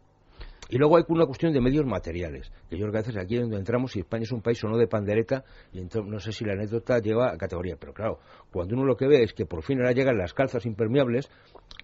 [0.72, 3.36] Y luego hay una cuestión de medios materiales, que yo creo que a veces aquí
[3.36, 6.20] es donde entramos, si España es un país o no de pandereta, y entonces no
[6.20, 8.20] sé si la anécdota lleva a categoría, pero claro,
[8.52, 11.28] cuando uno lo que ve es que por fin ahora llegan las calzas impermeables,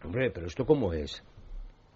[0.04, 1.24] hombre, pero esto cómo es?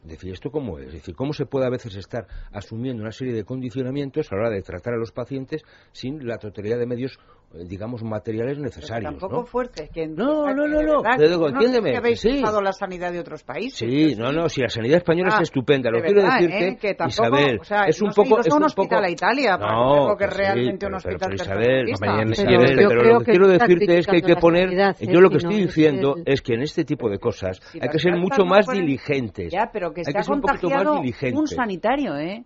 [0.03, 0.87] Decir, ¿esto cómo es?
[0.87, 4.41] Es decir, ¿cómo se puede a veces estar asumiendo una serie de condicionamientos a la
[4.41, 7.19] hora de tratar a los pacientes sin la totalidad de medios,
[7.51, 9.11] digamos, materiales necesarios?
[9.11, 9.45] Tampoco ¿no?
[9.45, 9.89] fuerces.
[9.91, 12.29] Que, No, no, que no, no, verdad, te digo, no entiéndeme, habéis sí.
[12.41, 13.79] usado la sanidad de otros países.
[13.79, 16.67] Sí, no, no, si la sanidad española Ah, es estupenda, lo de quiero verdad, decirte,
[16.67, 16.77] ¿eh?
[16.79, 18.39] que tampoco, Isabel, o sea, es un no poco...
[18.39, 21.29] es un un hospital poco- a Italia, no, que que realmente un pero- pero, hospital
[21.29, 21.89] pero Isabel.
[21.89, 24.93] Isabel, Pero pero, lo que que quiero está decirte es que hay que poner, ¿eh?
[25.11, 27.59] yo lo que Si no, estoy es diciendo es que en este tipo de cosas
[27.81, 29.51] hay que ser mucho no más diligentes.
[29.51, 31.37] Ya, pero que Hay se que ha ser un poquito más contagiado diligente.
[31.39, 32.43] un sanitario, ¿eh?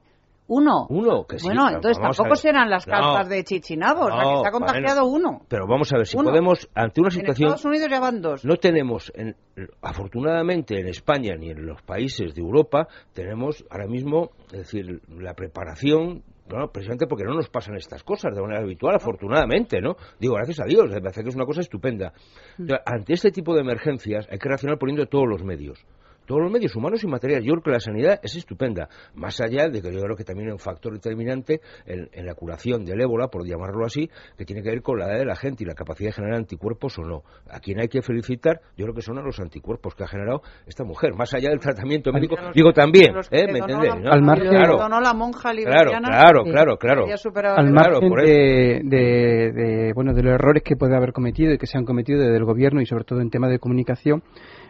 [0.48, 0.88] Uno.
[0.90, 4.24] Uno, que sí, bueno, entonces tampoco serán las No, cartas de Chichinabo, o sea, que
[4.24, 5.42] no, se ha contagiado uno.
[5.48, 6.30] Pero vamos a ver, si Uno.
[6.32, 7.48] podemos, ante una En situación...
[7.50, 8.44] Estados Unidos ya van dos.
[8.44, 9.36] No tenemos, en-
[9.82, 15.34] afortunadamente en España ni en los países de Europa, tenemos ahora mismo, es decir, la
[15.34, 19.96] preparación, bueno, precisamente porque no nos pasan estas cosas de manera habitual, afortunadamente, ¿no?
[20.20, 22.12] Digo, gracias a Dios, me parece que es una cosa estupenda.
[22.60, 25.86] Entonces, ante este tipo de emergencias hay que reaccionar poniendo todos los medios.
[26.26, 27.46] Todos los medios humanos y materiales.
[27.46, 28.88] Yo creo que la sanidad es estupenda.
[29.16, 32.34] Más allá de que yo creo que también hay un factor determinante en, en la
[32.36, 35.36] curación del ébola, por llamarlo así, que tiene que ver con la edad de la
[35.36, 37.24] gente y la capacidad de generar anticuerpos o no.
[37.50, 40.42] A quien hay que felicitar, yo creo que son a los anticuerpos que ha generado
[40.68, 41.14] esta mujer.
[41.16, 43.46] Más allá del tratamiento médico, los- digo también, ¿eh?
[43.52, 43.94] ¿Me entendéis?
[43.96, 44.12] la- no?
[44.12, 46.08] Al margen- Claro, donó la monja claro, liberiana.
[46.08, 51.12] claro, claro, al Claro, margen de, de- de, bueno de los errores que puede haber
[51.14, 53.60] cometido y que se han cometido desde el gobierno y sobre todo en temas de
[53.60, 54.24] comunicación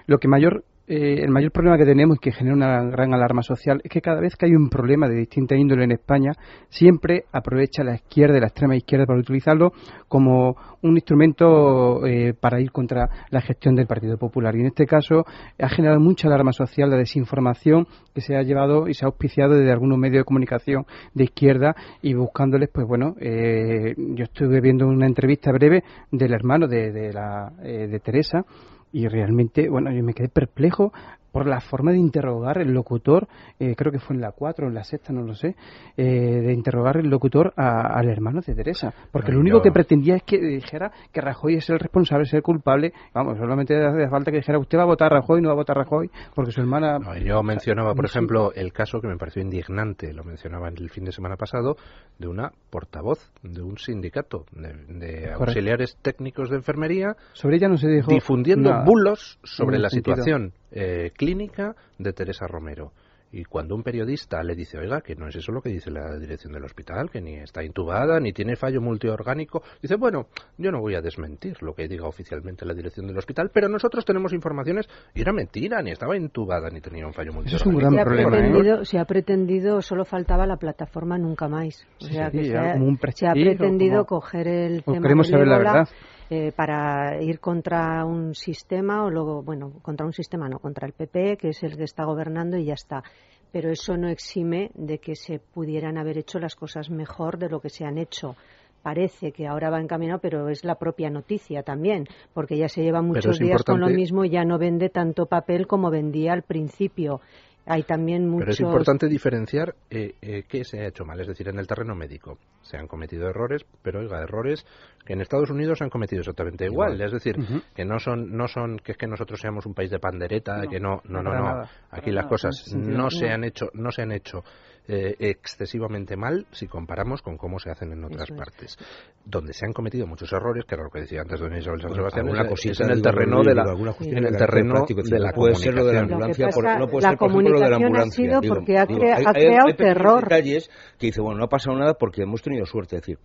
[0.07, 3.41] lo que mayor eh, el mayor problema que tenemos y que genera una gran alarma
[3.41, 6.34] social es que cada vez que hay un problema de distinta índole en España
[6.68, 9.72] siempre aprovecha la izquierda y la extrema izquierda para utilizarlo
[10.10, 14.55] como un instrumento eh, para ir contra la gestión del Partido Popular.
[14.55, 15.23] Y en este caso
[15.57, 19.55] ha generado mucha alarma social la desinformación que se ha llevado y se ha auspiciado
[19.55, 24.85] desde algunos medios de comunicación de izquierda y buscándoles, pues bueno, eh, yo estuve viendo
[24.88, 28.45] una entrevista breve del hermano de, de, la, eh, de Teresa
[28.94, 30.94] y realmente, bueno, yo me quedé perplejo
[31.34, 33.27] por la forma de interrogar el locutor,
[33.60, 35.55] eh, creo que fue en la 4 o en la sexta, no lo sé,
[35.97, 38.93] eh, de interrogar el locutor a- al hermano de Teresa.
[39.11, 42.34] Porque No, lo único que pretendía es que dijera que Rajoy es el responsable, es
[42.35, 42.93] el culpable.
[43.14, 45.57] Vamos, solamente hace falta que dijera usted va a votar a Rajoy, no va a
[45.57, 46.99] votar a Rajoy, porque su hermana.
[46.99, 51.03] No, yo mencionaba, por ejemplo, el caso que me pareció indignante, lo mencionaba el fin
[51.03, 51.77] de semana pasado,
[52.19, 57.88] de una portavoz de un sindicato de, auxiliares técnicos de enfermería Sobre ella no se
[57.88, 58.11] dijo.
[58.11, 58.84] difundiendo nada.
[58.85, 62.91] bulos sobre la sentido- situación eh, clínica de Teresa Romero.
[63.36, 66.20] Y cuando un periodista le dice, oiga, que no es eso lo que dice la
[66.20, 70.28] dirección del hospital, que ni está intubada, ni tiene fallo multiorgánico, dice, bueno,
[70.60, 74.06] yo no voy a desmentir lo que diga oficialmente la dirección del hospital, pero nosotros
[74.06, 77.70] tenemos informaciones, y era mentira, ni estaba intubada, ni tenía un fallo multiorgánico.
[77.70, 78.38] es un gran se, ha problema,
[78.82, 78.86] ¿eh?
[78.86, 81.88] se ha pretendido, solo faltaba la plataforma Nunca Más.
[82.02, 84.48] O Sí, sea, sí, que se ha, como un se ha prestigio, pretendido como- coger
[84.48, 85.88] el o tema queremos saber la verdad.
[86.34, 90.93] Eh, para ir contra un sistema, o luego, bueno, contra un sistema, no, contra el
[90.93, 93.03] PP, que es el que está gobernando y ya está.
[93.51, 97.60] Pero eso no exime de que se pudieran haber hecho las cosas mejor de lo
[97.60, 98.35] que se han hecho.
[98.81, 103.03] Parece que ahora va encaminado, pero es la propia noticia también, porque ya se lleva
[103.03, 107.22] muchos días con lo mismo y ya no vende tanto papel como vendía al principio.
[107.65, 108.40] Hay también muchos...
[108.45, 111.68] Pero es importante diferenciar eh, eh, qué se ha hecho mal, es decir, en el
[111.68, 114.65] terreno médico se han cometido errores, pero oiga, errores
[115.06, 117.07] que en Estados Unidos se han cometido exactamente igual, Igual.
[117.07, 117.35] es decir,
[117.76, 120.69] que no son no son que es que nosotros seamos un país de pandereta, No,
[120.69, 123.10] que no no no no, nada, aquí las nada, cosas no.
[123.10, 124.44] se han hecho no se han hecho
[124.88, 128.38] eh, excesivamente mal si comparamos con cómo se hacen en otras Eso es.
[128.39, 128.77] partes.
[129.26, 131.89] Donde se han cometido muchos errores, que era lo que decía antes don Isabel San
[131.91, 135.31] Bueno, Sebastián, es, cosita, en el terreno de la en de el terreno de la
[135.31, 136.14] puede ser lo de la comunicación.
[136.14, 138.26] ambulancia, pasa, no puede la ser, por ejemplo, lo de la comunicación ha ambulancia.
[138.26, 140.23] sido digo, porque ha digo, crea- ha hay- creado hay terror.
[140.23, 140.69] detalles
[140.99, 142.97] que dice, bueno, no ha pasado nada porque hemos tenido suerte.
[142.97, 143.19] Es decir,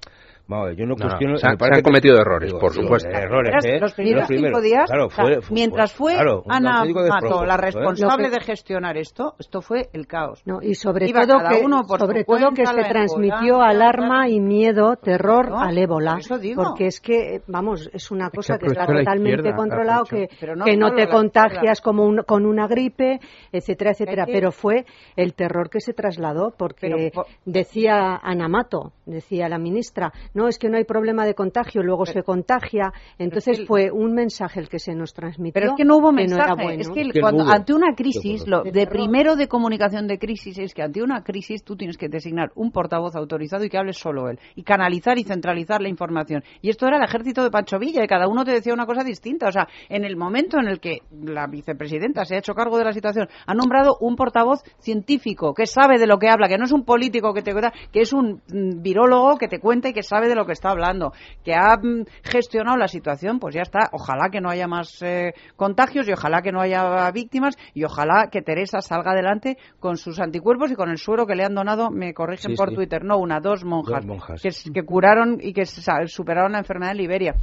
[0.49, 1.37] Vamos, yo no No, no, cuestiono.
[1.37, 3.09] se han- me parece se han que- cometido errores, digo, por digo, supuesto.
[3.11, 3.79] Errores, ¿eh?
[3.79, 4.49] los primeros Los primeros.
[4.49, 7.57] cinco días, Claro, o sea, fue- fue- mientras fue claro, Ana Mato la ¿eh?
[7.59, 10.41] responsable que- de gestionar esto, esto fue el caos.
[10.47, 14.29] No, y sobre Iba todo que, uno por sobre su todo que se transmitió alarma
[14.31, 16.16] y miedo, terror No, al ébola.
[16.19, 16.62] eso digo.
[16.65, 20.57] Porque es que, vamos, es una cosa que, está aprovechó la totalmente controlado, que, Pero
[20.57, 23.20] no que no te contagias como un- con una gripe,
[23.53, 24.25] etcétera, etcétera.
[24.25, 27.12] que- Pero fue el terror que se trasladó, porque
[27.45, 32.06] decía Ana Mato, decía la ministra, no, es que no hay problema de contagio, luego
[32.06, 32.93] se contagia.
[33.19, 35.52] Entonces que el- fue un mensaje el que se nos transmitió.
[35.60, 36.62] Pero es que no hubo que no era mensaje.
[36.62, 36.81] bueno.
[36.81, 37.52] es que, el- Que no cuando, hubo.
[37.52, 41.62] ante una crisis, lo De primero de comunicación de crisis es que ante una crisis
[41.62, 44.39] tú tienes que designar un portavoz autorizado y que hable solo él.
[44.55, 46.43] Y canalizar y centralizar la información.
[46.62, 49.02] Y esto era el ejército de Pancho Villa y cada uno te decía una cosa
[49.05, 49.48] distinta.
[49.48, 52.85] O sea, en el momento en el que la vicepresidenta se ha hecho cargo de
[52.85, 56.65] la situación, ha nombrado un portavoz científico que sabe de lo que habla, que no
[56.65, 57.52] es un político que te
[57.93, 60.70] que es un mm, virólogo que te cuenta y que sabe de lo que está
[60.70, 61.12] hablando,
[61.44, 63.90] que ha mm, gestionado la situación, pues ya está.
[63.92, 68.28] Ojalá que no haya más eh, contagios y ojalá que no haya víctimas y ojalá
[68.30, 71.90] que Teresa salga adelante con sus anticuerpos y con el suero que le han donado,
[71.90, 72.74] me corrigen Sí, por sí.
[72.76, 74.42] Twitter, no una, dos monjas, Dos monjas.
[74.42, 77.34] Que, que curaron y que superaron la enfermedad en Liberia.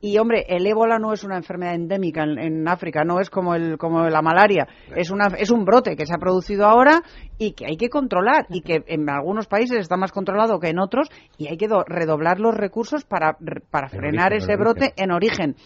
[0.00, 3.54] Y hombre, el ébola no es una enfermedad endémica en, en África, no es como
[3.54, 7.00] el como la malaria, es una es un brote que se ha producido ahora
[7.38, 10.78] y que hay que controlar y que en algunos países está más controlado que en
[10.78, 11.08] otros
[11.38, 13.36] y hay que do- redoblar los recursos para
[13.70, 14.94] para En frenar origen, ese brote origen.
[15.04, 15.56] en origen.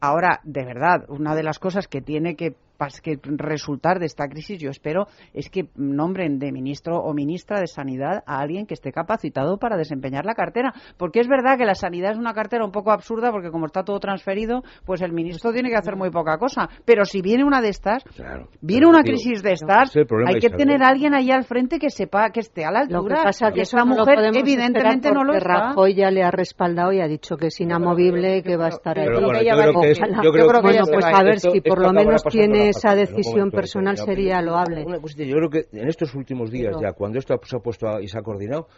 [0.00, 4.28] Ahora, de verdad, una de las cosas que tiene que, pas- que resultar de esta
[4.28, 8.74] crisis, yo espero, es que nombren de ministro o ministra de Sanidad a alguien que
[8.74, 10.72] esté capacitado para desempeñar la cartera.
[10.96, 13.82] Porque es verdad que la sanidad es una cartera un poco absurda, porque como está
[13.82, 16.68] todo transferido, pues el ministro tiene que hacer muy poca cosa.
[16.84, 18.48] Pero si viene una de estas, Claro.
[18.60, 20.66] viene una digo, crisis de estas, problema, hay que Isabel.
[20.66, 23.22] tener a alguien ahí al frente que sepa, que esté a la Lo que altura.
[23.24, 25.68] pasa que no lo mujer evidentemente no lo está.
[25.68, 28.98] Rajoy ya le ha respaldado y ha dicho que es inamovible, que va a estar
[28.98, 29.06] ahí.
[29.06, 33.50] Yo creo que Bueno, pues a ver Esto- si por lo menos tiene esa decisión
[33.50, 34.84] personal sería loable.
[34.84, 37.88] Una yo creo que en estos últimos días Pero- ya, cuando esto se ha puesto
[37.88, 38.68] a- y se ha coordinado,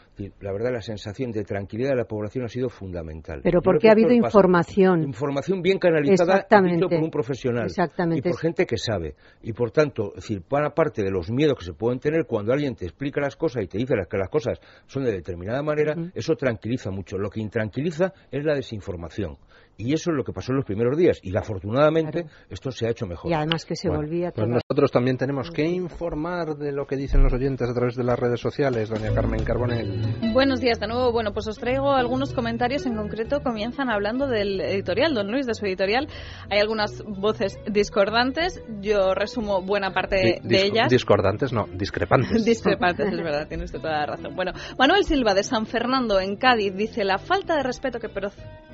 [0.41, 3.41] la verdad la sensación de tranquilidad de la población ha sido fundamental.
[3.43, 5.03] Pero porque ha habido información.
[5.05, 7.65] Información bien canalizada por un profesional.
[7.67, 8.29] Exactamente.
[8.29, 9.15] Y por gente que sabe.
[9.43, 12.53] Y por tanto, es decir, para parte de los miedos que se pueden tener cuando
[12.53, 15.95] alguien te explica las cosas y te dice que las cosas son de determinada manera,
[16.15, 17.19] eso tranquiliza mucho.
[17.19, 19.37] Lo que intranquiliza es la desinformación.
[19.81, 21.21] Y eso es lo que pasó en los primeros días.
[21.23, 23.31] Y afortunadamente esto se ha hecho mejor.
[23.31, 26.97] Y además que se Bueno, volvía Pues nosotros también tenemos que informar de lo que
[26.97, 30.33] dicen los oyentes a través de las redes sociales, doña Carmen Carbonell.
[30.33, 31.13] Buenos días de nuevo.
[31.13, 32.87] Bueno, pues os traigo algunos comentarios.
[32.87, 36.09] En concreto, comienzan hablando del editorial, don Luis, de su editorial.
[36.51, 38.61] Hay algunas voces discordantes.
[38.81, 40.91] Yo resumo buena parte Di- de ellas.
[40.91, 42.45] Discordantes, no, discrepantes.
[42.45, 44.35] Discrepantes, es verdad, tiene usted toda la razón.
[44.35, 48.31] Bueno, Manuel Silva de San Fernando, en Cádiz, dice: La falta de respeto que pro-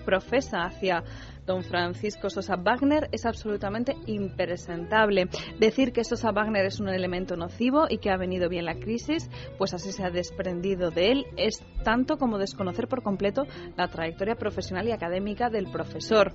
[0.06, 1.02] profesa hacia Turchia
[1.46, 5.28] don Francisco Sosa Wagner es absolutamente impresentable.
[5.58, 9.30] Decir que Sosa Wagner es un elemento nocivo y que ha venido bien la crisis,
[9.58, 13.46] pues así se ha desprendido de él, es tanto como desconocer por completo
[13.76, 16.32] la trayectoria profesional y académica del profesor.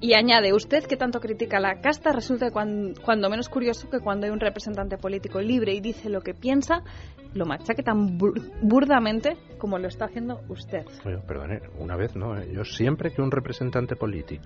[0.00, 4.26] Y añade, usted que tanto critica la casta, resulta cuan- cuando menos curioso que cuando
[4.26, 6.82] hay un representante político libre y dice lo que piensa,
[7.34, 10.84] lo machaque tan bur- burdamente como lo está haciendo usted.
[11.28, 12.42] Perdone, una vez no.
[12.44, 14.39] Yo siempre que un representante político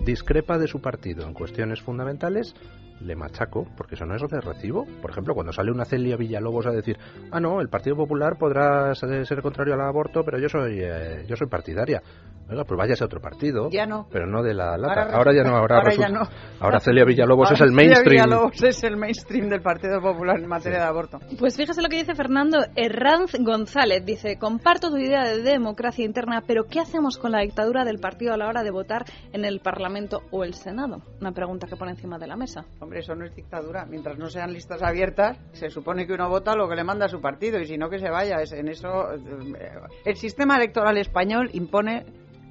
[0.00, 2.54] discrepa de su partido en cuestiones fundamentales,
[3.00, 4.86] le machaco, porque eso no es de recibo.
[5.00, 6.98] Por ejemplo, cuando sale una Celia Villalobos a decir,
[7.30, 11.36] ah, no, el Partido Popular podrá ser contrario al aborto, pero yo soy eh, yo
[11.36, 12.02] soy partidaria.
[12.50, 13.68] Oiga, pues váyase a otro partido.
[13.70, 14.06] Ya no.
[14.10, 15.02] Pero no de la lata.
[15.02, 16.28] Ahora Ahora, ya no, ahora, ahora resulta- ya no.
[16.60, 18.24] ahora Celia Villalobos es el Celia mainstream.
[18.26, 21.18] Villalobos es el mainstream del Partido Popular en materia de aborto.
[21.38, 24.04] Pues fíjese lo que dice Fernando Herranz González.
[24.04, 28.32] Dice, comparto tu idea de democracia interna, pero ¿qué hacemos con la dictadura del partido
[28.32, 31.02] a la hora de votar en el Parlamento o el Senado?
[31.20, 32.64] Una pregunta que pone encima de la mesa.
[32.80, 33.84] Hombre, eso no es dictadura.
[33.84, 37.08] Mientras no sean listas abiertas, se supone que uno vota lo que le manda a
[37.08, 38.36] su partido y si no que se vaya.
[38.40, 39.18] Es en eso eh,
[40.06, 42.06] el sistema electoral español impone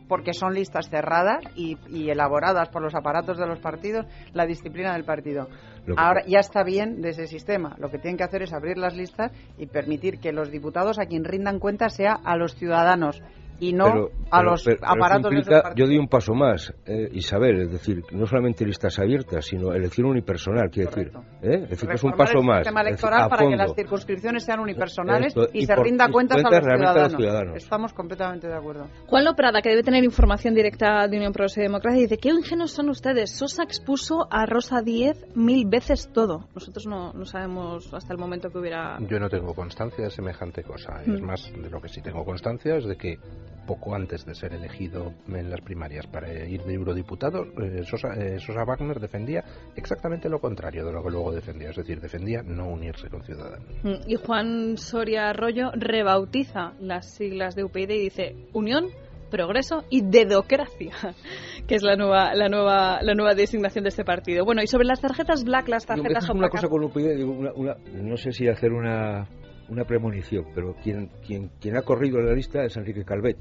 [0.08, 4.94] porque son listas cerradas y, y elaboradas por los aparatos de los partidos la disciplina
[4.94, 5.48] del partido.
[5.96, 7.76] Ahora ya está bien de ese sistema.
[7.78, 11.06] Lo que tienen que hacer es abrir las listas y permitir que los diputados a
[11.06, 13.22] quien rindan cuenta sea a los ciudadados
[13.60, 15.76] y no Pero- a pero- los pero- aparatos de implica- partidos.
[15.78, 20.08] Yo doy un paso más, eh, Isabel, es decir, no solamente listas abiertas, sino elección
[20.08, 21.12] unipersonal, quiero decir.
[21.42, 21.62] ¿eh?
[21.64, 22.58] Es decir, que es un paso el más.
[22.60, 26.06] sistema electoral a para que las circunscripciones sean unipersonales Esto, y, y se por- rinda
[26.08, 27.56] y cuentas a los ciudadanos.
[27.58, 28.88] Estamos completamente de acuerdo.
[29.08, 32.72] Juan Loprada, que debe tener información directa de Unión Progreso y Democracia, dice, qué ingenuos
[32.72, 33.32] son ustedes.
[33.38, 36.48] Sosa expuso a Rosa Díez mil veces todo.
[36.54, 38.98] Nosotros no, no sabemos hasta el momento que hubiera...
[39.02, 41.02] Yo no tengo constancia de semejante cosa.
[41.02, 41.26] Es Mm.
[41.26, 43.18] más, de lo que sí tengo constancia es de que
[43.66, 48.40] poco antes de ser elegido en las primarias para ir de eurodiputado, eh, Sosa, eh,
[48.40, 49.44] Sosa Wagner defendía
[49.76, 53.68] exactamente lo contrario de lo que luego defendía, es decir, defendía no unirse con Ciudadanos.
[53.84, 58.86] Mm, Y Juan Soria Arroyo rebautiza las siglas de UPyD y dice Unión,
[59.30, 60.94] Progreso y Dedocracia,
[61.68, 64.46] que es la nueva, la nueva, la nueva designación de este partido.
[64.46, 67.52] Bueno, y sobre las tarjetas black, las tarjetas es una cosa con UPyD, digo, una-
[67.54, 69.28] una- no sé si hacer una,
[69.70, 73.38] una premonición, pero quien, quien, quien ha corrido la lista es Enrique Calvet.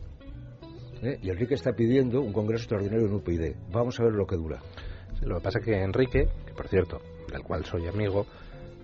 [1.03, 1.19] ¿eh?
[1.23, 3.55] Y Enrique está pidiendo un congreso extraordinario en UPyD.
[3.71, 4.61] Vamos a ver lo que dura.
[5.23, 7.01] Lo que pasa es que Enrique, que por cierto,
[7.31, 8.27] del cual soy amigo,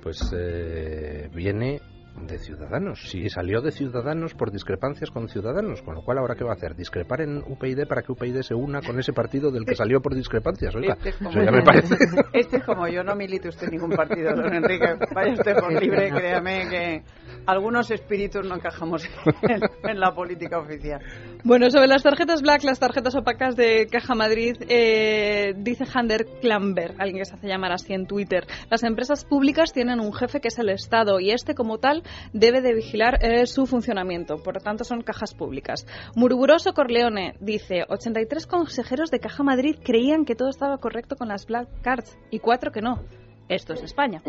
[0.03, 1.81] pues eh, viene
[2.17, 3.09] de Ciudadanos.
[3.09, 6.55] Sí, salió de Ciudadanos por discrepancias con Ciudadanos, con lo cual ahora qué va a
[6.55, 6.75] hacer?
[6.75, 10.15] Discrepar en UPyD para que UPyD se una con ese partido del que salió por
[10.15, 10.75] discrepancias.
[10.75, 11.97] Oiga, Este es como, eso ya me parece.
[12.33, 14.95] este es como yo, no milite usted en ningún partido, don Enrique.
[15.15, 17.03] Vaya usted por libre, créame que
[17.47, 19.09] algunos espíritus no encajamos
[19.43, 19.61] en,
[19.91, 21.01] en la política oficial.
[21.45, 26.95] Bueno, sobre las tarjetas black, las tarjetas opacas de Caja Madrid, eh, dice Hander Klamber,
[26.99, 28.47] alguien que se hace llamar así en Twitter.
[28.71, 32.02] Las empresas públicas tienen un jefe que es el Estado y este, como tal,
[32.33, 34.37] debe de vigilar eh, su funcionamiento.
[34.37, 35.87] Por lo tanto, son cajas públicas.
[36.15, 41.47] Muruburoso Corleone dice: 83 consejeros de Caja Madrid creían que todo estaba correcto con las
[41.47, 43.03] black cards y cuatro que no.
[43.49, 44.23] Esto es España.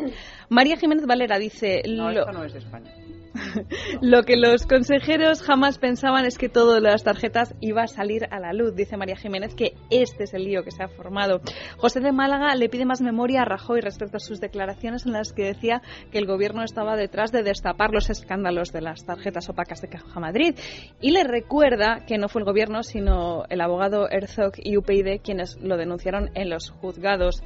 [0.49, 2.91] María Jiménez Valera dice: No, "Lo- esto no es España.
[4.01, 8.27] lo que los consejeros jamás pensaban es que todo de las tarjetas iba a salir
[8.31, 11.41] a la luz, dice María Jiménez, que este es el lío que se ha formado.
[11.77, 15.33] José de Málaga le pide más memoria a Rajoy respecto a sus declaraciones en las
[15.33, 15.81] que decía
[16.11, 20.19] que el gobierno estaba detrás de destapar los escándalos de las tarjetas opacas de Caja
[20.19, 20.55] Madrid
[21.01, 25.57] y le recuerda que no fue el gobierno sino el abogado Herzog y UPyD quienes
[25.61, 27.43] lo denunciaron en los juzgados.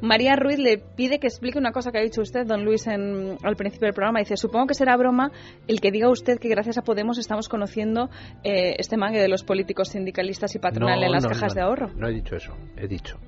[0.00, 3.36] María Ruiz le pide que explique una cosa que ha dicho usted, don Luis, en,
[3.42, 4.20] al principio del programa.
[4.20, 5.27] Dice, supongo que será broma
[5.66, 8.10] el que diga usted que gracias a Podemos estamos conociendo
[8.44, 11.60] eh, este mangue de los políticos sindicalistas y patronales en las no, cajas no, de
[11.60, 11.90] ahorro.
[11.94, 12.54] No he dicho eso.
[12.76, 13.18] He dicho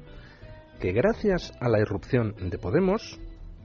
[0.80, 3.20] que gracias a la irrupción de Podemos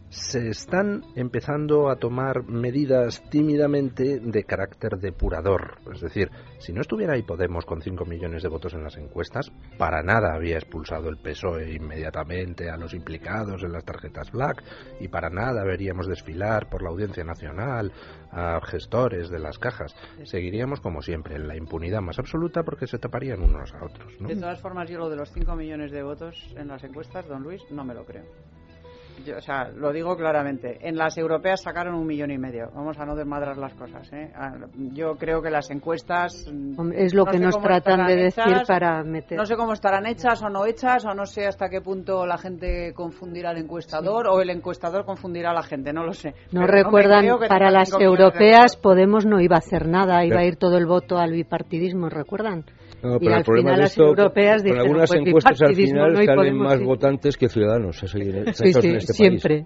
[0.09, 5.79] se están empezando a tomar medidas tímidamente de carácter depurador.
[5.93, 9.51] Es decir, si no estuviera ahí Podemos con 5 millones de votos en las encuestas,
[9.77, 14.63] para nada había expulsado el PSOE inmediatamente a los implicados en las tarjetas Black
[14.99, 17.91] y para nada veríamos desfilar por la Audiencia Nacional
[18.31, 19.95] a gestores de las cajas.
[20.23, 24.13] Seguiríamos como siempre en la impunidad más absoluta porque se taparían unos a otros.
[24.19, 27.43] De todas formas, yo lo de los 5 millones de votos en las encuestas, don
[27.43, 28.25] Luis, no me lo creo.
[29.23, 30.77] Yo, o sea, lo digo claramente.
[30.81, 32.69] En las europeas sacaron un millón y medio.
[32.75, 34.11] Vamos a no desmadrar las cosas.
[34.11, 34.31] ¿eh?
[34.35, 34.53] Ah,
[34.93, 36.45] Yo creo que las encuestas.
[36.51, 39.37] mm, es lo no que sé nos cómo tratan estarán de decir hechas, para meter.
[39.37, 42.37] No sé cómo estarán hechas o no hechas, o no sé hasta qué punto la
[42.37, 46.33] gente confundirá al encuestador o el encuestador confundirá a la gente, no lo sé.
[46.51, 50.57] No Pero recuerdan, para las europeas Podemos no iba a hacer nada, iba a ir
[50.57, 52.65] todo el voto al bipartidismo, ¿recuerdan?
[53.03, 55.61] No, y pero al el problema final de las esto, europeas con algunas pues, encuestas
[55.61, 58.01] al final no y salen más votantes que ciudadanos.
[58.03, 59.65] Eso, en- Sí, eso sí, en este siempre.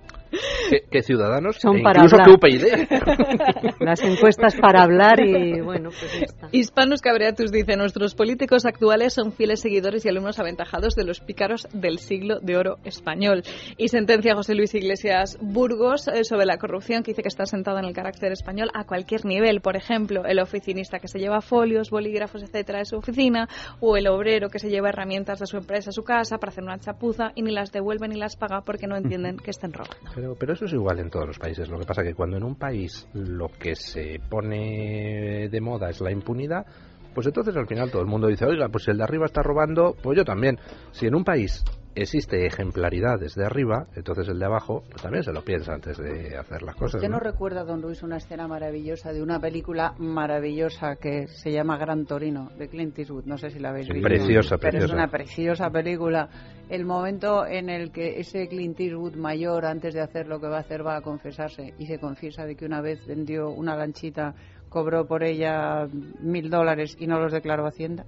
[0.70, 2.40] Que, que ciudadanos Son e para incluso hablar.
[2.40, 3.76] que UPyD.
[3.80, 6.50] Las encuestas para hablar y bueno, pues ya está.
[6.52, 11.68] Hispanos Cabreatus dice, nuestros políticos actuales son fieles seguidores y alumnos aventajados de los pícaros
[11.74, 13.44] del siglo de oro español.
[13.78, 17.80] Y sentencia José Luis Iglesias Burgos eh, sobre la corrupción que dice que está sentada
[17.80, 19.62] en el carácter español a cualquier nivel.
[19.62, 23.48] Por ejemplo, el oficinista que se lleva folios, bolígrafos, etcétera, de su oficina,
[23.80, 26.64] o el obrero que se lleva herramientas de su empresa a su casa para hacer
[26.64, 30.19] una chapuza y ni las devuelve ni las paga porque no entienden que estén robando.
[30.38, 31.70] Pero, eso es igual en todos los países.
[31.70, 36.02] Lo que pasa que cuando en un país lo que se pone de moda es
[36.02, 36.66] la impunidad,
[37.14, 39.42] pues entonces al final todo el mundo dice, oiga, pues si el de arriba está
[39.42, 40.60] robando, pues yo también.
[40.92, 41.64] Si en un país
[42.02, 46.38] existe ejemplaridad desde arriba, entonces el de abajo pues también se lo piensa antes de
[46.38, 46.96] hacer las cosas.
[46.96, 47.24] ¿Usted no ¿no?
[47.24, 52.50] recuerda, don Luis, una escena maravillosa de una película maravillosa que se llama Gran Torino,
[52.58, 53.26] de Clint Eastwood?
[53.26, 54.08] No sé si la habéis Sí, visto.
[54.08, 56.30] preciosa, Pero es una preciosa película.
[56.70, 60.58] El momento en el que ese Clint Eastwood mayor, antes de hacer lo que va
[60.58, 64.36] a hacer, va a confesarse y se confiesa de que una vez vendió una lanchita,
[64.70, 65.88] cobró por ella
[66.22, 68.06] mil dólares y no los declaró Hacienda.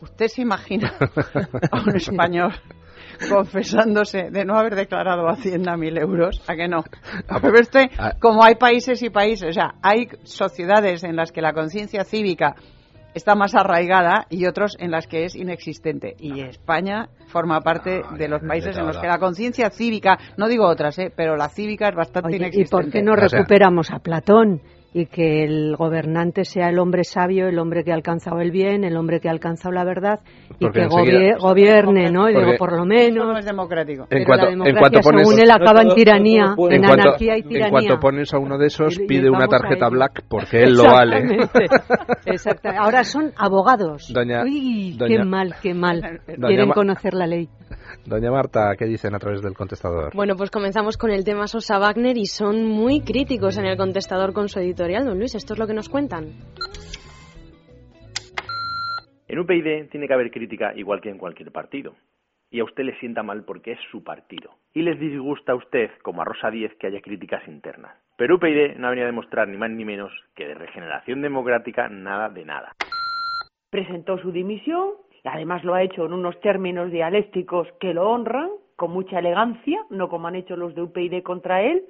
[0.00, 0.92] ¿Usted se imagina
[1.70, 2.52] a un español
[3.28, 6.42] confesándose de no haber declarado a Hacienda mil euros?
[6.46, 6.84] ¿A que no?
[7.40, 11.52] Pero este, como hay países y países, o sea, hay sociedades en las que la
[11.52, 12.54] conciencia cívica
[13.14, 16.14] está más arraigada y otros en las que es inexistente.
[16.18, 20.66] Y España forma parte de los países en los que la conciencia cívica, no digo
[20.66, 21.12] otras, ¿eh?
[21.14, 22.70] pero la cívica es bastante Oye, ¿y inexistente.
[22.70, 24.62] por qué no recuperamos a Platón?
[24.94, 28.84] Y que el gobernante sea el hombre sabio, el hombre que ha alcanzado el bien,
[28.84, 30.20] el hombre que ha alcanzado la verdad
[30.58, 32.28] y Porque que enseguida- gobie- gobierne, ¿no?
[32.28, 33.26] Y digo, por lo Eso menos.
[33.26, 34.06] no es democrático.
[34.10, 37.36] En cuanto, la en cuanto pones, según él, acaba en tiranía, en en cuanto- anarquía
[37.38, 37.70] y en tiranía.
[37.70, 40.84] cuanto pones a uno de esos, Y- y pide una tarjeta black porque él lo
[40.84, 41.38] vale.
[42.26, 42.82] Exactamente.
[42.82, 44.12] Ahora son abogados.
[44.12, 46.20] Doña- Uy, doña- qué mal, qué mal.
[46.26, 47.48] Doña Quieren conocer la ley.
[48.06, 50.14] Doña Marta, ¿qué dicen a través del contestador?
[50.14, 54.32] Bueno, pues comenzamos con el tema Sosa Wagner y son muy críticos en el contestador
[54.32, 55.04] con su editorial.
[55.04, 56.26] Don Luis, esto es lo que nos cuentan.
[59.28, 61.94] En UPyD tiene que haber crítica igual que en cualquier partido.
[62.50, 64.50] Y a usted le sienta mal porque es su partido.
[64.74, 67.96] Y les disgusta a usted, como a Rosa Díez, que haya críticas internas.
[68.18, 71.88] Pero UPyD no ha venido a demostrar ni más ni menos que de regeneración democrática
[71.88, 72.72] nada de nada.
[73.70, 74.90] presentó su dimisión
[75.28, 80.08] además lo ha hecho en unos términos dialécticos que lo honran, con mucha elegancia, no
[80.08, 81.84] como han hecho los de UPyD contra él,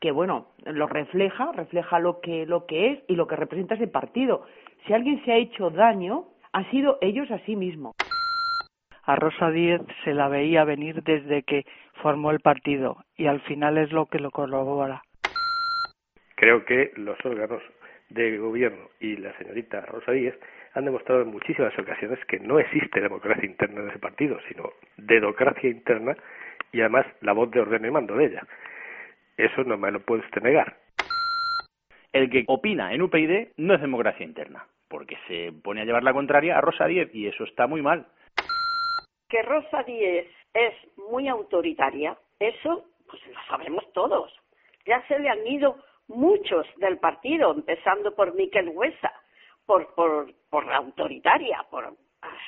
[0.00, 3.88] que bueno, lo refleja, refleja lo que, lo que es y lo que representa ese
[3.88, 4.46] partido.
[4.86, 7.94] Si alguien se ha hecho daño, han sido ellos a sí mismos.
[9.04, 11.64] A Rosa Díez se la veía venir desde que
[12.02, 15.02] formó el partido y al final es lo que lo corrobora.
[16.36, 17.62] Creo que los órganos
[18.10, 20.38] de gobierno y la señorita Rosa Díez
[20.74, 25.70] han demostrado en muchísimas ocasiones que no existe democracia interna en ese partido, sino dedocracia
[25.70, 26.16] interna
[26.72, 28.42] y además la voz de orden y mando de ella.
[29.36, 30.76] Eso no me lo puede usted negar.
[32.12, 36.12] El que opina en UPyD no es democracia interna, porque se pone a llevar la
[36.12, 38.06] contraria a Rosa Díez y eso está muy mal.
[39.28, 40.74] que Rosa Díez es
[41.10, 44.32] muy autoritaria, eso pues lo sabemos todos.
[44.86, 45.76] Ya se le han ido
[46.08, 49.12] muchos del partido, empezando por Miquel Huesa,
[49.68, 51.96] por, por, por la autoritaria, por, o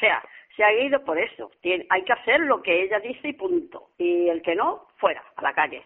[0.01, 0.23] sea,
[0.57, 1.51] se ha ido por eso.
[1.61, 3.91] Tiene- hay que hacer lo que ella dice y punto.
[3.99, 5.85] Y el que no, fuera, a la calle.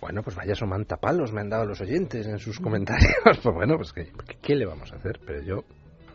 [0.00, 3.12] Bueno, pues vaya somantapalos me han dado los oyentes en sus comentarios.
[3.42, 4.06] Pues bueno, pues ¿qué,
[4.40, 5.18] ¿qué le vamos a hacer?
[5.26, 5.64] Pero yo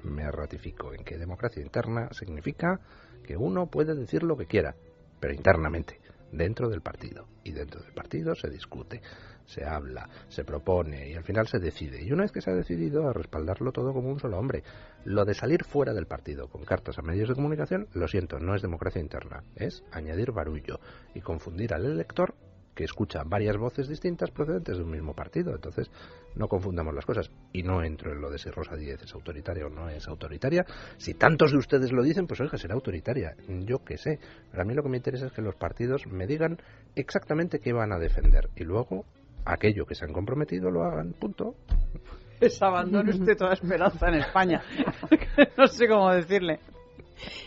[0.03, 2.79] me ratifico en que democracia interna significa
[3.27, 4.73] que uno puede decir lo que quiera,
[5.19, 5.99] pero internamente,
[6.31, 7.27] dentro del partido.
[7.43, 9.01] Y dentro del partido se discute,
[9.45, 12.03] se habla, se propone y al final se decide.
[12.03, 14.63] Y una vez que se ha decidido, a respaldarlo todo como un solo hombre.
[15.03, 18.55] Lo de salir fuera del partido con cartas a medios de comunicación, lo siento, no
[18.55, 20.79] es democracia interna, es añadir barullo
[21.13, 22.35] y confundir al elector
[22.75, 25.53] que escucha varias voces distintas procedentes de un mismo partido.
[25.53, 25.89] Entonces,
[26.35, 27.29] no confundamos las cosas.
[27.53, 30.65] Y no entro en lo de si Rosa Díez es autoritaria o no es autoritaria.
[30.97, 33.35] Si tantos de ustedes lo dicen, pues oiga, será autoritaria.
[33.47, 34.19] Yo qué sé.
[34.49, 36.57] Pero a mí lo que me interesa es que los partidos me digan
[36.95, 38.49] exactamente qué van a defender.
[38.55, 39.05] Y luego,
[39.45, 41.13] aquello que se han comprometido lo hagan.
[41.13, 41.55] Punto.
[42.39, 44.63] Desabandone usted toda esperanza en España.
[45.57, 46.59] no sé cómo decirle.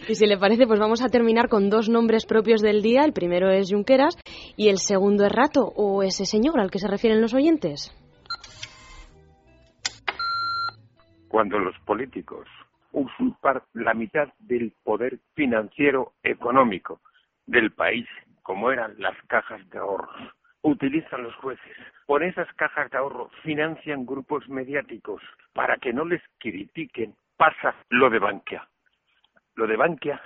[0.08, 3.04] Y si le parece, pues vamos a terminar con dos nombres propios del día.
[3.04, 4.16] El primero es Junqueras
[4.56, 7.92] y el segundo es Rato, o ese señor al que se refieren los oyentes.
[11.34, 12.46] cuando los políticos
[12.92, 17.00] usurpan la mitad del poder financiero económico
[17.44, 18.06] del país,
[18.44, 20.14] como eran las cajas de ahorros,
[20.62, 21.76] utilizan los jueces.
[22.06, 25.20] Por esas cajas de ahorro financian grupos mediáticos
[25.54, 27.16] para que no les critiquen.
[27.36, 28.68] Pasa lo de Bankia.
[29.56, 30.20] Lo de Bankia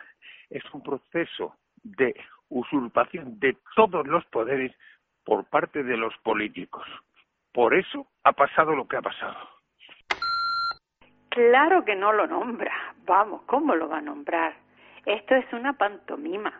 [0.50, 2.14] es un proceso de
[2.48, 4.74] usurpación de todos los poderes
[5.24, 6.86] por parte de los políticos.
[7.52, 9.36] Por eso ha pasado lo que ha pasado.
[11.28, 12.72] Claro que no lo nombra.
[13.04, 14.54] Vamos, ¿cómo lo va a nombrar?
[15.04, 16.58] Esto es una pantomima.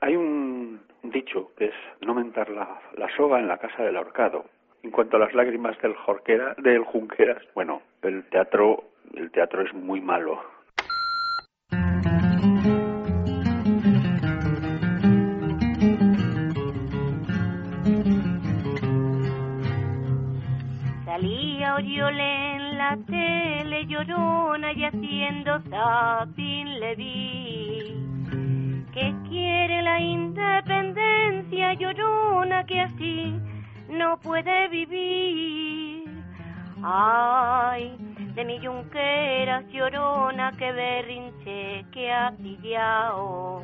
[0.00, 4.44] Hay un dicho que es no mentar la, la soga en la casa del ahorcado.
[4.82, 8.84] En cuanto a las lágrimas del, Jorquera, del Junqueras, bueno, el teatro,
[9.14, 10.55] el teatro es muy malo.
[23.86, 28.06] Llorona y haciendo zapping le vi
[28.92, 33.34] que quiere la independencia llorona que así
[33.90, 36.08] no puede vivir.
[36.82, 37.96] Ay,
[38.34, 43.62] de mi yunqueras llorona que berrinche que ha pillado,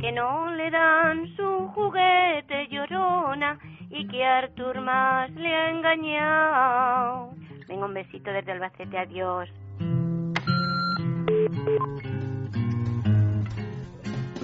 [0.00, 3.58] que no le dan su juguete llorona
[3.90, 7.43] y que Artur más le ha engañado.
[7.68, 9.48] Venga, un besito desde Albacete, adiós.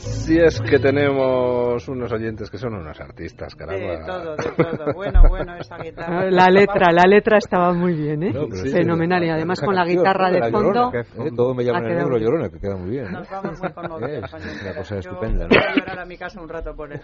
[0.01, 3.99] Si es que tenemos unos oyentes que son unos artistas, caramba.
[3.99, 4.93] De todo, de todo.
[4.95, 6.31] Bueno, bueno, esa guitarra.
[6.31, 8.33] La letra, la letra estaba muy bien, ¿eh?
[8.33, 9.23] No, sí, Fenomenal.
[9.23, 10.73] Y esa- además esa con la guitarra de fondo.
[10.73, 13.13] Llorona, que, eh, todo me llama ha el negro llorona, que queda muy bien.
[13.13, 14.35] Nos vamos muy conmovidos.
[14.35, 15.65] Es una cosa Yo estupenda, voy ¿no?
[15.69, 17.01] a llorar a mi casa un rato por él,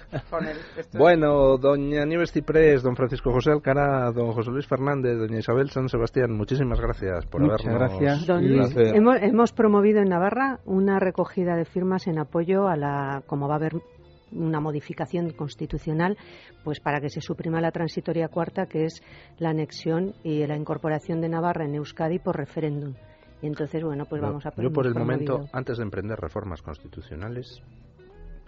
[0.96, 5.88] Bueno, doña Nieves Ciprés, don Francisco José Alcara, don José Luis Fernández, doña Isabel San
[5.88, 8.00] Sebastián, muchísimas gracias por Muchas habernos...
[8.00, 8.26] gracias.
[8.26, 12.85] Don Luis, hemos, hemos promovido en Navarra una recogida de firmas en apoyo a la,
[13.26, 13.74] como va a haber
[14.32, 16.16] una modificación constitucional,
[16.64, 19.02] pues para que se suprima la transitoria cuarta, que es
[19.38, 22.94] la anexión y la incorporación de Navarra en Euskadi por referéndum.
[23.42, 26.62] Y entonces, bueno, pues No, vamos a Yo por el momento, antes de emprender reformas
[26.62, 27.62] constitucionales,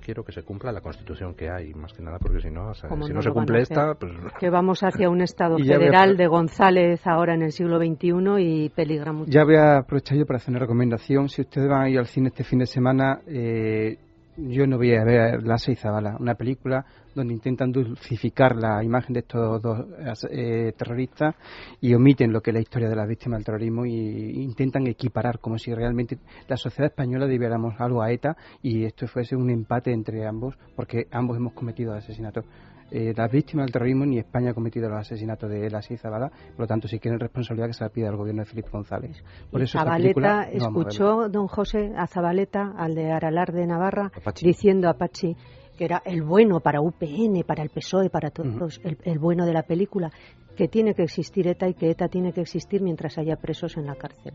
[0.01, 2.74] quiero que se cumpla la constitución que hay, más que nada porque si no, o
[2.74, 4.12] sea, Como si no no se cumple esta, pues...
[4.40, 9.12] Que vamos hacia un Estado federal de González ahora en el siglo XXI y peligra
[9.12, 9.31] mucho.
[9.31, 11.28] Ya voy a aprovechar yo para hacer una recomendación.
[11.28, 13.98] Si ustedes van a ir al cine este fin de semana, eh,
[14.39, 16.85] yo no voy a ver La Seizabala, una película
[17.15, 19.86] donde intentan dulcificar la imagen de estos dos
[20.31, 21.35] eh, terroristas
[21.81, 25.40] y omiten lo que es la historia de las víctimas del terrorismo y intentan equiparar
[25.40, 29.93] como si realmente la sociedad española debiéramos algo a ETA y esto fuese un empate
[29.93, 32.44] entre ambos porque ambos hemos cometido asesinatos.
[32.90, 36.60] Eh, las víctimas del terrorismo ni España ha cometido los asesinatos de la Zabala, por
[36.60, 39.23] lo tanto, si quieren responsabilidad que se la pida al gobierno de Felipe González.
[39.51, 44.10] Por Y eso Zabaleta a escuchó, don José, a Zabaleta, al de Aralar de Navarra,
[44.43, 45.36] diciendo a Pachi
[45.77, 49.52] que era el bueno para UPN, para el PSOE, para todos, el, el bueno de
[49.52, 50.10] la película,
[50.56, 53.86] que tiene que existir ETA y que ETA tiene que existir mientras haya presos en
[53.86, 54.35] la cárcel.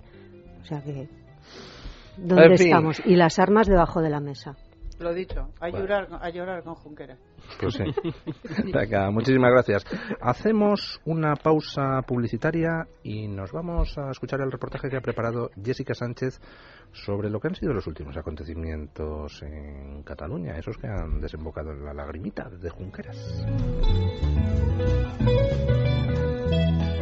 [0.62, 1.10] O sea que,
[2.18, 3.02] ¿dónde estamos?
[3.06, 4.56] Y las armas debajo de la mesa.
[5.04, 5.80] Lo dicho, a Bueno.
[5.80, 7.20] llorar, a llorar con Junqueras.
[7.60, 7.84] Pues sí.
[8.74, 9.86] Venga, muchísimas gracias.
[10.22, 15.94] Hacemos una pausa publicitaria y nos vamos a escuchar el reportaje que ha preparado Jessica
[15.94, 16.40] Sánchez
[16.94, 21.84] sobre lo que han sido los últimos acontecimientos en Cataluña, esos que han desembocado en
[21.84, 23.18] la lagrimita de Junqueras.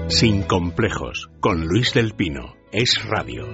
[0.08, 2.56] Sin complejos, con Luis del Pino.
[2.72, 3.46] Es radio.